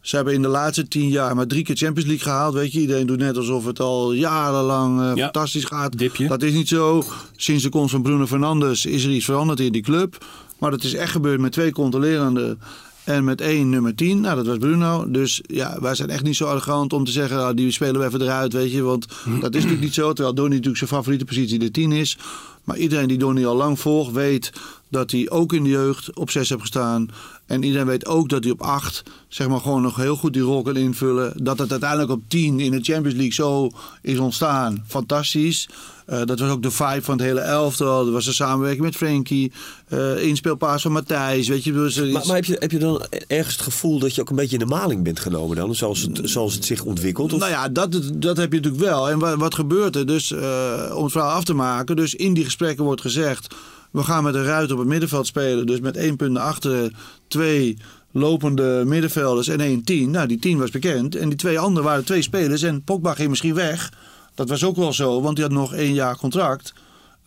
Ze 0.00 0.16
hebben 0.16 0.34
in 0.34 0.42
de 0.42 0.48
laatste 0.48 0.88
tien 0.88 1.08
jaar 1.08 1.34
maar 1.34 1.46
drie 1.46 1.64
keer 1.64 1.76
Champions 1.76 2.08
League 2.08 2.24
gehaald. 2.24 2.54
Weet 2.54 2.72
je, 2.72 2.80
iedereen 2.80 3.06
doet 3.06 3.18
net 3.18 3.36
alsof 3.36 3.64
het 3.64 3.80
al 3.80 4.12
jarenlang 4.12 5.00
uh, 5.00 5.10
ja, 5.14 5.22
fantastisch 5.22 5.64
gaat. 5.64 5.98
Dipje. 5.98 6.28
Dat 6.28 6.42
is 6.42 6.52
niet 6.52 6.68
zo. 6.68 7.04
Sinds 7.36 7.62
de 7.62 7.68
komst 7.68 7.90
van 7.90 8.02
Bruno 8.02 8.26
Fernandes 8.26 8.86
is 8.86 9.04
er 9.04 9.10
iets 9.10 9.24
veranderd 9.24 9.60
in 9.60 9.72
die 9.72 9.82
club. 9.82 10.24
Maar 10.58 10.70
dat 10.70 10.82
is 10.82 10.94
echt 10.94 11.10
gebeurd 11.10 11.40
met 11.40 11.52
twee 11.52 11.72
controlerende 11.72 12.56
en 13.04 13.24
met 13.24 13.40
één 13.40 13.68
nummer 13.68 13.94
10, 13.94 14.20
nou 14.20 14.36
dat 14.36 14.46
was 14.46 14.58
Bruno. 14.58 15.10
Dus 15.10 15.42
ja, 15.46 15.76
wij 15.80 15.94
zijn 15.94 16.10
echt 16.10 16.22
niet 16.22 16.36
zo 16.36 16.46
arrogant 16.46 16.92
om 16.92 17.04
te 17.04 17.10
zeggen, 17.10 17.46
ah, 17.46 17.56
die 17.56 17.70
spelen 17.70 18.00
we 18.00 18.06
even 18.06 18.22
eruit, 18.22 18.52
weet 18.52 18.72
je. 18.72 18.82
Want 18.82 19.06
dat 19.24 19.54
is 19.54 19.62
natuurlijk 19.62 19.80
niet 19.80 19.94
zo, 19.94 20.12
terwijl 20.12 20.34
Donny 20.34 20.50
natuurlijk 20.50 20.78
zijn 20.78 20.90
favoriete 20.90 21.24
positie 21.24 21.58
de 21.58 21.70
10 21.70 21.92
is. 21.92 22.18
Maar 22.64 22.76
iedereen 22.76 23.08
die 23.08 23.18
Donny 23.18 23.46
al 23.46 23.56
lang 23.56 23.80
volgt, 23.80 24.12
weet 24.12 24.52
dat 24.94 25.10
hij 25.10 25.30
ook 25.30 25.52
in 25.52 25.62
de 25.62 25.68
jeugd 25.68 26.16
op 26.16 26.30
6 26.30 26.48
heeft 26.48 26.60
gestaan. 26.60 27.08
En 27.46 27.62
iedereen 27.62 27.86
weet 27.86 28.06
ook 28.06 28.28
dat 28.28 28.44
hij 28.44 28.52
op 28.52 28.62
8 28.62 29.02
zeg 29.28 29.48
maar 29.48 29.60
gewoon 29.60 29.82
nog 29.82 29.96
heel 29.96 30.16
goed 30.16 30.32
die 30.32 30.42
rol 30.42 30.62
kan 30.62 30.76
invullen. 30.76 31.32
Dat 31.42 31.58
het 31.58 31.70
uiteindelijk 31.70 32.10
op 32.10 32.22
10 32.28 32.60
in 32.60 32.70
de 32.70 32.82
Champions 32.82 33.16
League 33.16 33.32
zo 33.32 33.70
is 34.02 34.18
ontstaan. 34.18 34.84
Fantastisch. 34.86 35.68
Uh, 36.10 36.22
dat 36.24 36.38
was 36.38 36.50
ook 36.50 36.62
de 36.62 36.70
vibe 36.70 37.02
van 37.02 37.16
het 37.16 37.26
hele 37.26 37.40
elftal. 37.40 38.04
Dat 38.04 38.12
was 38.12 38.24
de 38.24 38.32
samenwerking 38.32 38.84
met 38.84 38.96
Frenkie. 38.96 39.52
Uh, 39.88 40.22
inspeelpaas 40.22 40.82
van 40.82 40.92
Matthijs. 40.92 41.48
Weet 41.48 41.64
je, 41.64 41.72
dus 41.72 41.96
maar, 41.96 42.26
maar 42.26 42.36
heb, 42.36 42.44
je, 42.44 42.56
heb 42.58 42.70
je 42.70 42.78
dan 42.78 43.02
ergens 43.26 43.54
het 43.54 43.64
gevoel 43.64 43.98
dat 43.98 44.14
je 44.14 44.20
ook 44.20 44.30
een 44.30 44.36
beetje 44.36 44.58
in 44.58 44.66
de 44.66 44.74
maling 44.74 45.02
bent 45.02 45.20
genomen 45.20 45.56
dan? 45.56 45.74
Zoals 45.74 46.00
het, 46.00 46.20
zoals 46.22 46.54
het 46.54 46.64
zich 46.64 46.82
ontwikkelt? 46.82 47.32
Of? 47.32 47.38
Nou 47.38 47.50
ja, 47.50 47.68
dat, 47.68 48.00
dat 48.14 48.36
heb 48.36 48.52
je 48.52 48.60
natuurlijk 48.60 48.84
wel. 48.84 49.10
En 49.10 49.18
wat, 49.18 49.38
wat 49.38 49.54
gebeurt 49.54 49.96
er? 49.96 50.06
Dus 50.06 50.30
uh, 50.30 50.92
om 50.94 51.02
het 51.02 51.12
verhaal 51.12 51.30
af 51.30 51.44
te 51.44 51.54
maken. 51.54 51.96
Dus 51.96 52.14
in 52.14 52.34
die 52.34 52.44
gesprekken 52.44 52.84
wordt 52.84 53.00
gezegd... 53.00 53.54
We 53.94 54.02
gaan 54.02 54.24
met 54.24 54.34
een 54.34 54.44
ruit 54.44 54.72
op 54.72 54.78
het 54.78 54.86
middenveld 54.86 55.26
spelen. 55.26 55.66
Dus 55.66 55.80
met 55.80 55.96
één 55.96 56.16
punt 56.16 56.38
achter 56.38 56.92
twee 57.28 57.78
lopende 58.10 58.82
middenvelders 58.86 59.48
en 59.48 59.60
één 59.60 59.84
tien. 59.84 60.10
Nou, 60.10 60.26
die 60.26 60.38
tien 60.38 60.58
was 60.58 60.70
bekend. 60.70 61.16
En 61.16 61.28
die 61.28 61.38
twee 61.38 61.58
anderen 61.58 61.84
waren 61.84 62.04
twee 62.04 62.22
spelers. 62.22 62.62
En 62.62 62.82
Pogba 62.82 63.14
ging 63.14 63.28
misschien 63.28 63.54
weg. 63.54 63.92
Dat 64.34 64.48
was 64.48 64.64
ook 64.64 64.76
wel 64.76 64.92
zo, 64.92 65.20
want 65.20 65.36
die 65.36 65.44
had 65.44 65.54
nog 65.54 65.74
één 65.74 65.94
jaar 65.94 66.16
contract. 66.16 66.72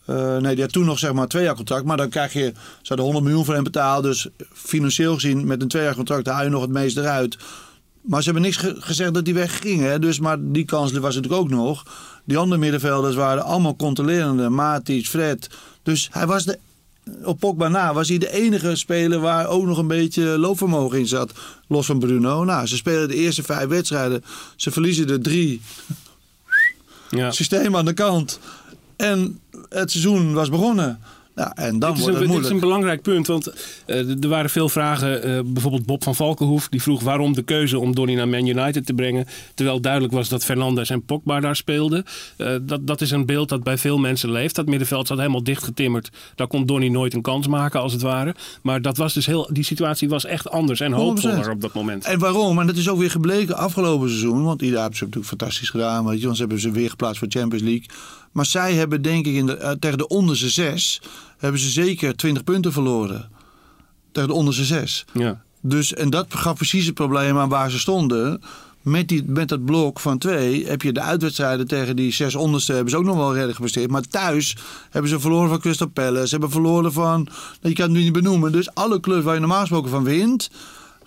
Uh, 0.10 0.38
nee, 0.38 0.54
die 0.54 0.64
had 0.64 0.74
toen 0.74 0.86
nog 0.86 1.00
zeg 1.00 1.14
maar 1.14 1.28
twee 1.28 1.44
jaar 1.44 1.56
contract. 1.56 1.86
Maar 1.86 1.98
dan 1.98 2.10
krijg 2.10 2.34
je, 2.34 2.52
ze 2.82 2.88
hadden 2.88 3.06
100 3.06 3.26
miljoen 3.26 3.46
voor 3.46 3.54
hem 3.54 3.64
betaald. 3.64 4.04
Dus 4.04 4.28
financieel 4.54 5.14
gezien 5.14 5.48
met 5.48 5.62
een 5.62 5.68
twee 5.68 5.84
jaar 5.84 5.96
contract 5.96 6.28
haal 6.28 6.44
je 6.44 6.50
nog 6.50 6.62
het 6.62 6.72
meest 6.72 6.98
eruit. 6.98 7.38
Maar 8.08 8.20
ze 8.24 8.26
hebben 8.32 8.44
niks 8.44 8.58
ge 8.58 8.76
gezegd 8.80 9.14
dat 9.14 9.26
die 9.26 9.34
wegging. 9.34 9.82
Hè? 9.82 10.00
Dus, 10.00 10.20
maar 10.20 10.38
die 10.40 10.66
kans 10.66 10.92
was 10.92 11.16
natuurlijk 11.16 11.42
ook 11.42 11.50
nog. 11.50 11.84
Die 12.24 12.38
andere 12.38 12.62
middenvelders 12.62 13.16
waren 13.16 13.44
allemaal 13.44 13.76
controlerende. 13.76 14.50
Matic, 14.50 15.06
Fred. 15.06 15.50
Dus 15.84 16.10
hij 16.12 16.28
was 16.28 16.46
de, 16.46 16.60
op 17.24 17.40
Pogba 17.40 17.68
na 17.68 17.94
was 17.94 18.08
hij 18.10 18.18
de 18.18 18.32
enige 18.32 18.76
speler 18.76 19.20
waar 19.20 19.48
ook 19.48 19.66
nog 19.66 19.78
een 19.78 19.88
beetje 19.88 20.24
loopvermogen 20.24 21.00
in 21.00 21.08
zat. 21.08 21.32
Los 21.68 21.86
van 21.86 22.00
Bruno. 22.00 22.44
Nou, 22.44 22.68
ze 22.68 22.76
spelen 22.76 23.08
de 23.08 23.16
eerste 23.16 23.44
vijf 23.44 23.68
wedstrijden. 23.68 24.24
Ze 24.56 24.72
verliezen 24.72 25.10
er 25.10 25.22
drie. 25.22 25.62
Ja. 27.10 27.32
Systeem 27.32 27.76
aan 27.76 27.86
de 27.86 27.94
kant. 27.94 28.40
En 28.96 29.40
het 29.70 29.92
seizoen 29.92 30.34
was 30.34 30.50
begonnen. 30.50 31.00
Ja, 31.38 31.56
en 31.56 31.80
dan 31.80 31.94
dit, 31.94 32.02
wordt 32.02 32.16
een, 32.16 32.24
het 32.24 32.32
dit 32.32 32.44
is 32.44 32.50
een 32.50 32.60
belangrijk 32.60 33.02
punt, 33.02 33.28
want 33.28 33.54
uh, 33.88 34.24
er 34.24 34.30
waren 34.30 34.50
veel 34.50 34.70
vragen. 34.70 35.28
Uh, 35.28 35.40
bijvoorbeeld 35.46 35.86
Bob 35.86 36.04
van 36.04 36.16
Valkenhoef, 36.16 36.70
die 36.70 36.82
vroeg 36.82 37.04
waarom 37.04 37.34
de 37.34 37.42
keuze 37.42 37.80
om 37.80 37.96
Donny 37.96 38.16
naar 38.16 38.28
Man 38.28 38.48
United 38.48 38.86
te 38.86 38.94
brengen. 38.94 39.26
Terwijl 39.54 39.82
duidelijk 39.82 40.14
was 40.14 40.30
dat 40.30 40.46
Fernandes 40.46 40.90
en 40.90 41.06
Pogba 41.06 41.40
daar 41.40 41.56
speelden. 41.56 42.04
Uh, 42.38 42.56
dat, 42.62 42.88
dat 42.88 43.02
is 43.02 43.12
een 43.12 43.26
beeld 43.26 43.50
dat 43.50 43.64
bij 43.64 43.78
veel 43.78 43.98
mensen 43.98 44.32
leeft. 44.32 44.56
Dat 44.56 44.66
middenveld 44.66 45.08
zat 45.08 45.18
helemaal 45.18 45.44
dichtgetimmerd. 45.44 46.10
Daar 46.36 46.48
kon 46.48 46.66
Donny 46.66 46.88
nooit 46.88 47.14
een 47.14 47.22
kans 47.22 47.48
maken, 47.48 47.82
als 47.82 47.94
het 47.94 48.02
ware. 48.02 48.36
Maar 48.62 48.82
dat 48.82 48.98
was 48.98 49.14
dus 49.14 49.26
heel, 49.26 49.50
die 49.52 49.64
situatie 49.64 50.10
was 50.10 50.26
echt 50.26 50.50
anders 50.50 50.80
en 50.80 50.92
hoopvoller 50.92 51.52
op 51.52 51.62
dat 51.62 51.74
moment. 51.74 52.06
En 52.06 52.20
waarom? 52.20 52.60
En 52.60 52.68
dat 52.68 52.78
is 52.78 52.90
ook 52.90 53.00
weer 53.00 53.12
gebleken 53.12 53.58
afgelopen 53.58 54.10
seizoen. 54.10 54.44
Want 54.44 54.62
iedereen 54.62 54.84
heeft 54.86 54.98
ze 54.98 55.04
natuurlijk 55.04 55.30
fantastisch 55.30 55.70
gedaan. 55.70 56.04
Want 56.04 56.20
ze 56.20 56.34
hebben 56.36 56.60
ze 56.60 56.72
weer 56.72 56.90
geplaatst 56.90 57.20
voor 57.20 57.28
Champions 57.30 57.64
League. 57.64 57.86
Maar 58.32 58.46
zij 58.46 58.74
hebben 58.74 59.02
denk 59.02 59.26
ik 59.26 59.36
in 59.36 59.46
de, 59.46 59.78
tegen 59.80 59.98
de 59.98 60.08
onderste 60.08 60.50
zes 60.50 61.02
hebben 61.38 61.62
ze 61.62 61.70
zeker 61.70 62.16
20 62.16 62.44
punten 62.44 62.72
verloren. 62.72 63.30
Tegen 64.12 64.30
de 64.30 64.36
onderste 64.36 64.66
zes. 64.66 65.06
Ja. 65.14 65.42
Dus, 65.62 65.94
en 65.94 66.10
dat 66.10 66.26
gaf 66.30 66.56
precies 66.56 66.86
het 66.86 66.96
probleem 66.96 67.38
aan 67.38 67.50
waar 67.50 67.72
ze 67.72 67.80
stonden. 67.80 68.42
Met, 68.82 69.08
die, 69.08 69.24
met 69.26 69.50
dat 69.50 69.66
blok 69.66 70.00
van 70.00 70.18
twee 70.18 70.68
heb 70.68 70.82
je 70.82 70.92
de 70.92 71.02
uitwedstrijden 71.02 71.68
tegen 71.68 71.96
die 71.96 72.14
zes 72.14 72.36
onderste 72.36 72.74
hebben 72.74 72.92
ze 72.92 72.98
ook 72.98 73.06
nog 73.06 73.18
wel 73.18 73.32
redelijk 73.32 73.56
gepresteerd. 73.56 73.92
Maar 73.92 74.08
thuis 74.08 74.58
hebben 74.90 75.12
ze 75.12 75.20
verloren 75.20 75.50
van 75.50 75.60
Crystal 75.60 75.88
Palace. 75.88 76.28
Ze 76.28 76.32
hebben 76.32 76.52
verloren 76.52 76.94
van, 76.94 77.28
je 77.62 77.74
kan 77.74 77.86
het 77.86 77.94
nu 77.94 78.04
niet 78.04 78.14
benoemen. 78.14 78.52
Dus 78.52 78.74
alle 78.74 79.00
clubs 79.00 79.24
waar 79.24 79.34
je 79.34 79.40
normaal 79.40 79.60
gesproken 79.60 79.90
van 79.90 80.04
wint, 80.04 80.50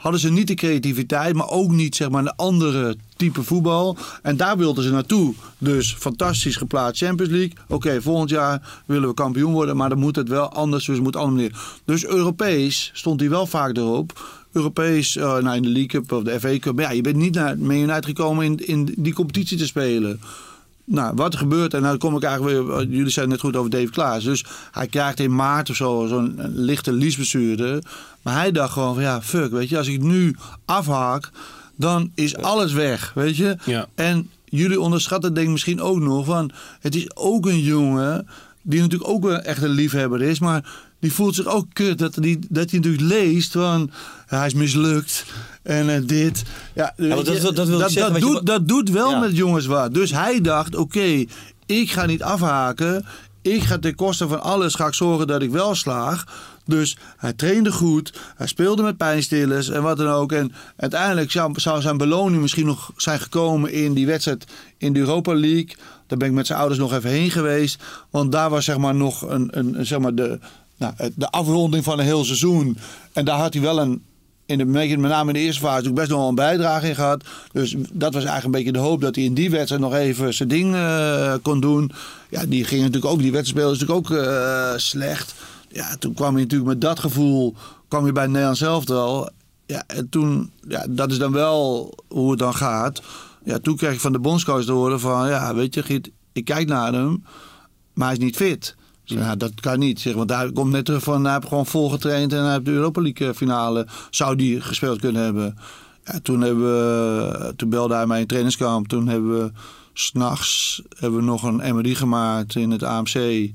hadden 0.01 0.21
ze 0.21 0.31
niet 0.31 0.47
de 0.47 0.55
creativiteit, 0.55 1.35
maar 1.35 1.49
ook 1.49 1.71
niet 1.71 1.97
zeg 1.97 2.11
maar, 2.11 2.23
een 2.23 2.37
andere 2.37 2.97
type 3.17 3.43
voetbal. 3.43 3.97
En 4.23 4.37
daar 4.37 4.57
wilden 4.57 4.85
ze 4.85 4.91
naartoe. 4.91 5.35
Dus 5.59 5.95
fantastisch 5.95 6.57
geplaatst 6.57 7.03
Champions 7.03 7.33
League. 7.33 7.53
Oké, 7.69 8.03
volgend 8.03 8.31
jaar 8.31 8.83
willen 8.87 9.09
we 9.09 9.15
kampioen 9.15 9.53
worden, 9.53 9.77
maar 9.77 9.89
dan 9.89 9.99
moet 9.99 10.17
het 10.17 10.29
wel 10.29 10.53
anders. 10.53 10.85
Dus 10.85 11.01
moet 11.01 11.17
andere. 11.17 11.51
Dus 11.85 12.07
Europees 12.07 12.91
stond 12.95 13.21
hij 13.21 13.29
wel 13.29 13.47
vaak 13.47 13.77
erop. 13.77 14.39
Europees, 14.53 15.17
uh, 15.17 15.37
nou 15.37 15.57
in 15.57 15.63
de 15.63 15.69
League 15.69 15.87
Cup 15.87 16.13
of 16.13 16.23
de 16.23 16.41
FA 16.41 16.59
Cup. 16.59 16.75
Maar 16.75 16.85
ja, 16.85 16.91
je 16.91 17.01
bent 17.01 17.17
niet 17.17 17.35
naar 17.35 17.59
Man 17.59 17.77
United 17.77 18.07
gekomen 18.07 18.45
in, 18.45 18.67
in 18.67 18.95
die 18.97 19.13
competitie 19.13 19.59
te 19.59 19.67
spelen. 19.67 20.21
Nou, 20.93 21.13
wat 21.15 21.33
er 21.33 21.39
gebeurt, 21.39 21.75
en 21.75 21.83
dan 21.83 21.99
kom 21.99 22.17
ik 22.17 22.23
eigenlijk 22.23 22.67
weer. 22.67 22.87
Jullie 22.87 23.11
zijn 23.11 23.29
net 23.29 23.41
goed 23.41 23.57
over 23.57 23.71
Dave 23.71 23.91
Klaas. 23.91 24.25
Dus 24.25 24.45
hij 24.71 24.87
krijgt 24.87 25.21
in 25.21 25.35
maart 25.35 25.71
of 25.71 25.77
zo 25.77 26.07
zo'n 26.09 26.41
lichte 26.55 26.93
liesbestuurde. 26.93 27.83
Maar 28.23 28.35
hij 28.35 28.53
dacht 28.53 28.73
gewoon 28.73 28.95
van 28.95 29.03
ja, 29.03 29.23
fuck, 29.23 29.51
weet 29.51 29.69
je, 29.69 29.79
als 29.79 29.89
ik 29.89 30.03
nu 30.03 30.37
afhaak, 30.65 31.31
dan 31.77 32.11
is 32.15 32.37
alles 32.37 32.73
weg, 32.73 33.13
weet 33.15 33.37
je. 33.37 33.57
Ja. 33.65 33.87
En 33.95 34.31
jullie 34.45 34.81
onderschatten 34.81 35.35
denk 35.35 35.47
ik 35.47 35.53
misschien 35.53 35.81
ook 35.81 35.99
nog 35.99 36.27
van, 36.27 36.51
het 36.81 36.95
is 36.95 37.17
ook 37.17 37.47
een 37.47 37.61
jongen 37.61 38.29
die 38.63 38.81
natuurlijk 38.81 39.11
ook 39.11 39.25
een 39.25 39.41
echte 39.43 39.69
liefhebber 39.69 40.23
is, 40.23 40.39
maar 40.39 40.71
die 41.01 41.13
voelt 41.13 41.35
zich 41.35 41.47
ook 41.47 41.67
kut 41.73 41.99
dat 41.99 42.15
hij, 42.15 42.37
dat 42.49 42.71
hij 42.71 42.79
natuurlijk 42.81 43.13
leest 43.13 43.53
van 43.53 43.91
hij 44.27 44.47
is 44.47 44.55
mislukt 44.55 45.25
en 45.63 45.89
uh, 45.89 45.97
dit. 46.07 46.43
Ja, 46.75 46.93
dat- 46.97 47.25
dat- 47.27 47.57
dat 47.57 47.69
wil 47.69 47.79
dat, 47.79 47.91
zeggen, 47.93 48.13
dat 48.13 48.23
je 48.23 48.29
doet, 48.29 48.47
dat 48.47 48.69
doet 48.69 48.91
wel 48.91 49.11
Ja. 49.11 49.19
met 49.19 49.37
jongens 49.37 49.67
wat. 49.67 49.95
Dus 49.95 50.11
hij 50.11 50.41
dacht, 50.41 50.77
oké, 50.77 51.25
ik 51.67 51.91
ga 51.91 52.07
niet 52.07 52.23
afhaken. 52.23 53.05
Ik 53.43 53.63
ga 53.63 53.79
ten 53.79 53.95
koste 53.95 54.29
van 54.29 54.41
alles 54.43 54.75
ga 54.75 54.87
ik 54.87 54.95
zorgen 54.95 55.27
dat 55.27 55.43
ik 55.43 55.51
wel 55.51 55.75
slaag. 55.75 56.25
Dus 56.67 56.97
hij 57.17 57.33
trainde 57.33 57.73
goed. 57.73 58.13
Hij 58.37 58.47
speelde 58.47 58.83
met 58.83 58.97
pijnstillers 58.97 59.69
en 59.69 59.83
wat 59.83 59.97
dan 59.97 60.07
ook. 60.09 60.33
En 60.33 60.53
uiteindelijk 60.77 61.31
zou, 61.31 61.61
zou 61.61 61.81
zijn 61.81 61.97
beloning 61.97 62.43
misschien 62.43 62.67
nog 62.67 62.93
zijn 62.97 63.21
gekomen 63.21 63.73
in 63.73 63.95
die 63.95 64.07
wedstrijd 64.07 64.45
in 64.79 64.93
de 64.93 64.99
Europa 64.99 65.35
League. 65.35 65.77
Daar 66.11 66.19
ben 66.19 66.29
ik 66.29 66.35
met 66.35 66.47
zijn 66.47 66.59
ouders 66.59 66.81
nog 66.81 66.93
even 66.93 67.11
heen 67.11 67.31
geweest. 67.31 67.83
Want 68.11 68.33
daar 68.33 68.51
was 68.51 68.65
zeg 68.65 68.79
maar 68.79 68.95
nog 68.95 69.23
een, 69.23 69.49
een, 69.51 69.87
zeg 69.87 69.99
maar 69.99 70.15
de, 70.15 70.39
nou, 70.77 70.95
de 71.15 71.31
afronding 71.31 71.85
van 71.85 71.99
een 71.99 72.05
heel 72.05 72.25
seizoen. 72.25 72.79
En 73.13 73.25
daar 73.25 73.39
had 73.39 73.53
hij 73.53 73.63
wel 73.63 73.81
een, 73.81 74.03
in 74.47 74.59
de, 74.59 74.65
met 74.65 74.99
name 74.99 75.29
in 75.29 75.35
de 75.35 75.41
eerste 75.41 75.61
fase 75.61 75.89
ook 75.89 75.95
best 75.95 76.09
nog 76.09 76.19
wel 76.19 76.29
een 76.29 76.35
bijdrage 76.35 76.89
in 76.89 76.95
gehad. 76.95 77.25
Dus 77.53 77.75
dat 77.93 78.15
was 78.15 78.25
eigenlijk 78.25 78.45
een 78.45 78.51
beetje 78.51 78.73
de 78.73 78.89
hoop 78.89 79.01
dat 79.01 79.15
hij 79.15 79.25
in 79.25 79.35
die 79.35 79.51
wedstrijd 79.51 79.83
nog 79.83 79.95
even 79.95 80.35
zijn 80.35 80.49
ding 80.49 80.75
eh, 80.75 81.35
kon 81.43 81.61
doen. 81.61 81.93
Ja, 82.31 82.47
die 82.47 82.65
ging 82.65 82.81
natuurlijk 82.83 83.13
ook, 83.13 83.21
die 83.21 83.33
wedstrijd 83.33 83.77
speelde 83.77 83.87
natuurlijk 83.87 84.13
ook 84.13 84.19
eh, 84.19 84.73
slecht. 84.77 85.35
Ja, 85.69 85.97
toen 85.97 86.15
kwam 86.15 86.33
hij 86.33 86.43
natuurlijk 86.43 86.71
met 86.71 86.81
dat 86.81 86.99
gevoel, 86.99 87.55
kwam 87.89 88.03
hij 88.03 88.13
bij 88.13 88.23
het 88.23 88.31
Nederlands 88.31 88.61
elftal. 88.61 89.31
Ja, 89.67 89.83
en 89.87 90.09
toen, 90.09 90.51
ja, 90.69 90.87
dat 90.89 91.11
is 91.11 91.19
dan 91.19 91.33
wel 91.33 91.95
hoe 92.09 92.31
het 92.31 92.39
dan 92.39 92.55
gaat. 92.55 93.03
Ja, 93.45 93.59
toen 93.59 93.77
kreeg 93.77 93.93
ik 93.93 94.01
van 94.01 94.13
de 94.13 94.19
bondscoach 94.19 94.65
te 94.65 94.73
horen 94.73 95.01
van, 95.01 95.29
ja, 95.29 95.55
weet 95.55 95.75
je 95.75 95.83
Giet, 95.83 96.11
ik 96.33 96.45
kijk 96.45 96.69
naar 96.69 96.93
hem, 96.93 97.25
maar 97.95 98.07
hij 98.07 98.17
is 98.17 98.25
niet 98.25 98.37
fit. 98.37 98.77
Ja, 99.05 99.37
dat 99.37 99.61
kan 99.61 99.79
niet. 99.79 100.01
Zeg, 100.01 100.15
want 100.15 100.31
hij 100.31 100.53
komt 100.53 100.71
net 100.71 100.85
terug 100.85 101.03
van, 101.03 101.25
hij 101.25 101.35
heeft 101.35 101.49
gewoon 101.49 101.67
vol 101.67 101.91
getraind 101.91 102.33
en 102.33 102.43
hij 102.43 102.53
heeft 102.53 102.65
de 102.65 102.71
Europa 102.71 103.03
League 103.03 103.29
eh, 103.29 103.35
finale, 103.35 103.87
zou 104.11 104.37
die 104.37 104.61
gespeeld 104.61 105.01
kunnen 105.01 105.23
hebben. 105.23 105.59
Ja, 106.05 106.19
toen, 106.23 106.41
hebben 106.41 106.65
we, 106.65 107.53
toen 107.57 107.69
belde 107.69 107.95
hij 107.95 108.07
mij 108.07 108.21
in 108.21 108.27
trainingskamp. 108.27 108.89
Toen 108.89 109.09
hebben 109.09 109.39
we 109.39 109.53
s'nachts 109.93 110.83
nog 111.01 111.43
een 111.43 111.75
MRI 111.75 111.95
gemaakt 111.95 112.55
in 112.55 112.71
het 112.71 112.83
AMC. 112.83 113.51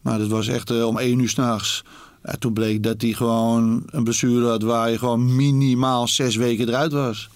Maar 0.00 0.18
dat 0.18 0.28
was 0.28 0.48
echt 0.48 0.70
eh, 0.70 0.86
om 0.86 0.98
één 0.98 1.18
uur 1.18 1.28
s'nachts. 1.28 1.84
Ja, 2.24 2.34
toen 2.38 2.52
bleek 2.52 2.82
dat 2.82 3.02
hij 3.02 3.12
gewoon 3.12 3.82
een 3.86 4.04
blessure 4.04 4.48
had 4.48 4.62
waar 4.62 4.90
je 4.90 4.98
gewoon 4.98 5.36
minimaal 5.36 6.08
zes 6.08 6.36
weken 6.36 6.68
eruit 6.68 6.92
was. 6.92 7.28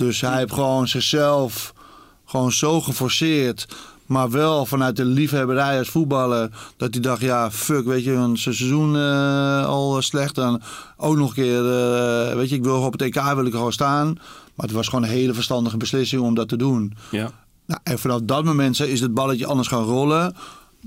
Dus 0.00 0.20
hij 0.20 0.38
heeft 0.38 0.52
gewoon 0.52 0.88
zichzelf 0.88 1.74
gewoon 2.24 2.52
zo 2.52 2.80
geforceerd. 2.80 3.66
Maar 4.06 4.30
wel 4.30 4.66
vanuit 4.66 4.96
de 4.96 5.04
liefhebberij 5.04 5.78
als 5.78 5.88
voetballer. 5.88 6.50
Dat 6.76 6.92
hij 6.92 7.02
dacht, 7.02 7.20
ja, 7.20 7.50
fuck, 7.50 7.84
weet 7.84 8.04
je, 8.04 8.12
een 8.12 8.38
seizoen 8.38 8.96
eh, 8.96 9.66
al 9.66 10.02
slecht. 10.02 10.34
Dan 10.34 10.62
ook 10.96 11.16
nog 11.16 11.28
een 11.28 11.34
keer, 11.34 11.58
eh, 11.58 12.34
weet 12.34 12.48
je, 12.48 12.54
ik 12.54 12.62
wil 12.62 12.82
op 12.82 12.92
het 12.92 13.02
EK 13.02 13.22
wil 13.34 13.44
ik 13.44 13.52
gewoon 13.52 13.72
staan. 13.72 14.06
Maar 14.54 14.66
het 14.66 14.72
was 14.72 14.88
gewoon 14.88 15.04
een 15.04 15.10
hele 15.10 15.34
verstandige 15.34 15.76
beslissing 15.76 16.22
om 16.22 16.34
dat 16.34 16.48
te 16.48 16.56
doen. 16.56 16.94
Ja. 17.10 17.30
Nou, 17.66 17.80
en 17.82 17.98
vanaf 17.98 18.20
dat 18.22 18.44
moment 18.44 18.80
is 18.80 19.00
het 19.00 19.14
balletje 19.14 19.46
anders 19.46 19.68
gaan 19.68 19.84
rollen. 19.84 20.36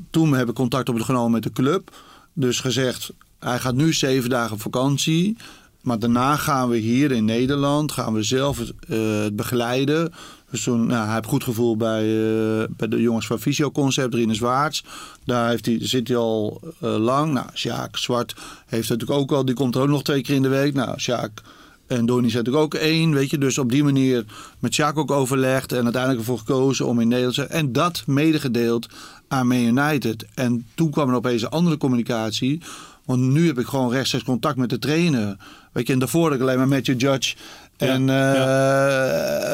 Toen 0.10 0.34
heb 0.34 0.49
ik 0.49 0.56
contact 0.56 0.89
opgenomen 0.89 1.32
met 1.32 1.43
de 1.43 1.52
club. 1.52 1.95
Dus 2.34 2.60
gezegd, 2.60 3.12
hij 3.39 3.60
gaat 3.60 3.76
nu 3.76 3.93
zeven 3.93 4.30
dagen 4.30 4.54
op 4.54 4.62
vakantie. 4.62 5.38
Maar 5.84 6.00
daarna 6.00 6.36
gaan 6.36 6.69
we 6.69 6.78
hier 6.78 7.12
in 7.12 7.26
Nederland 7.26 7.91
gaan 7.91 8.13
we 8.13 8.24
zelf 8.24 8.60
eh, 8.60 8.98
het 9.24 9.36
begeleiden. 9.36 10.13
Dus 10.52 10.63
toen, 10.63 10.86
nou, 10.86 11.06
hij 11.06 11.13
heeft 11.13 11.26
goed 11.26 11.43
gevoel 11.43 11.78
bij, 11.78 12.02
eh, 12.02 12.67
bij 12.78 12.88
de 12.88 13.02
jongens 13.02 13.28
van 13.28 13.39
Visio 13.39 13.72
Concept, 13.72 14.13
Rine 14.13 14.34
Zwaarts. 14.34 14.84
Daar 15.26 15.50
heeft 15.50 15.65
hij, 15.65 15.78
zit 15.82 16.08
hij 16.08 16.17
al 16.17 16.62
eh, 16.80 16.98
lang. 16.98 17.34
Nou, 17.34 17.48
Sjaak 17.54 17.98
Zwart 17.98 18.36
heeft 18.65 18.89
natuurlijk 18.89 19.19
ook 19.19 19.32
al, 19.32 19.46
die 19.46 19.56
komt 19.56 19.76
er 19.76 19.82
ook 19.82 19.88
nog 19.88 20.04
twee 20.04 20.22
keer 20.22 20.36
in 20.36 20.41
de 20.41 20.48
week. 20.48 20.74
Nou, 20.74 21.00
Sjaak 21.00 21.41
en 21.88 22.06
Donnie 22.06 22.32
zet 22.32 22.50
ook 22.50 22.56
ook 22.56 22.74
één, 22.74 23.13
weet 23.13 23.30
je. 23.30 23.38
Dus 23.38 23.58
op 23.58 23.72
die 23.72 23.84
manier 23.84 24.26
met 24.60 24.74
Sjaak 24.74 24.98
ook 24.98 25.12
overlegd 25.12 25.72
en 25.72 25.84
uiteindelijk 25.84 26.22
ervoor 26.22 26.38
gekozen 26.38 26.88
om 26.88 27.00
in 27.00 27.08
Nederland 27.08 27.36
te 27.36 27.41
zijn. 27.41 27.65
En 27.65 27.72
dat 27.72 28.04
medegedeeld 28.06 28.88
aan 29.34 29.48
Man 29.48 29.58
United. 29.58 30.26
En 30.34 30.65
toen 30.76 30.91
kwam 30.91 31.10
er 31.10 31.15
opeens 31.15 31.41
een 31.41 31.50
andere 31.50 31.78
communicatie. 31.78 32.62
Want 33.06 33.22
nu 33.22 33.48
heb 33.48 33.60
ik 33.60 33.65
gewoon 33.65 33.91
rechtstreeks 33.91 34.26
contact 34.26 34.58
met 34.58 34.69
de 34.69 34.80
trainer. 34.80 35.38
Weet 35.72 35.88
je, 35.88 35.93
en 35.93 36.00
daarvoor 36.00 36.24
had 36.24 36.34
ik 36.34 36.41
alleen 36.41 36.58
maar 36.58 36.67
Matthew 36.67 37.02
Judge 37.02 37.36
en 37.78 38.10
eh, 38.10 39.52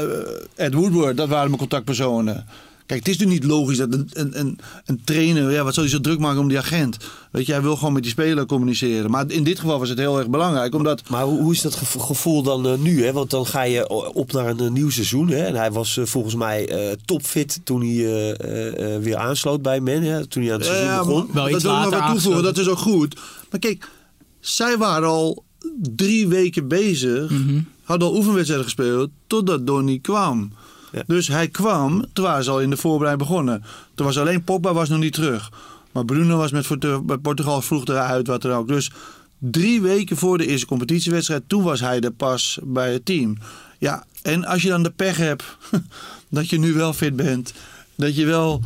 Ed 0.66 0.74
Woodward. 0.74 1.18
Dat 1.18 1.30
waren 1.30 1.48
mijn 1.48 1.60
contactpersonen. 1.60 2.46
Kijk, 2.90 3.06
het 3.06 3.10
is 3.16 3.18
nu 3.18 3.26
niet 3.32 3.44
logisch 3.44 3.78
dat 3.78 3.94
een, 3.94 4.10
een, 4.14 4.40
een, 4.40 4.60
een 4.86 5.02
trainer, 5.04 5.52
ja, 5.52 5.64
wat 5.64 5.74
zal 5.74 5.84
hij 5.84 5.92
zo 5.92 6.02
druk 6.02 6.20
maken 6.20 6.40
om 6.42 6.48
die 6.48 6.58
agent? 6.58 6.98
Weet 7.32 7.46
je, 7.46 7.52
hij 7.52 7.62
wil 7.62 7.76
gewoon 7.76 7.94
met 7.94 8.02
die 8.04 8.12
speler 8.12 8.46
communiceren. 8.46 9.12
Maar 9.12 9.32
in 9.32 9.44
dit 9.44 9.60
geval 9.60 9.80
was 9.80 9.90
het 9.90 9.98
heel 9.98 10.18
erg 10.18 10.30
belangrijk, 10.30 10.76
omdat 10.76 11.10
Maar 11.10 11.24
hoe, 11.24 11.40
hoe 11.42 11.54
is 11.54 11.62
dat 11.62 11.76
gevo- 11.76 12.00
gevoel 12.00 12.44
dan 12.44 12.68
eh, 12.68 12.78
nu? 12.78 13.04
Hè? 13.06 13.12
Want 13.14 13.30
dan 13.30 13.46
ga 13.46 13.62
je 13.64 13.90
op 14.14 14.32
naar 14.32 14.48
een, 14.48 14.60
eh, 14.60 14.70
nieuw 14.70 14.90
seizoen. 14.90 15.28
Hè? 15.30 15.44
En 15.46 15.56
hij 15.56 15.72
was 15.72 15.98
eh, 15.98 16.06
volgens 16.06 16.36
mij 16.36 16.68
eh, 16.70 16.96
topfit 17.06 17.60
toen 17.64 17.80
hij 17.82 17.90
eh, 17.90 18.30
eh, 18.40 18.96
eh, 18.96 19.02
weer 19.02 19.18
aansloot 19.18 19.62
bij 19.62 19.80
Men. 19.82 20.04
Hè? 20.04 20.26
Toen 20.28 20.44
hij 20.44 20.52
aan 20.54 20.58
het 20.60 20.68
seizoen 20.68 20.88
Ja, 20.90 20.98
begon. 20.98 21.30
maar 21.34 21.44
dat 21.44 21.52
iets 21.54 21.64
wil 21.64 21.76
ik 21.76 21.82
nog 21.82 22.00
wat 22.00 22.10
toevoegen, 22.12 22.44
dat 22.44 22.58
is 22.58 22.68
ook 22.68 22.78
goed. 22.78 23.16
Maar 23.52 23.60
kijk, 23.60 23.90
zij 24.40 24.78
waren 24.78 25.08
al 25.08 25.44
drie 25.96 26.28
weken 26.28 26.68
bezig, 26.68 27.30
Mhm. 27.30 27.60
hadden 27.84 28.08
al 28.08 28.16
oefenwedstrijden 28.16 28.66
gespeeld, 28.66 29.10
totdat 29.28 29.68
Donny 29.68 30.00
kwam. 30.02 30.52
Dus 31.06 31.28
hij 31.28 31.48
kwam, 31.48 32.06
waren 32.14 32.44
ze 32.44 32.52
al 32.52 32.62
in 32.62 32.70
de 32.70 32.78
voorbereiding 32.78 33.28
begonnen. 33.28 33.64
Toen 33.96 34.06
was 34.06 34.18
alleen 34.18 34.44
Pogba 34.44 34.74
was 34.74 34.90
nog 34.90 35.00
niet 35.00 35.14
terug. 35.14 35.52
Maar 35.92 36.06
Bruno 36.06 36.38
was 36.38 36.52
met 36.52 37.22
Portugal 37.22 37.62
vroeg 37.62 37.86
eruit, 37.86 38.28
wat 38.28 38.42
dan 38.42 38.52
ook. 38.52 38.68
Dus 38.68 38.92
drie 39.38 39.82
weken 39.82 40.18
voor 40.18 40.38
de 40.38 40.48
eerste 40.48 40.66
competitiewedstrijd, 40.66 41.44
toen 41.48 41.64
was 41.64 41.80
hij 41.80 42.00
er 42.00 42.12
pas 42.12 42.60
bij 42.64 42.94
het 42.94 43.06
team. 43.06 43.38
Ja, 43.78 44.06
en 44.22 44.46
als 44.46 44.62
je 44.62 44.70
dan 44.70 44.84
de 44.84 44.92
pech 44.92 45.18
hebt 45.18 45.44
dat 46.30 46.50
je 46.50 46.60
nu 46.60 46.74
wel 46.74 46.94
fit 46.94 47.16
bent, 47.16 47.54
dat 47.96 48.16
je 48.16 48.26
wel 48.26 48.62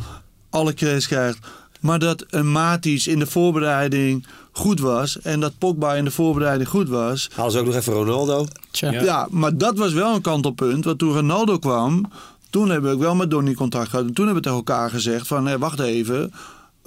alle 0.50 0.74
credits 0.74 1.06
krijgt, 1.06 1.38
maar 1.84 1.98
dat 1.98 2.24
een 2.30 2.52
Matis 2.52 3.06
in 3.06 3.18
de 3.18 3.26
voorbereiding 3.26 4.26
goed 4.52 4.80
was 4.80 5.20
en 5.20 5.40
dat 5.40 5.52
Pogba 5.58 5.94
in 5.94 6.04
de 6.04 6.10
voorbereiding 6.10 6.68
goed 6.68 6.88
was, 6.88 7.28
Halen 7.34 7.52
ze 7.52 7.58
ook 7.58 7.66
nog 7.66 7.74
even 7.74 7.92
Ronaldo. 7.92 8.46
Tja. 8.70 8.90
ja. 8.92 9.28
maar 9.30 9.56
dat 9.58 9.78
was 9.78 9.92
wel 9.92 10.14
een 10.14 10.20
kantelpunt. 10.20 10.84
Want 10.84 10.98
toen 10.98 11.12
Ronaldo 11.12 11.58
kwam, 11.58 12.10
toen 12.50 12.70
hebben 12.70 12.90
we 12.90 12.96
ook 12.96 13.02
wel 13.02 13.14
met 13.14 13.30
Donny 13.30 13.54
contact 13.54 13.88
gehad. 13.88 14.06
En 14.06 14.12
toen 14.14 14.24
hebben 14.24 14.42
we 14.42 14.48
tegen 14.48 14.64
elkaar 14.66 14.90
gezegd 14.90 15.26
van, 15.26 15.46
hé, 15.46 15.58
wacht 15.58 15.80
even. 15.80 16.32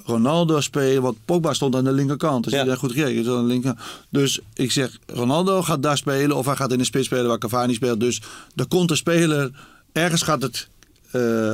Ronaldo 0.04 0.60
spelen, 0.60 1.02
want 1.02 1.16
Pogba 1.24 1.52
stond 1.52 1.74
aan 1.76 1.84
de 1.84 1.92
linkerkant. 1.92 2.44
Dus 2.44 2.52
Ja. 2.52 2.58
iedereen 2.58 2.80
goed 2.80 2.92
gekeken. 2.92 3.22
Dus, 3.22 3.32
aan 3.34 3.46
de 3.46 3.52
linker. 3.52 3.74
dus 4.08 4.40
ik 4.54 4.70
zeg, 4.72 4.98
Ronaldo 5.06 5.62
gaat 5.62 5.82
daar 5.82 5.96
spelen 5.96 6.36
of 6.36 6.46
hij 6.46 6.56
gaat 6.56 6.72
in 6.72 6.78
de 6.78 6.84
spits 6.84 7.06
spelen 7.06 7.26
waar 7.28 7.38
Cavani 7.38 7.74
speelt. 7.74 8.00
Dus 8.00 8.22
er 8.56 8.66
komt 8.68 8.90
een 8.90 8.96
speler, 8.96 9.50
ergens 9.92 10.22
gaat 10.22 10.42
het, 10.42 10.68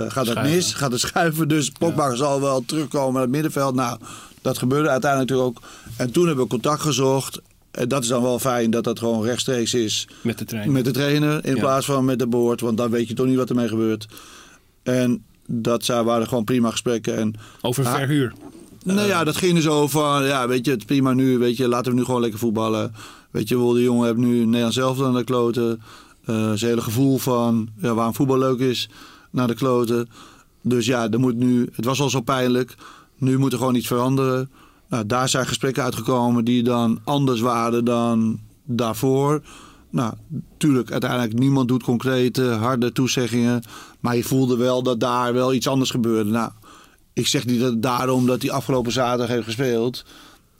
gaat 0.08 0.26
het 0.26 0.42
mis, 0.42 0.72
gaat 0.74 0.92
het 0.92 1.00
schuiven. 1.00 1.48
Dus 1.48 1.70
Pogba 1.70 2.14
zal 2.14 2.40
wel 2.40 2.64
terugkomen 2.66 3.12
naar 3.12 3.22
het 3.22 3.30
middenveld. 3.30 3.74
Nou, 3.74 3.98
dat 4.42 4.58
gebeurde 4.58 4.88
uiteindelijk 4.88 5.30
natuurlijk 5.30 5.58
ook. 5.58 5.70
En 5.96 6.10
toen 6.12 6.26
hebben 6.26 6.44
we 6.44 6.50
contact 6.50 6.80
gezocht. 6.80 7.40
En 7.70 7.88
dat 7.88 8.02
is 8.02 8.08
dan 8.08 8.22
wel 8.22 8.38
fijn 8.38 8.70
dat 8.70 8.84
dat 8.84 8.98
gewoon 8.98 9.24
rechtstreeks 9.24 9.74
is 9.74 10.08
Met 10.22 10.38
de 10.38 10.44
trein. 10.44 10.72
met 10.72 10.84
de 10.84 10.90
trainer 10.90 11.44
in 11.44 11.54
Ja. 11.54 11.60
plaats 11.60 11.86
van 11.86 12.04
met 12.04 12.18
de 12.18 12.26
boord. 12.26 12.60
Want 12.60 12.76
dan 12.76 12.90
weet 12.90 13.08
je 13.08 13.14
toch 13.14 13.26
niet 13.26 13.36
wat 13.36 13.48
ermee 13.48 13.68
gebeurt. 13.68 14.06
En 14.82 15.24
dat 15.46 15.84
zijn- 15.84 16.04
waren 16.04 16.28
gewoon 16.28 16.44
prima 16.44 16.70
gesprekken. 16.70 17.16
En 17.16 17.34
Over 17.60 17.86
Ah. 17.86 17.94
verhuur. 17.94 18.32
nou 18.84 19.06
ja, 19.08 19.24
dat 19.24 19.36
ging 19.36 19.56
er 19.56 19.62
zo 19.62 19.86
van, 19.88 20.24
ja, 20.24 20.48
weet 20.48 20.64
je, 20.64 20.70
het 20.70 20.86
prima 20.86 21.12
nu, 21.12 21.38
weet 21.38 21.56
je, 21.56 21.68
laten 21.68 21.92
we 21.92 21.98
nu 21.98 22.04
gewoon 22.04 22.20
lekker 22.20 22.38
voetballen. 22.38 22.94
Weet 23.30 23.48
je 23.48 23.72
de 23.74 23.82
jongen 23.82 24.06
heeft 24.06 24.18
nu 24.18 24.44
Nederland 24.44 24.74
zelf 24.74 25.02
aan 25.02 25.14
de 25.14 25.24
kloten. 25.24 25.82
Eh 26.24 26.34
zijn 26.52 26.70
hele 26.70 26.80
gevoel 26.80 27.18
van, 27.18 27.68
ja, 27.80 27.94
waarom 27.94 28.14
voetbal 28.14 28.38
leuk 28.38 28.58
is, 28.58 28.88
naar 29.34 29.46
de 29.46 29.54
kloten. 29.54 30.08
Dus 30.62 30.86
ja, 30.86 31.10
er 31.10 31.20
moet 31.20 31.36
nu, 31.36 31.68
het 31.72 31.84
was 31.84 32.00
al 32.00 32.10
zo 32.10 32.20
pijnlijk, 32.20 32.74
nu 33.18 33.38
moet 33.38 33.52
er 33.52 33.58
gewoon 33.58 33.74
iets 33.74 33.86
veranderen. 33.86 34.50
Nou, 34.88 35.06
daar 35.06 35.28
zijn 35.28 35.46
gesprekken 35.46 35.82
uitgekomen 35.82 36.44
die 36.44 36.62
dan 36.62 37.00
anders 37.04 37.40
waren 37.40 37.84
dan 37.84 38.40
daarvoor. 38.64 39.42
Nou, 39.90 40.14
natuurlijk, 40.28 40.90
uiteindelijk 40.90 41.32
niemand 41.32 41.68
doet 41.68 41.82
concrete, 41.82 42.42
harde 42.42 42.92
toezeggingen. 42.92 43.62
Maar 44.00 44.16
je 44.16 44.22
voelde 44.22 44.56
wel 44.56 44.82
dat 44.82 45.00
daar 45.00 45.32
wel 45.32 45.54
iets 45.54 45.68
anders 45.68 45.90
gebeurde. 45.90 46.30
Nou, 46.30 46.50
ik 47.12 47.26
zeg 47.26 47.46
niet 47.46 47.60
dat 47.60 47.82
daarom 47.82 48.26
dat 48.26 48.42
hij 48.42 48.50
afgelopen 48.50 48.92
zaterdag 48.92 49.28
heeft 49.28 49.44
gespeeld. 49.44 50.04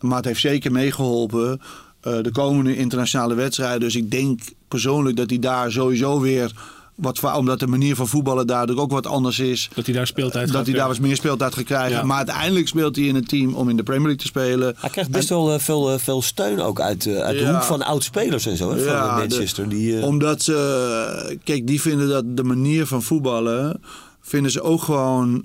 Maar 0.00 0.16
het 0.16 0.24
heeft 0.24 0.40
zeker 0.40 0.72
meegeholpen. 0.72 1.60
eh, 2.00 2.22
de 2.22 2.30
komende 2.30 2.76
internationale 2.76 3.34
wedstrijden. 3.34 3.80
Dus 3.80 3.96
ik 3.96 4.10
denk 4.10 4.40
persoonlijk 4.68 5.16
dat 5.16 5.30
hij 5.30 5.38
daar 5.38 5.72
sowieso 5.72 6.20
weer 6.20 6.52
wat 6.94 7.34
omdat 7.36 7.60
de 7.60 7.66
manier 7.66 7.96
van 7.96 8.08
voetballen 8.08 8.46
daardoor 8.46 8.76
ook 8.76 8.90
wat 8.90 9.06
anders 9.06 9.38
is. 9.38 9.68
Dat 9.74 9.84
hij 9.86 9.94
daar 9.94 10.06
speeltijd 10.06 10.46
Dat 10.46 10.56
gaat 10.56 10.66
hij 10.66 10.74
daar 10.74 10.88
wat 10.88 10.98
meer 10.98 11.16
speeltijd 11.16 11.54
gaat 11.54 11.64
krijgen. 11.64 11.96
Ja. 11.96 12.02
Maar 12.04 12.16
uiteindelijk 12.16 12.68
speelt 12.68 12.96
hij 12.96 13.04
in 13.04 13.14
een 13.14 13.26
team 13.26 13.54
om 13.54 13.68
in 13.68 13.76
de 13.76 13.82
Premier 13.82 14.02
League 14.06 14.20
te 14.22 14.26
spelen. 14.26 14.74
Hij 14.78 14.90
krijgt 14.90 15.10
best 15.10 15.28
wel 15.28 15.52
eh, 15.52 15.58
veel, 15.58 15.92
eh, 15.92 15.98
veel 15.98 16.22
steun 16.22 16.60
ook 16.60 16.80
uit, 16.80 17.06
eh, 17.06 17.18
uit 17.18 17.38
de 17.38 17.48
hoek 17.52 17.62
van 17.62 17.82
oud-spelers 17.82 18.46
en 18.46 18.56
zo. 18.56 18.70
Hè, 18.70 18.78
van 18.78 18.92
Ja, 18.92 19.14
de- 19.14 19.20
Manchester. 19.20 19.68
die, 19.68 20.02
Omdat 20.02 20.42
ze, 20.42 21.38
kijk, 21.44 21.66
die 21.66 21.80
vinden 21.80 22.08
dat 22.08 22.36
de 22.36 22.44
manier 22.44 22.86
van 22.86 23.02
voetballen, 23.02 23.80
vinden 24.20 24.50
ze 24.50 24.62
ook 24.62 24.82
gewoon 24.82 25.44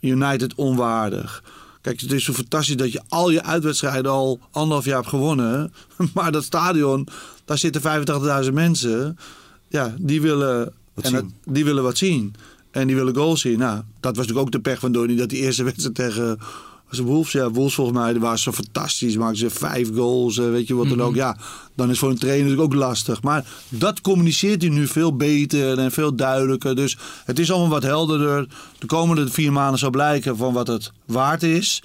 United 0.00 0.54
onwaardig. 0.54 1.42
Kijk, 1.80 2.00
het 2.00 2.12
is 2.12 2.24
zo 2.24 2.32
fantastisch 2.32 2.76
dat 2.76 2.92
je 2.92 3.00
al 3.08 3.30
je 3.30 3.42
uitwedstrijden 3.42 4.10
al 4.10 4.38
anderhalf 4.50 4.84
jaar 4.84 4.96
hebt 4.96 5.08
gewonnen. 5.08 5.72
Maar 6.14 6.32
dat 6.32 6.44
stadion, 6.44 7.08
daar 7.44 7.58
zitten 7.58 7.82
85.000 8.44 8.52
mensen. 8.52 9.18
Ja, 9.68 9.94
die 9.98 10.20
willen, 10.20 10.72
Wat 10.94 11.04
en 11.04 11.12
dat- 11.12 11.24
die 11.44 11.64
willen 11.64 11.82
wat 11.82 11.98
zien. 11.98 12.34
En 12.70 12.86
die 12.86 12.96
willen 12.96 13.14
goals 13.16 13.40
zien. 13.40 13.58
Nou, 13.58 13.76
dat 14.00 14.16
was 14.16 14.26
natuurlijk 14.26 14.46
ook 14.46 14.52
de 14.52 14.60
pech 14.70 14.78
van 14.78 14.92
Donny. 14.92 15.16
Dat 15.16 15.28
die 15.28 15.40
eerste 15.40 15.62
wedstrijd 15.70 15.94
tegen 15.94 16.38
was 16.88 16.98
Wolves. 16.98 17.32
Ja, 17.32 17.50
Wolves 17.50 17.74
volgens 17.74 17.98
mij. 17.98 18.18
Waren 18.18 18.38
zo 18.38 18.52
fantastisch. 18.52 19.16
Maakten 19.16 19.36
ze 19.38 19.50
vijf 19.50 19.94
goals. 19.94 20.38
eh, 20.38 20.50
Weet 20.50 20.66
je 20.66 20.74
wat 20.74 20.88
dan 20.88 21.02
ook. 21.02 21.14
Ja, 21.14 21.36
dan 21.74 21.90
is 21.90 21.98
voor 21.98 22.10
een 22.10 22.18
trainer 22.18 22.44
natuurlijk 22.46 22.72
ook 22.74 22.78
lastig. 22.80 23.22
Maar 23.22 23.44
dat 23.68 24.00
communiceert 24.00 24.62
hij 24.62 24.70
nu 24.70 24.86
veel 24.86 25.16
beter 25.16 25.78
en 25.78 25.92
veel 25.92 26.14
duidelijker. 26.14 26.76
Dus 26.76 26.96
het 27.24 27.38
is 27.38 27.50
allemaal 27.50 27.68
wat 27.70 27.82
helderder. 27.82 28.46
De 28.78 28.86
komende 28.86 29.28
vier 29.28 29.52
maanden 29.52 29.78
zal 29.78 29.90
blijken 29.90 30.36
van 30.36 30.52
wat 30.52 30.66
het 30.66 30.92
waard 31.06 31.42
is. 31.42 31.82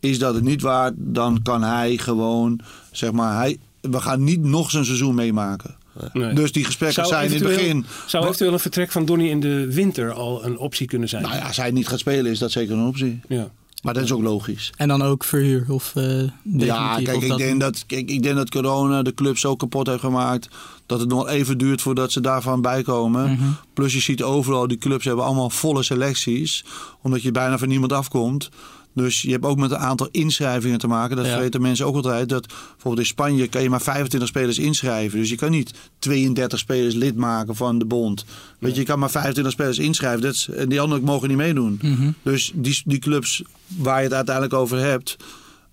Is 0.00 0.18
dat 0.18 0.34
het 0.34 0.44
niet 0.44 0.62
waard, 0.62 0.94
dan 0.96 1.42
kan 1.42 1.62
hij 1.62 1.96
gewoon, 1.98 2.60
zeg 2.90 3.12
maar, 3.12 3.36
hij, 3.36 3.58
we 3.80 4.00
gaan 4.00 4.24
niet 4.24 4.42
nog 4.42 4.70
zijn 4.70 4.84
seizoen 4.84 5.14
meemaken. 5.14 5.76
Nee. 6.12 6.32
Dus 6.34 6.52
die 6.52 6.64
gesprekken 6.64 7.06
Zou 7.06 7.14
zijn 7.22 7.32
in 7.32 7.46
het 7.46 7.56
begin. 7.56 7.86
Zou 8.06 8.24
eventueel 8.24 8.52
een 8.52 8.58
vertrek 8.58 8.92
van 8.92 9.04
Donny 9.04 9.28
in 9.28 9.40
de 9.40 9.72
winter 9.72 10.12
al 10.12 10.44
een 10.44 10.58
optie 10.58 10.86
kunnen 10.86 11.08
zijn? 11.08 11.22
Nou 11.22 11.34
ja, 11.34 11.46
als 11.46 11.56
hij 11.56 11.70
niet 11.70 11.88
gaat 11.88 11.98
spelen, 11.98 12.30
is 12.32 12.38
dat 12.38 12.50
zeker 12.50 12.74
een 12.74 12.86
optie. 12.86 13.20
Ja. 13.28 13.50
Maar 13.82 13.94
dat 13.94 14.02
is 14.04 14.12
ook 14.12 14.22
logisch. 14.22 14.72
En 14.76 14.88
dan 14.88 15.02
ook 15.02 15.24
verhuur 15.24 15.64
of 15.68 15.92
eh 15.96 16.22
Ja, 16.42 16.94
kijk 16.96 17.16
of 17.16 17.22
ik, 17.22 17.28
dat- 17.28 17.38
denk 17.38 17.60
dat, 17.60 17.84
kijk, 17.86 18.10
ik 18.10 18.22
denk 18.22 18.36
dat 18.36 18.50
corona 18.50 19.02
de 19.02 19.14
club 19.14 19.38
zo 19.38 19.56
kapot 19.56 19.86
heeft 19.86 20.00
gemaakt. 20.00 20.48
dat 20.86 21.00
het 21.00 21.08
nog 21.08 21.28
even 21.28 21.58
duurt 21.58 21.82
voordat 21.82 22.12
ze 22.12 22.20
daarvan 22.20 22.60
bijkomen. 22.62 23.30
Mhm. 23.32 23.42
Plus 23.74 23.92
je 23.92 24.00
ziet 24.00 24.22
overal, 24.22 24.66
die 24.68 24.78
clubs 24.78 25.04
hebben 25.04 25.24
allemaal 25.24 25.50
volle 25.50 25.82
selecties. 25.82 26.64
omdat 27.02 27.22
je 27.22 27.30
bijna 27.32 27.58
van 27.58 27.68
niemand 27.68 27.92
afkomt. 27.92 28.48
Dus 28.94 29.22
je 29.22 29.30
hebt 29.30 29.44
ook 29.44 29.58
met 29.58 29.70
een 29.70 29.76
aantal 29.76 30.08
inschrijvingen 30.10 30.78
te 30.78 30.86
maken. 30.86 31.16
Dat 31.16 31.26
Ja. 31.26 31.32
vergeten 31.32 31.60
mensen 31.60 31.86
ook 31.86 31.94
altijd. 31.94 32.28
Dat 32.28 32.46
bijvoorbeeld 32.46 32.98
in 32.98 33.06
Spanje 33.06 33.48
kan 33.48 33.62
je 33.62 33.70
maar 33.70 33.80
25 33.80 34.28
spelers 34.28 34.58
inschrijven. 34.58 35.18
Dus 35.18 35.28
je 35.28 35.36
kan 35.36 35.50
niet 35.50 35.72
32 35.98 36.58
spelers 36.58 36.94
lid 36.94 37.16
maken 37.16 37.56
van 37.56 37.78
de 37.78 37.84
bond. 37.84 38.24
Weet 38.58 38.74
je, 38.74 38.80
je 38.80 38.86
kan 38.86 38.98
maar 38.98 39.10
25 39.10 39.52
spelers 39.52 39.78
inschrijven. 39.78 40.20
Dat 40.20 40.34
is, 40.34 40.48
en 40.48 40.68
die 40.68 40.80
anderen 40.80 41.04
mogen 41.04 41.28
niet 41.28 41.36
meedoen. 41.36 41.78
Mhm. 41.82 42.10
Dus 42.22 42.52
die, 42.54 42.82
die 42.84 42.98
clubs 42.98 43.42
waar 43.76 43.96
je 43.98 44.04
het 44.04 44.12
uiteindelijk 44.14 44.54
over 44.54 44.78
hebt, 44.78 45.16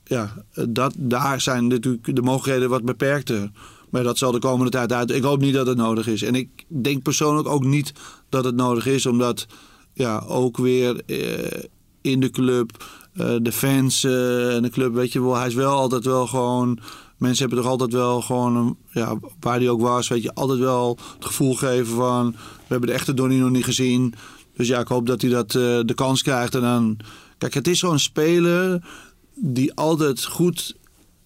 ja, 0.03 0.33
dat, 0.69 0.93
daar 0.97 1.41
zijn 1.41 1.67
natuurlijk 1.67 2.15
de 2.15 2.21
mogelijkheden 2.21 2.69
wat 2.69 2.83
beperkter. 2.83 3.51
Maar 3.89 4.03
dat 4.03 4.17
zal 4.17 4.31
de 4.31 4.39
komende 4.39 4.71
tijd 4.71 4.93
uit. 4.93 5.11
Ik 5.11 5.23
hoop 5.23 5.39
niet 5.41 5.53
dat 5.53 5.67
het 5.67 5.77
nodig 5.77 6.07
is. 6.07 6.21
En 6.21 6.35
ik 6.35 6.49
denk 6.67 7.01
persoonlijk 7.03 7.47
ook 7.47 7.63
niet 7.65 7.91
dat 8.29 8.43
het 8.45 8.55
nodig 8.55 8.85
is, 8.85 9.05
omdat 9.05 9.45
ja, 9.93 10.23
ook 10.27 10.57
weer 10.57 11.01
eh, 11.05 11.61
in 12.01 12.19
de 12.19 12.29
club, 12.29 12.83
de 13.41 13.51
fans 13.51 14.03
eh, 14.03 14.55
en 14.55 14.61
de 14.61 14.69
club, 14.69 14.93
weet 14.93 15.11
je 15.13 15.21
wel, 15.21 15.35
hij 15.35 15.47
is 15.47 15.53
wel 15.53 15.71
altijd 15.73 16.05
wel 16.05 16.27
gewoon. 16.27 16.79
Mensen 17.17 17.45
hebben 17.45 17.63
toch 17.63 17.71
altijd 17.71 17.93
wel 17.93 18.21
gewoon, 18.21 18.55
een- 18.55 18.77
ja, 18.91 19.19
waar 19.39 19.57
hij 19.59 19.69
ook 19.69 19.81
was, 19.81 20.07
weet 20.07 20.23
je, 20.23 20.33
altijd 20.33 20.59
wel 20.59 20.97
het 21.15 21.25
gevoel 21.25 21.55
geven 21.55 21.95
van, 21.95 22.31
we 22.31 22.37
hebben 22.67 22.87
de 22.89 22.95
echte 22.95 23.13
Donny 23.13 23.35
nog 23.35 23.49
niet 23.49 23.63
gezien. 23.63 24.13
Dus 24.55 24.67
ja, 24.67 24.79
ik 24.79 24.87
hoop 24.87 25.05
dat 25.05 25.21
hij 25.21 25.29
dat 25.31 25.55
eh, 25.55 25.79
de 25.85 25.93
kans 25.95 26.21
krijgt. 26.21 26.55
En 26.55 26.61
dan, 26.61 26.97
kijk, 27.37 27.53
het 27.53 27.67
is 27.67 27.79
zo'n 27.79 27.99
speler 27.99 28.83
die 29.35 29.73
altijd 29.73 30.25
goed 30.25 30.77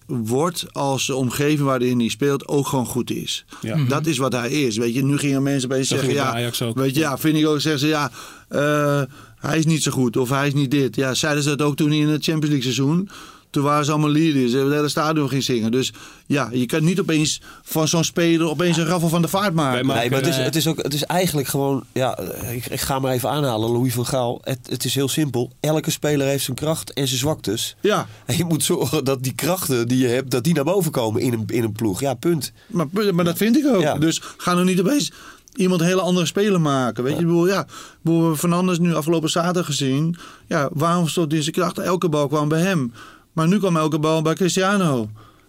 wordt 0.06 0.66
als 0.72 1.06
de 1.06 1.14
omgeving 1.14 1.60
waarin 1.60 1.98
hij 1.98 2.08
speelt 2.08 2.48
ook 2.48 2.66
gewoon 2.66 2.86
goed 2.86 3.10
is. 3.10 3.44
Ja. 3.60 3.84
Dat 3.88 4.06
is 4.06 4.18
wat 4.18 4.32
hij 4.32 4.50
is. 4.50 4.76
Weet 4.76 4.94
je, 4.94 5.04
nu 5.04 5.18
gingen 5.18 5.42
mensen 5.42 5.68
Zo 5.84 5.94
zeggen, 5.94 6.14
ja, 6.14 6.32
bij 6.32 6.32
weet 6.74 6.94
je, 6.94 7.00
ja, 7.00 7.18
vind 7.18 7.36
ik 7.36 7.46
ook, 7.46 7.60
zeggen 7.60 7.80
ze, 7.80 7.86
ja, 7.86 8.10
eh, 8.48 9.02
hij 9.46 9.58
is 9.58 9.66
niet 9.66 9.82
zo 9.82 9.90
goed 9.90 10.16
of 10.16 10.28
hij 10.28 10.46
is 10.46 10.54
niet 10.54 10.70
dit. 10.70 10.96
Ja, 10.96 11.14
zeiden 11.14 11.42
ze 11.42 11.56
dat 11.56 11.66
ook 11.66 11.76
toen 11.76 11.92
in 11.92 12.08
het 12.08 12.24
Champions 12.24 12.54
League 12.54 12.72
seizoen. 12.72 13.08
Toen 13.54 13.62
waren 13.62 13.84
ze 13.84 13.90
allemaal 13.90 14.10
leaders. 14.10 14.52
Het 14.52 14.72
hele 14.72 14.88
stadion 14.88 15.28
ging 15.28 15.42
zingen. 15.42 15.70
Dus 15.70 15.92
ja, 16.26 16.48
je 16.52 16.66
kan 16.66 16.84
niet 16.84 17.00
opeens 17.00 17.40
van 17.62 17.88
zo'n 17.88 18.04
speler 18.04 18.48
opeens 18.48 18.76
een 18.76 18.86
raffel 18.86 19.08
van 19.08 19.22
de 19.22 19.28
vaart 19.28 19.54
maken. 19.54 19.86
Nee, 19.86 20.10
maar 20.10 20.18
het 20.18 20.26
is, 20.26 20.36
eh, 20.38 20.44
het 20.44 20.56
is, 20.56 20.66
ook, 20.66 20.82
het 20.82 20.94
is 20.94 21.04
eigenlijk 21.04 21.48
gewoon... 21.48 21.84
Ja, 21.92 22.18
ik, 22.50 22.66
ik 22.66 22.80
ga 22.80 22.98
maar 22.98 23.12
even 23.12 23.30
aanhalen, 23.30 23.70
Louis 23.70 23.92
van 23.94 24.06
Gaal. 24.06 24.40
Het, 24.42 24.58
het 24.68 24.84
is 24.84 24.94
heel 24.94 25.08
simpel. 25.08 25.52
Elke 25.60 25.90
speler 25.90 26.26
heeft 26.26 26.44
zijn 26.44 26.56
kracht 26.56 26.92
en 26.92 27.06
zijn 27.08 27.20
zwaktes. 27.20 27.76
Ja, 27.80 28.06
En 28.24 28.36
je 28.36 28.44
moet 28.44 28.64
zorgen 28.64 29.04
dat 29.04 29.22
die 29.22 29.34
krachten 29.34 29.88
die 29.88 29.98
je 29.98 30.08
hebt, 30.08 30.30
dat 30.30 30.44
die 30.44 30.54
naar 30.54 30.64
boven 30.64 30.90
komen 30.90 31.20
in 31.20 31.32
een, 31.32 31.44
in 31.46 31.62
een 31.62 31.72
ploeg. 31.72 32.00
Ja, 32.00 32.14
punt. 32.14 32.52
Maar, 32.66 32.86
maar 33.12 33.24
dat 33.24 33.36
vind 33.36 33.56
ik 33.56 33.66
ook. 33.66 33.82
Ja. 33.82 33.98
Dus 33.98 34.22
ga 34.36 34.52
nou 34.52 34.64
niet 34.64 34.80
opeens 34.80 35.12
iemand 35.56 35.80
een 35.80 35.86
hele 35.86 36.00
andere 36.00 36.26
speler 36.26 36.60
maken. 36.60 37.04
Weet 37.04 37.12
je, 37.14 37.20
ik 37.20 37.26
bedoel, 37.26 37.46
ja, 37.46 37.66
bedoel, 38.02 38.34
Fernandes 38.36 38.78
nu 38.78 38.94
afgelopen 38.94 39.30
zaterdag 39.30 39.66
gezien. 39.66 40.16
Ja, 40.46 40.68
waarom 40.72 41.08
stond 41.08 41.28
hij 41.28 41.36
in 41.36 41.42
zijn 41.42 41.54
kracht? 41.54 41.78
Elke 41.78 42.08
bal 42.08 42.28
kwam 42.28 42.48
bij 42.48 42.60
hem. 42.60 42.92
Maar 43.32 43.48
nu 43.48 43.58
kwam 43.58 43.76
elke 43.76 43.98
bal 43.98 44.22
bij 44.22 44.34
Cristiano. 44.34 45.02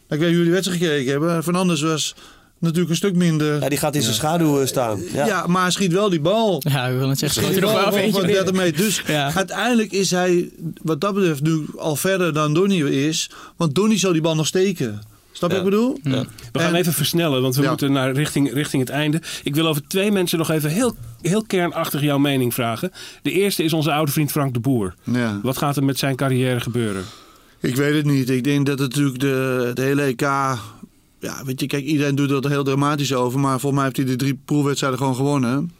Ik 0.09 0.19
weet 0.19 0.19
niet 0.19 0.29
of 0.29 0.35
jullie 0.35 0.51
wedstrijd 0.51 0.81
gekeken 0.81 1.11
hebben. 1.11 1.43
Fernandes 1.43 1.81
was 1.81 2.15
natuurlijk 2.59 2.89
een 2.89 2.95
stuk 2.95 3.15
minder. 3.15 3.61
Ja, 3.61 3.69
die 3.69 3.77
gaat 3.77 3.95
in 3.95 4.01
zijn 4.01 4.13
schaduw 4.15 4.59
eh, 4.59 4.65
staan. 4.67 5.01
Ja. 5.13 5.25
Ja. 5.25 5.47
maar 5.47 5.61
hij 5.61 5.71
schiet 5.71 5.91
wel 5.91 6.09
die 6.09 6.21
bal. 6.21 6.61
Ja, 6.69 6.87
ik 6.87 6.97
wil 6.97 7.09
het 7.09 7.19
zeggen. 7.19 7.41
Schiet 7.43 7.53
die 7.53 7.61
er 7.65 7.71
bal 7.73 7.81
wel 7.81 7.91
van 7.91 7.99
eentje 7.99 8.21
30 8.21 8.43
binnen. 8.43 8.61
meter. 8.63 8.77
Dus 8.83 9.01
Ja. 9.07 9.33
uiteindelijk 9.33 9.91
is 9.91 10.11
hij, 10.11 10.49
wat 10.81 11.01
dat 11.01 11.13
betreft, 11.13 11.41
nu 11.41 11.65
al 11.77 11.95
verder 11.95 12.33
dan 12.33 12.53
Donny 12.53 12.81
is. 12.83 13.29
Want 13.57 13.75
Donny 13.75 13.97
zou 13.97 14.13
die 14.13 14.21
bal 14.21 14.35
nog 14.35 14.47
steken. 14.47 15.01
Snap 15.37 15.49
je 15.51 15.55
Ja. 15.57 15.63
wat 15.63 15.73
ik 15.73 15.77
bedoel? 15.77 15.99
Ja. 16.03 16.25
We 16.51 16.59
gaan 16.59 16.73
En- 16.73 16.75
even 16.75 16.93
versnellen, 16.93 17.41
want 17.41 17.55
we 17.55 17.61
Ja. 17.61 17.69
moeten 17.69 17.91
naar 17.91 18.11
richting, 18.11 18.53
richting 18.53 18.81
het 18.81 18.91
einde. 18.91 19.21
Ik 19.43 19.55
wil 19.55 19.67
over 19.67 19.87
twee 19.87 20.11
mensen 20.11 20.37
nog 20.37 20.49
even 20.51 20.69
heel, 20.69 20.95
heel 21.21 21.43
kernachtig 21.43 22.01
jouw 22.01 22.17
mening 22.17 22.53
vragen. 22.53 22.91
De 23.21 23.31
eerste 23.31 23.63
is 23.63 23.73
onze 23.73 23.91
oude 23.91 24.11
vriend 24.11 24.31
Frank 24.31 24.53
de 24.53 24.59
Boer. 24.59 24.95
Ja. 25.03 25.39
Wat 25.43 25.57
gaat 25.57 25.75
er 25.77 25.83
met 25.83 25.97
zijn 25.99 26.15
carrière 26.15 26.59
gebeuren? 26.59 27.03
Ik 27.59 27.75
weet 27.75 27.95
het 27.95 28.05
niet. 28.05 28.29
Ik 28.29 28.43
denk 28.43 28.65
dat 28.65 28.79
het 28.79 28.89
natuurlijk 28.89 29.19
de, 29.19 29.63
het 29.67 29.77
hele 29.77 30.01
EK. 30.01 30.21
Ja, 30.21 31.43
weet 31.45 31.59
je, 31.59 31.65
kijk, 31.67 31.83
iedereen 31.83 32.15
doet 32.15 32.45
er 32.45 32.49
heel 32.51 32.63
dramatisch 32.63 33.13
over. 33.13 33.39
Maar 33.39 33.59
volgens 33.59 33.73
mij 33.73 33.83
heeft 33.83 33.95
hij 33.97 34.05
de 34.05 34.15
drie 34.15 34.39
poolwedstrijden 34.45 34.99
gewoon 34.99 35.15
gewonnen. 35.15 35.71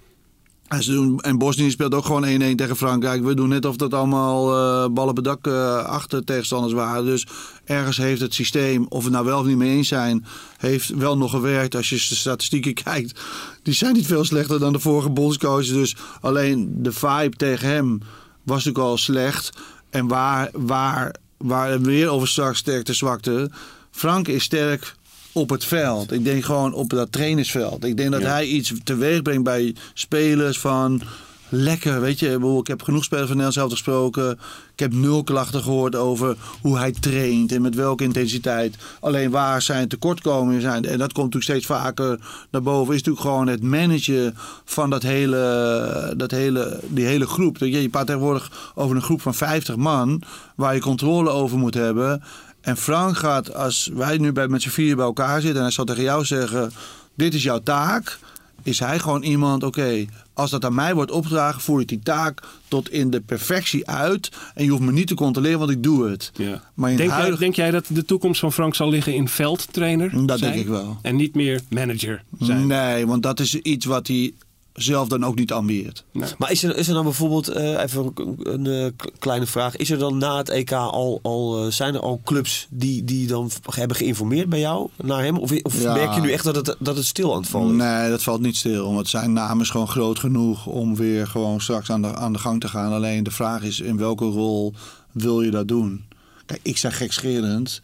En, 0.68 1.38
Bosnië 1.38 1.72
speelt 1.72 1.94
ook 1.94 2.06
gewoon 2.06 2.54
1-1 2.54 2.56
tegen 2.56 2.76
Frankrijk. 2.76 3.24
We 3.24 3.34
doen 3.34 3.50
net 3.50 3.66
of 3.66 3.76
dat 3.76 3.94
allemaal 3.94 4.54
eh, 4.54 4.90
ballen 4.94 5.16
het 5.16 5.24
dak 5.24 5.48
eh, 5.48 5.84
achter 5.84 6.24
tegenstanders 6.24 6.74
waren. 6.74 7.06
Dus 7.06 7.28
ergens 7.66 7.98
heeft 7.98 8.22
het 8.22 8.34
systeem, 8.34 8.86
of 8.90 9.04
we 9.04 9.10
nou 9.10 9.26
wel 9.26 9.40
of 9.40 9.46
niet 9.46 9.58
mee 9.58 9.76
eens 9.76 9.88
zijn, 9.88 10.26
heeft 10.58 10.90
wel 10.90 11.18
nog 11.18 11.32
gewerkt. 11.32 11.76
Als 11.76 11.90
je 11.90 11.96
de 11.96 12.16
statistieken 12.16 12.74
kijkt, 12.84 13.22
die 13.64 13.74
zijn 13.74 13.94
niet 13.94 14.06
veel 14.06 14.26
slechter 14.26 14.60
dan 14.60 14.74
de 14.74 14.80
vorige 14.80 15.10
bondscoaches. 15.10 15.74
Dus 15.74 15.96
alleen 16.22 16.76
de 16.78 16.92
vibe 16.92 17.36
tegen 17.38 17.68
hem 17.68 18.02
was 18.44 18.64
natuurlijk 18.64 18.86
al 18.86 18.98
slecht. 18.98 19.50
En 19.90 20.08
waar, 20.08 20.50
waar, 20.54 21.16
waar 21.38 21.82
we 21.82 21.86
weer 21.86 22.10
over 22.10 22.28
straks 22.28 22.58
sterkte 22.58 22.94
zwakte. 22.94 23.52
Frank 23.92 24.28
is 24.28 24.44
sterk 24.44 24.96
op 25.36 25.50
het 25.50 25.66
veld. 25.66 26.12
Ik 26.12 26.24
denk 26.24 26.44
gewoon 26.44 26.74
op 26.74 26.90
dat 26.90 27.12
trainersveld. 27.12 27.84
Ik 27.86 27.98
denk 27.98 28.12
dat 28.12 28.22
Ja. 28.22 28.28
hij 28.28 28.46
iets 28.46 28.74
teweeg 28.84 29.22
brengt 29.22 29.44
bij 29.44 29.76
spelers 29.94 30.60
van 30.60 31.02
lekker, 31.50 32.02
weet 32.02 32.20
je. 32.20 32.58
Ik 32.60 32.68
heb 32.68 32.82
genoeg 32.82 33.04
spelers 33.04 33.28
van 33.28 33.38
Nederland 33.38 33.54
zelf 33.54 33.72
gesproken. 33.72 34.40
Ik 34.74 34.80
heb 34.80 34.94
nul 34.94 35.24
klachten 35.24 35.62
gehoord 35.62 35.96
over 35.96 36.36
hoe 36.62 36.78
hij 36.78 36.92
traint 36.92 37.52
en 37.52 37.62
met 37.62 37.76
welke 37.76 38.04
intensiteit. 38.04 38.76
Alleen 39.00 39.30
waar 39.32 39.62
zijn 39.62 39.88
tekortkomingen 39.88 40.62
zijn. 40.62 40.86
En 40.86 40.98
dat 40.98 41.14
komt 41.14 41.34
natuurlijk 41.34 41.44
steeds 41.44 41.66
vaker 41.66 42.20
naar 42.52 42.62
boven. 42.62 42.94
Is 42.94 43.04
natuurlijk 43.04 43.26
gewoon 43.26 43.48
het 43.48 43.64
managen 43.64 44.36
van 44.66 44.90
dat 44.90 45.04
hele, 45.04 46.14
dat 46.18 46.32
hele, 46.32 46.80
die 46.88 47.06
hele 47.06 47.28
groep. 47.28 47.58
Je 47.58 47.82
je 47.82 47.90
praat 47.90 48.06
tegenwoordig 48.06 48.72
over 48.76 48.96
een 48.96 49.02
groep 49.02 49.22
van 49.22 49.34
50 49.34 49.76
man. 49.76 50.22
Waar 50.56 50.76
je 50.76 50.82
controle 50.82 51.30
over 51.30 51.58
moet 51.58 51.74
hebben. 51.74 52.24
En 52.66 52.78
Frank 52.78 53.18
gaat, 53.18 53.54
als 53.54 53.90
wij 53.94 54.18
nu 54.18 54.32
bij, 54.32 54.48
met 54.48 54.62
z'n 54.62 54.70
vier 54.70 54.96
bij 54.96 55.06
elkaar 55.06 55.42
zitten. 55.42 55.58
En 55.58 55.64
hij 55.64 55.72
zal 55.72 55.86
tegen 55.86 56.04
jou 56.04 56.26
zeggen: 56.26 56.72
Dit 57.16 57.34
is 57.34 57.44
jouw 57.44 57.60
taak. 57.60 58.20
is 58.64 58.80
hij 58.80 59.00
gewoon 59.00 59.24
iemand, 59.24 59.64
oké, 59.64 60.06
als 60.34 60.52
dat 60.52 60.66
aan 60.66 60.76
mij 60.76 60.94
wordt 60.94 61.12
opgedragen, 61.12 61.62
voer 61.62 61.82
ik 61.82 61.88
die 61.88 62.00
taak 62.04 62.42
tot 62.68 62.90
in 62.90 63.10
de 63.10 63.20
perfectie 63.20 63.88
uit. 63.88 64.30
En 64.54 64.64
je 64.64 64.70
hoeft 64.70 64.82
me 64.84 64.92
niet 64.92 65.08
te 65.08 65.14
controleren, 65.16 65.60
want 65.60 65.72
ik 65.72 65.84
doe 65.84 66.10
het. 66.10 66.32
Ja. 66.34 66.62
Maar 66.74 66.92
in 66.92 66.98
Denk, 66.98 67.10
jij, 67.10 67.36
denk 67.36 67.56
jij 67.56 67.72
dat 67.72 67.86
de 67.90 68.06
toekomst 68.06 68.40
van 68.40 68.54
Frank 68.54 68.76
zal 68.76 68.90
liggen 68.90 69.14
in 69.14 69.28
veldtrainer? 69.28 70.26
Dat 70.26 70.40
zijn? 70.40 70.52
denk 70.52 70.64
ik 70.64 70.72
wel. 70.72 70.98
En 71.02 71.16
niet 71.16 71.36
meer 71.36 71.62
manager 71.70 72.24
zijn? 72.40 72.68
Nee, 72.68 73.08
want 73.08 73.24
dat 73.24 73.40
is 73.40 73.56
iets 73.56 73.86
wat 73.86 74.08
hij 74.08 74.34
zelf 74.76 75.08
dan 75.08 75.26
ook 75.26 75.36
niet 75.36 75.52
ambieert. 75.52 76.04
Maar 76.38 76.52
is 76.52 76.64
er, 76.64 76.78
is 76.78 76.88
er 76.88 76.94
dan 76.94 77.04
bijvoorbeeld, 77.04 77.48
eh, 77.48 77.82
even 77.84 78.12
een, 78.16 78.38
een, 78.40 78.66
eh, 78.66 79.08
kleine 79.20 79.46
vraag. 79.46 79.76
Is 79.76 79.90
er 79.90 79.98
dan 79.98 80.18
na 80.18 80.38
het 80.38 80.50
EK 80.50 80.72
al, 80.72 81.20
al 81.22 81.66
eh, 81.66 81.72
zijn 81.72 81.94
er 81.94 82.00
al 82.00 82.22
clubs 82.24 82.68
die, 82.70 83.04
die 83.04 83.28
dan 83.28 83.52
hebben 83.70 83.98
geïnformeerd 83.98 84.50
bij 84.50 84.60
jou 84.60 84.90
naar 85.04 85.24
hem? 85.24 85.38
Of, 85.38 85.52
of 85.64 85.82
Ja. 85.82 85.94
merk 85.94 86.14
je 86.14 86.22
nu 86.22 86.32
echt 86.32 86.44
dat 86.44 86.56
het, 86.56 86.76
dat 86.80 86.96
het 86.96 87.06
stil 87.06 87.34
aan 87.34 87.40
het 87.42 87.50
vallen 87.50 87.70
is? 87.76 87.82
Nee, 87.84 88.10
dat 88.10 88.24
valt 88.24 88.42
niet 88.42 88.56
stil. 88.58 88.94
Want 88.94 89.08
zijn 89.10 89.34
naam 89.34 89.62
is 89.62 89.70
gewoon 89.70 89.88
groot 89.88 90.20
genoeg 90.20 90.66
om 90.66 90.96
weer 90.96 91.28
gewoon 91.28 91.62
straks 91.62 91.90
aan 91.92 92.02
de, 92.02 92.16
aan 92.16 92.34
de 92.34 92.40
gang 92.40 92.62
te 92.62 92.68
gaan. 92.68 92.92
Alleen 92.94 93.24
de 93.24 93.32
vraag 93.32 93.64
is 93.64 93.80
in 93.80 93.98
welke 93.98 94.26
rol 94.26 94.74
wil 95.12 95.42
je 95.42 95.52
dat 95.52 95.68
doen? 95.68 96.04
Kijk, 96.46 96.60
ik 96.64 96.78
zeg 96.78 96.98
gekscherend. 96.98 97.82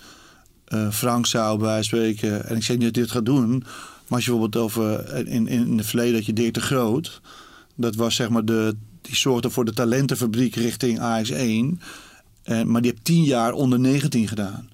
eh 0.65 0.89
Frank 0.91 1.25
zou 1.25 1.59
bij 1.59 1.83
spreken, 1.83 2.45
en 2.45 2.55
ik 2.55 2.63
zeg 2.63 2.77
niet 2.77 2.93
dat 2.93 3.03
het 3.03 3.11
gaat 3.11 3.25
doen. 3.25 3.63
Maar 4.12 4.20
als 4.20 4.30
je 4.30 4.36
bijvoorbeeld 4.36 4.64
over 4.64 5.28
in, 5.28 5.47
in 5.47 5.78
het 5.78 5.88
verleden 5.88 6.14
dat 6.14 6.26
je 6.26 6.34
Dirk 6.34 6.53
de 6.53 6.62
Groot. 6.62 7.22
Dat 7.76 7.95
was 7.95 8.16
zeg 8.16 8.30
maar 8.30 8.45
de, 8.45 8.76
die 9.01 9.16
zorgde 9.16 9.49
voor 9.49 9.66
de 9.66 9.74
talentenfabriek 9.74 10.55
richting 10.55 10.99
AX1. 10.99 11.84
En, 12.43 12.72
maar 12.72 12.82
die 12.82 12.91
heeft 12.91 13.05
tien 13.05 13.24
jaar 13.24 13.53
onder 13.53 13.80
19 13.80 14.28
gedaan. 14.28 14.70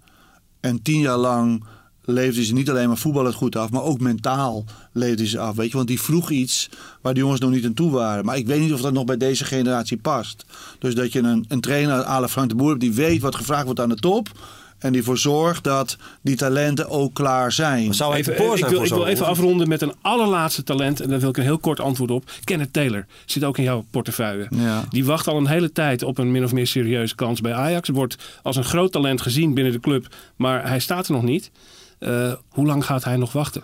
En 0.59 0.81
tien 0.81 0.99
jaar 0.99 1.17
lang 1.17 1.63
leefde 2.01 2.45
ze 2.45 2.53
niet 2.53 2.69
alleen 2.69 2.87
maar 2.87 2.97
voetballend 2.97 3.35
goed 3.35 3.55
af, 3.55 3.69
maar 3.69 3.83
ook 3.83 3.99
mentaal 3.99 4.65
leefde 4.93 5.27
ze 5.27 5.39
af. 5.39 5.55
Weet 5.55 5.69
je, 5.69 5.75
want 5.75 5.87
die 5.87 6.01
vroeg 6.01 6.29
iets 6.29 6.69
waar 7.01 7.13
de 7.13 7.19
jongens 7.19 7.39
nog 7.39 7.51
niet 7.51 7.65
aan 7.65 7.73
toe 7.73 7.91
waren. 7.91 8.25
Maar 8.25 8.37
ik 8.37 8.47
weet 8.47 8.59
niet 8.59 8.73
of 8.73 8.81
dat 8.81 8.93
nog 8.93 9.05
bij 9.05 9.17
deze 9.17 9.45
generatie 9.45 9.97
past. 9.97 10.45
Dus 10.79 10.95
dat 10.95 11.11
je 11.11 11.19
een, 11.19 11.45
een 11.47 11.61
trainer 11.61 12.05
à 12.05 12.27
Frank 12.27 12.49
de 12.49 12.55
Boer 12.55 12.79
die 12.79 12.93
weet 12.93 13.21
wat 13.21 13.35
gevraagd 13.35 13.65
wordt 13.65 13.79
aan 13.79 13.89
de 13.89 13.95
top. 13.95 14.31
En 14.79 14.91
die 14.91 15.01
ervoor 15.01 15.17
zorgt 15.17 15.63
dat 15.63 15.97
die 16.21 16.35
talenten 16.35 16.89
ook 16.89 17.13
klaar 17.13 17.51
zijn. 17.51 17.93
Zou 17.93 18.15
Even, 18.15 18.35
poor 18.35 18.51
ik 18.51 18.57
zijn 18.57 18.69
wil, 18.71 18.79
voor 18.79 18.87
ik 18.87 18.93
wil 18.93 19.05
even 19.05 19.25
afronden 19.25 19.67
met 19.67 19.81
een 19.81 19.93
allerlaatste 20.01 20.63
talent. 20.63 20.99
En 20.99 21.09
daar 21.09 21.19
wil 21.19 21.29
ik 21.29 21.37
een 21.37 21.43
heel 21.43 21.57
kort 21.57 21.79
antwoord 21.79 22.11
op. 22.11 22.31
Kenneth 22.43 22.73
Taylor 22.73 23.05
zit 23.25 23.43
ook 23.43 23.57
in 23.57 23.63
jouw 23.63 23.85
portefeuille. 23.91 24.47
Ja. 24.49 24.83
Die 24.89 25.05
wacht 25.05 25.27
al 25.27 25.37
een 25.37 25.47
hele 25.47 25.71
tijd 25.71 26.03
op 26.03 26.17
een 26.17 26.31
min 26.31 26.43
of 26.43 26.53
meer 26.53 26.67
serieuze 26.67 27.15
kans 27.15 27.41
bij 27.41 27.53
Ajax. 27.53 27.89
Wordt 27.89 28.17
als 28.43 28.55
een 28.55 28.63
groot 28.63 28.91
talent 28.91 29.21
gezien 29.21 29.53
binnen 29.53 29.73
de 29.73 29.79
club. 29.79 30.07
Maar 30.35 30.67
hij 30.67 30.79
staat 30.79 31.07
er 31.07 31.13
nog 31.13 31.23
niet. 31.23 31.51
Eh, 31.99 32.33
hoe 32.49 32.65
lang 32.65 32.85
gaat 32.85 33.03
hij 33.03 33.17
nog 33.17 33.31
wachten? 33.31 33.63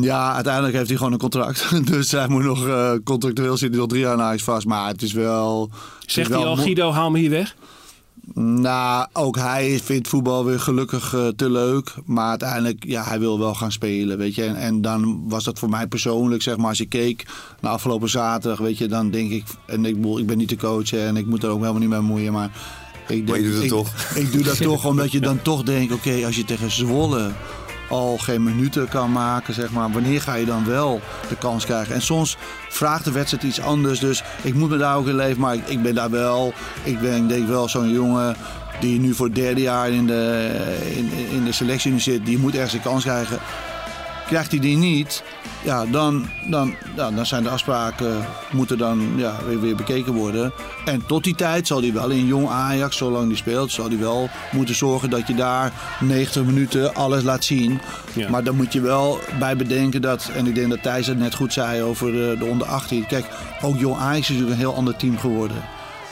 Ja, 0.00 0.34
uiteindelijk 0.34 0.74
heeft 0.74 0.88
hij 0.88 0.96
gewoon 0.96 1.12
een 1.12 1.18
contract. 1.18 1.70
Dus 1.92 2.10
hij 2.10 2.28
moet 2.28 2.42
nog 2.42 2.66
eh, 2.66 2.92
contractueel 3.04 3.56
zitten 3.56 3.80
nog 3.80 3.88
drie 3.88 4.00
jaar 4.00 4.12
aan 4.12 4.20
Ajax 4.20 4.42
vast. 4.42 4.66
Maar 4.66 4.88
het 4.88 5.02
is 5.02 5.12
wel. 5.12 5.70
Zegt 6.06 6.28
wel 6.28 6.40
hij 6.40 6.48
al, 6.48 6.56
Guido, 6.56 6.90
haal 6.90 7.10
me 7.10 7.18
hier 7.18 7.30
weg? 7.30 7.54
Nou, 8.34 9.06
ook 9.12 9.36
hij 9.36 9.80
vindt 9.82 10.08
voetbal 10.08 10.44
weer 10.44 10.60
gelukkig 10.60 11.14
eh, 11.14 11.28
te 11.28 11.50
leuk. 11.50 11.94
Maar 12.04 12.28
uiteindelijk, 12.28 12.84
ja, 12.86 13.04
hij 13.04 13.18
wil 13.18 13.38
wel 13.38 13.54
gaan 13.54 13.72
spelen, 13.72 14.18
weet 14.18 14.34
je. 14.34 14.44
En, 14.44 14.56
en 14.56 14.80
dan 14.80 15.28
was 15.28 15.44
dat 15.44 15.58
voor 15.58 15.68
mij 15.68 15.86
persoonlijk, 15.86 16.42
zeg 16.42 16.56
maar, 16.56 16.68
als 16.68 16.78
je 16.78 16.86
keek 16.86 17.26
naar 17.60 17.72
afgelopen 17.72 18.08
zaterdag, 18.08 18.58
weet 18.58 18.78
je, 18.78 18.88
dan 18.88 19.10
denk 19.10 19.30
ik, 19.30 19.44
en 19.66 19.84
ik, 19.84 19.96
ik 20.18 20.26
ben 20.26 20.38
niet 20.38 20.48
de 20.48 20.56
coach 20.56 20.90
hè, 20.90 21.06
en 21.06 21.16
ik 21.16 21.26
moet 21.26 21.42
er 21.42 21.50
ook 21.50 21.60
helemaal 21.60 21.80
niet 21.80 21.88
mee 21.88 22.00
bemoeien, 22.00 22.32
maar... 22.32 22.50
Ik 23.08 23.28
Maar 23.28 23.38
je 23.38 23.44
doet 23.44 23.54
het 23.54 23.62
ik, 23.62 23.68
toch? 23.68 23.90
Ik 24.14 24.32
doe 24.32 24.42
dat 24.42 24.56
toch 24.70 24.86
omdat 24.86 25.12
je 25.12 25.20
dan 25.20 25.42
toch 25.42 25.62
denkt, 25.62 25.92
oké, 25.92 26.24
als 26.24 26.36
je 26.36 26.44
tegen 26.44 26.70
Zwolle 26.70 27.32
al 27.92 28.18
geen 28.18 28.42
minuten 28.42 28.88
kan 28.88 29.12
maken, 29.12 29.54
zeg 29.54 29.70
maar, 29.70 29.90
wanneer 29.90 30.20
ga 30.20 30.34
je 30.34 30.46
dan 30.46 30.64
wel 30.64 31.00
de 31.28 31.36
kans 31.36 31.64
krijgen? 31.64 31.94
En 31.94 32.02
soms 32.02 32.36
vraagt 32.68 33.04
de 33.04 33.12
wedstrijd 33.12 33.42
iets 33.42 33.60
anders, 33.60 34.00
dus 34.00 34.22
ik 34.42 34.54
moet 34.54 34.70
me 34.70 34.76
daar 34.76 34.96
ook 34.96 35.06
in 35.06 35.14
leven, 35.14 35.40
maar 35.40 35.56
ik, 35.66 35.82
ben 35.82 35.94
daar 35.94 36.10
wel, 36.10 36.52
ik 36.82 37.00
ben 37.00 37.28
denk 37.28 37.42
ik 37.42 37.48
wel 37.48 37.68
zo'n 37.68 37.92
jongen 37.92 38.36
die 38.80 39.00
nu 39.00 39.14
voor 39.14 39.26
het 39.26 39.34
derde 39.34 39.60
jaar 39.60 39.90
in 39.90 40.06
de, 40.06 40.50
in, 40.96 41.10
in 41.30 41.44
de 41.44 41.52
selectie 41.52 41.98
zit, 41.98 42.26
die 42.26 42.38
moet 42.38 42.54
ergens 42.54 42.72
een 42.72 42.82
kans 42.82 43.02
krijgen. 43.02 43.38
Krijgt 44.26 44.50
hij 44.50 44.60
die 44.60 44.76
niet, 44.76 45.22
ja, 45.62 45.86
dan, 45.86 46.28
dan, 46.48 46.74
ja, 46.96 47.10
dan 47.10 47.26
zijn 47.26 47.42
de 47.42 47.48
afspraken 47.48 48.26
moeten 48.52 48.78
dan 48.78 49.12
ja, 49.16 49.36
weer, 49.46 49.60
weer 49.60 49.76
bekeken 49.76 50.12
worden. 50.12 50.52
En 50.84 51.06
tot 51.06 51.24
die 51.24 51.34
tijd 51.34 51.66
zal 51.66 51.80
hij 51.80 51.92
wel 51.92 52.10
in 52.10 52.26
jong 52.26 52.48
Ajax, 52.48 52.96
zolang 52.96 53.28
die 53.28 53.36
speelt, 53.36 53.72
zal 53.72 53.88
hij 53.88 53.98
wel 53.98 54.28
moeten 54.52 54.74
zorgen 54.74 55.10
dat 55.10 55.26
je 55.26 55.34
daar 55.34 55.72
90 56.00 56.44
minuten 56.44 56.94
alles 56.94 57.22
laat 57.22 57.44
zien. 57.44 57.80
Ja. 58.12 58.30
Maar 58.30 58.44
dan 58.44 58.56
moet 58.56 58.72
je 58.72 58.80
wel 58.80 59.20
bij 59.38 59.56
bedenken 59.56 60.02
dat, 60.02 60.30
en 60.34 60.46
ik 60.46 60.54
denk 60.54 60.70
dat 60.70 60.82
Thijs 60.82 61.06
het 61.06 61.18
net 61.18 61.34
goed 61.34 61.52
zei 61.52 61.82
over 61.82 62.12
de, 62.12 62.36
de 62.38 62.44
onder 62.44 62.66
18. 62.66 63.06
Kijk, 63.06 63.26
ook 63.62 63.78
jong 63.78 63.96
Ajax 63.96 64.20
is 64.20 64.28
natuurlijk 64.28 64.52
een 64.52 64.66
heel 64.66 64.76
ander 64.76 64.96
team 64.96 65.18
geworden. 65.18 65.62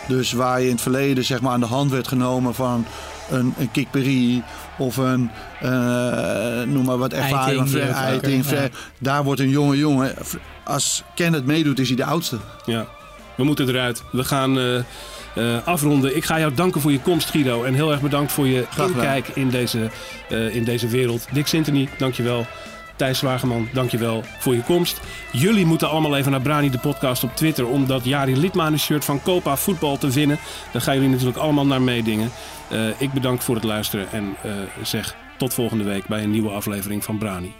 Dus 0.09 0.33
waar 0.33 0.61
je 0.61 0.67
in 0.67 0.73
het 0.73 0.83
verleden 0.83 1.25
zeg 1.25 1.41
maar, 1.41 1.53
aan 1.53 1.61
de 1.61 1.67
hand 1.67 1.91
werd 1.91 2.09
genomen 2.09 2.55
van 2.55 2.87
een, 3.31 3.55
een 3.59 3.70
Kikperi 3.70 4.43
of 4.78 4.97
een, 4.97 5.31
eh, 5.61 6.62
noem 6.66 6.85
maar 6.85 6.99
wat 6.99 7.12
ervaring, 7.12 7.74
Eiting, 7.74 7.95
Eiting, 7.95 8.51
ja. 8.51 8.68
daar 8.99 9.24
wordt 9.24 9.41
een 9.41 9.49
jonge 9.49 9.76
jongen, 9.76 10.14
als 10.64 11.03
Kenneth 11.14 11.47
meedoet 11.47 11.78
is 11.78 11.89
hij 11.89 11.97
de 11.97 12.05
oudste. 12.05 12.39
Ja, 12.64 12.87
we 13.35 13.45
moeten 13.45 13.68
eruit. 13.68 14.03
We 14.12 14.24
gaan 14.24 14.59
eh, 14.59 14.76
eh, 15.35 15.66
afronden. 15.66 16.16
Ik 16.16 16.24
ga 16.24 16.39
jou 16.39 16.55
danken 16.55 16.81
voor 16.81 16.93
je 16.93 17.01
komst, 17.01 17.31
Guido. 17.31 17.64
En 17.64 17.74
heel 17.74 17.91
erg 17.91 18.01
bedankt 18.01 18.33
voor 18.33 18.47
je 18.47 18.66
inkijk 18.76 19.28
in 19.28 19.51
deze, 19.51 19.91
eh, 20.28 20.55
in 20.55 20.64
deze 20.64 20.89
wereld. 20.89 21.26
Dick 21.33 21.47
Sintony, 21.47 21.89
dankjewel. 21.99 22.47
Thijs 23.01 23.18
Zwageman, 23.18 23.68
dankjewel 23.72 24.22
voor 24.38 24.55
je 24.55 24.62
komst. 24.62 25.01
Jullie 25.32 25.66
moeten 25.66 25.88
allemaal 25.88 26.16
even 26.16 26.30
naar 26.30 26.40
Brani 26.40 26.70
de 26.70 26.78
podcast 26.78 27.24
op 27.24 27.36
Twitter... 27.36 27.66
om 27.66 27.86
dat 27.86 28.05
Jari 28.05 28.36
Litmanen 28.36 28.78
shirt 28.78 29.05
van 29.05 29.22
Copa 29.22 29.57
Voetbal 29.57 29.98
te 29.98 30.11
winnen. 30.11 30.38
Daar 30.72 30.82
gaan 30.82 30.94
jullie 30.94 31.11
natuurlijk 31.11 31.38
allemaal 31.38 31.66
naar 31.66 31.82
meedingen. 31.82 32.30
Eh, 32.70 33.01
ik 33.01 33.12
bedank 33.12 33.42
voor 33.42 33.55
het 33.55 33.64
luisteren 33.64 34.12
en 34.12 34.36
eh, 34.42 34.53
zeg 34.82 35.16
tot 35.38 35.55
volgende 35.55 35.84
week... 35.84 36.07
bij 36.07 36.22
een 36.22 36.30
nieuwe 36.30 36.51
aflevering 36.51 37.05
van 37.05 37.18
Brani. 37.18 37.60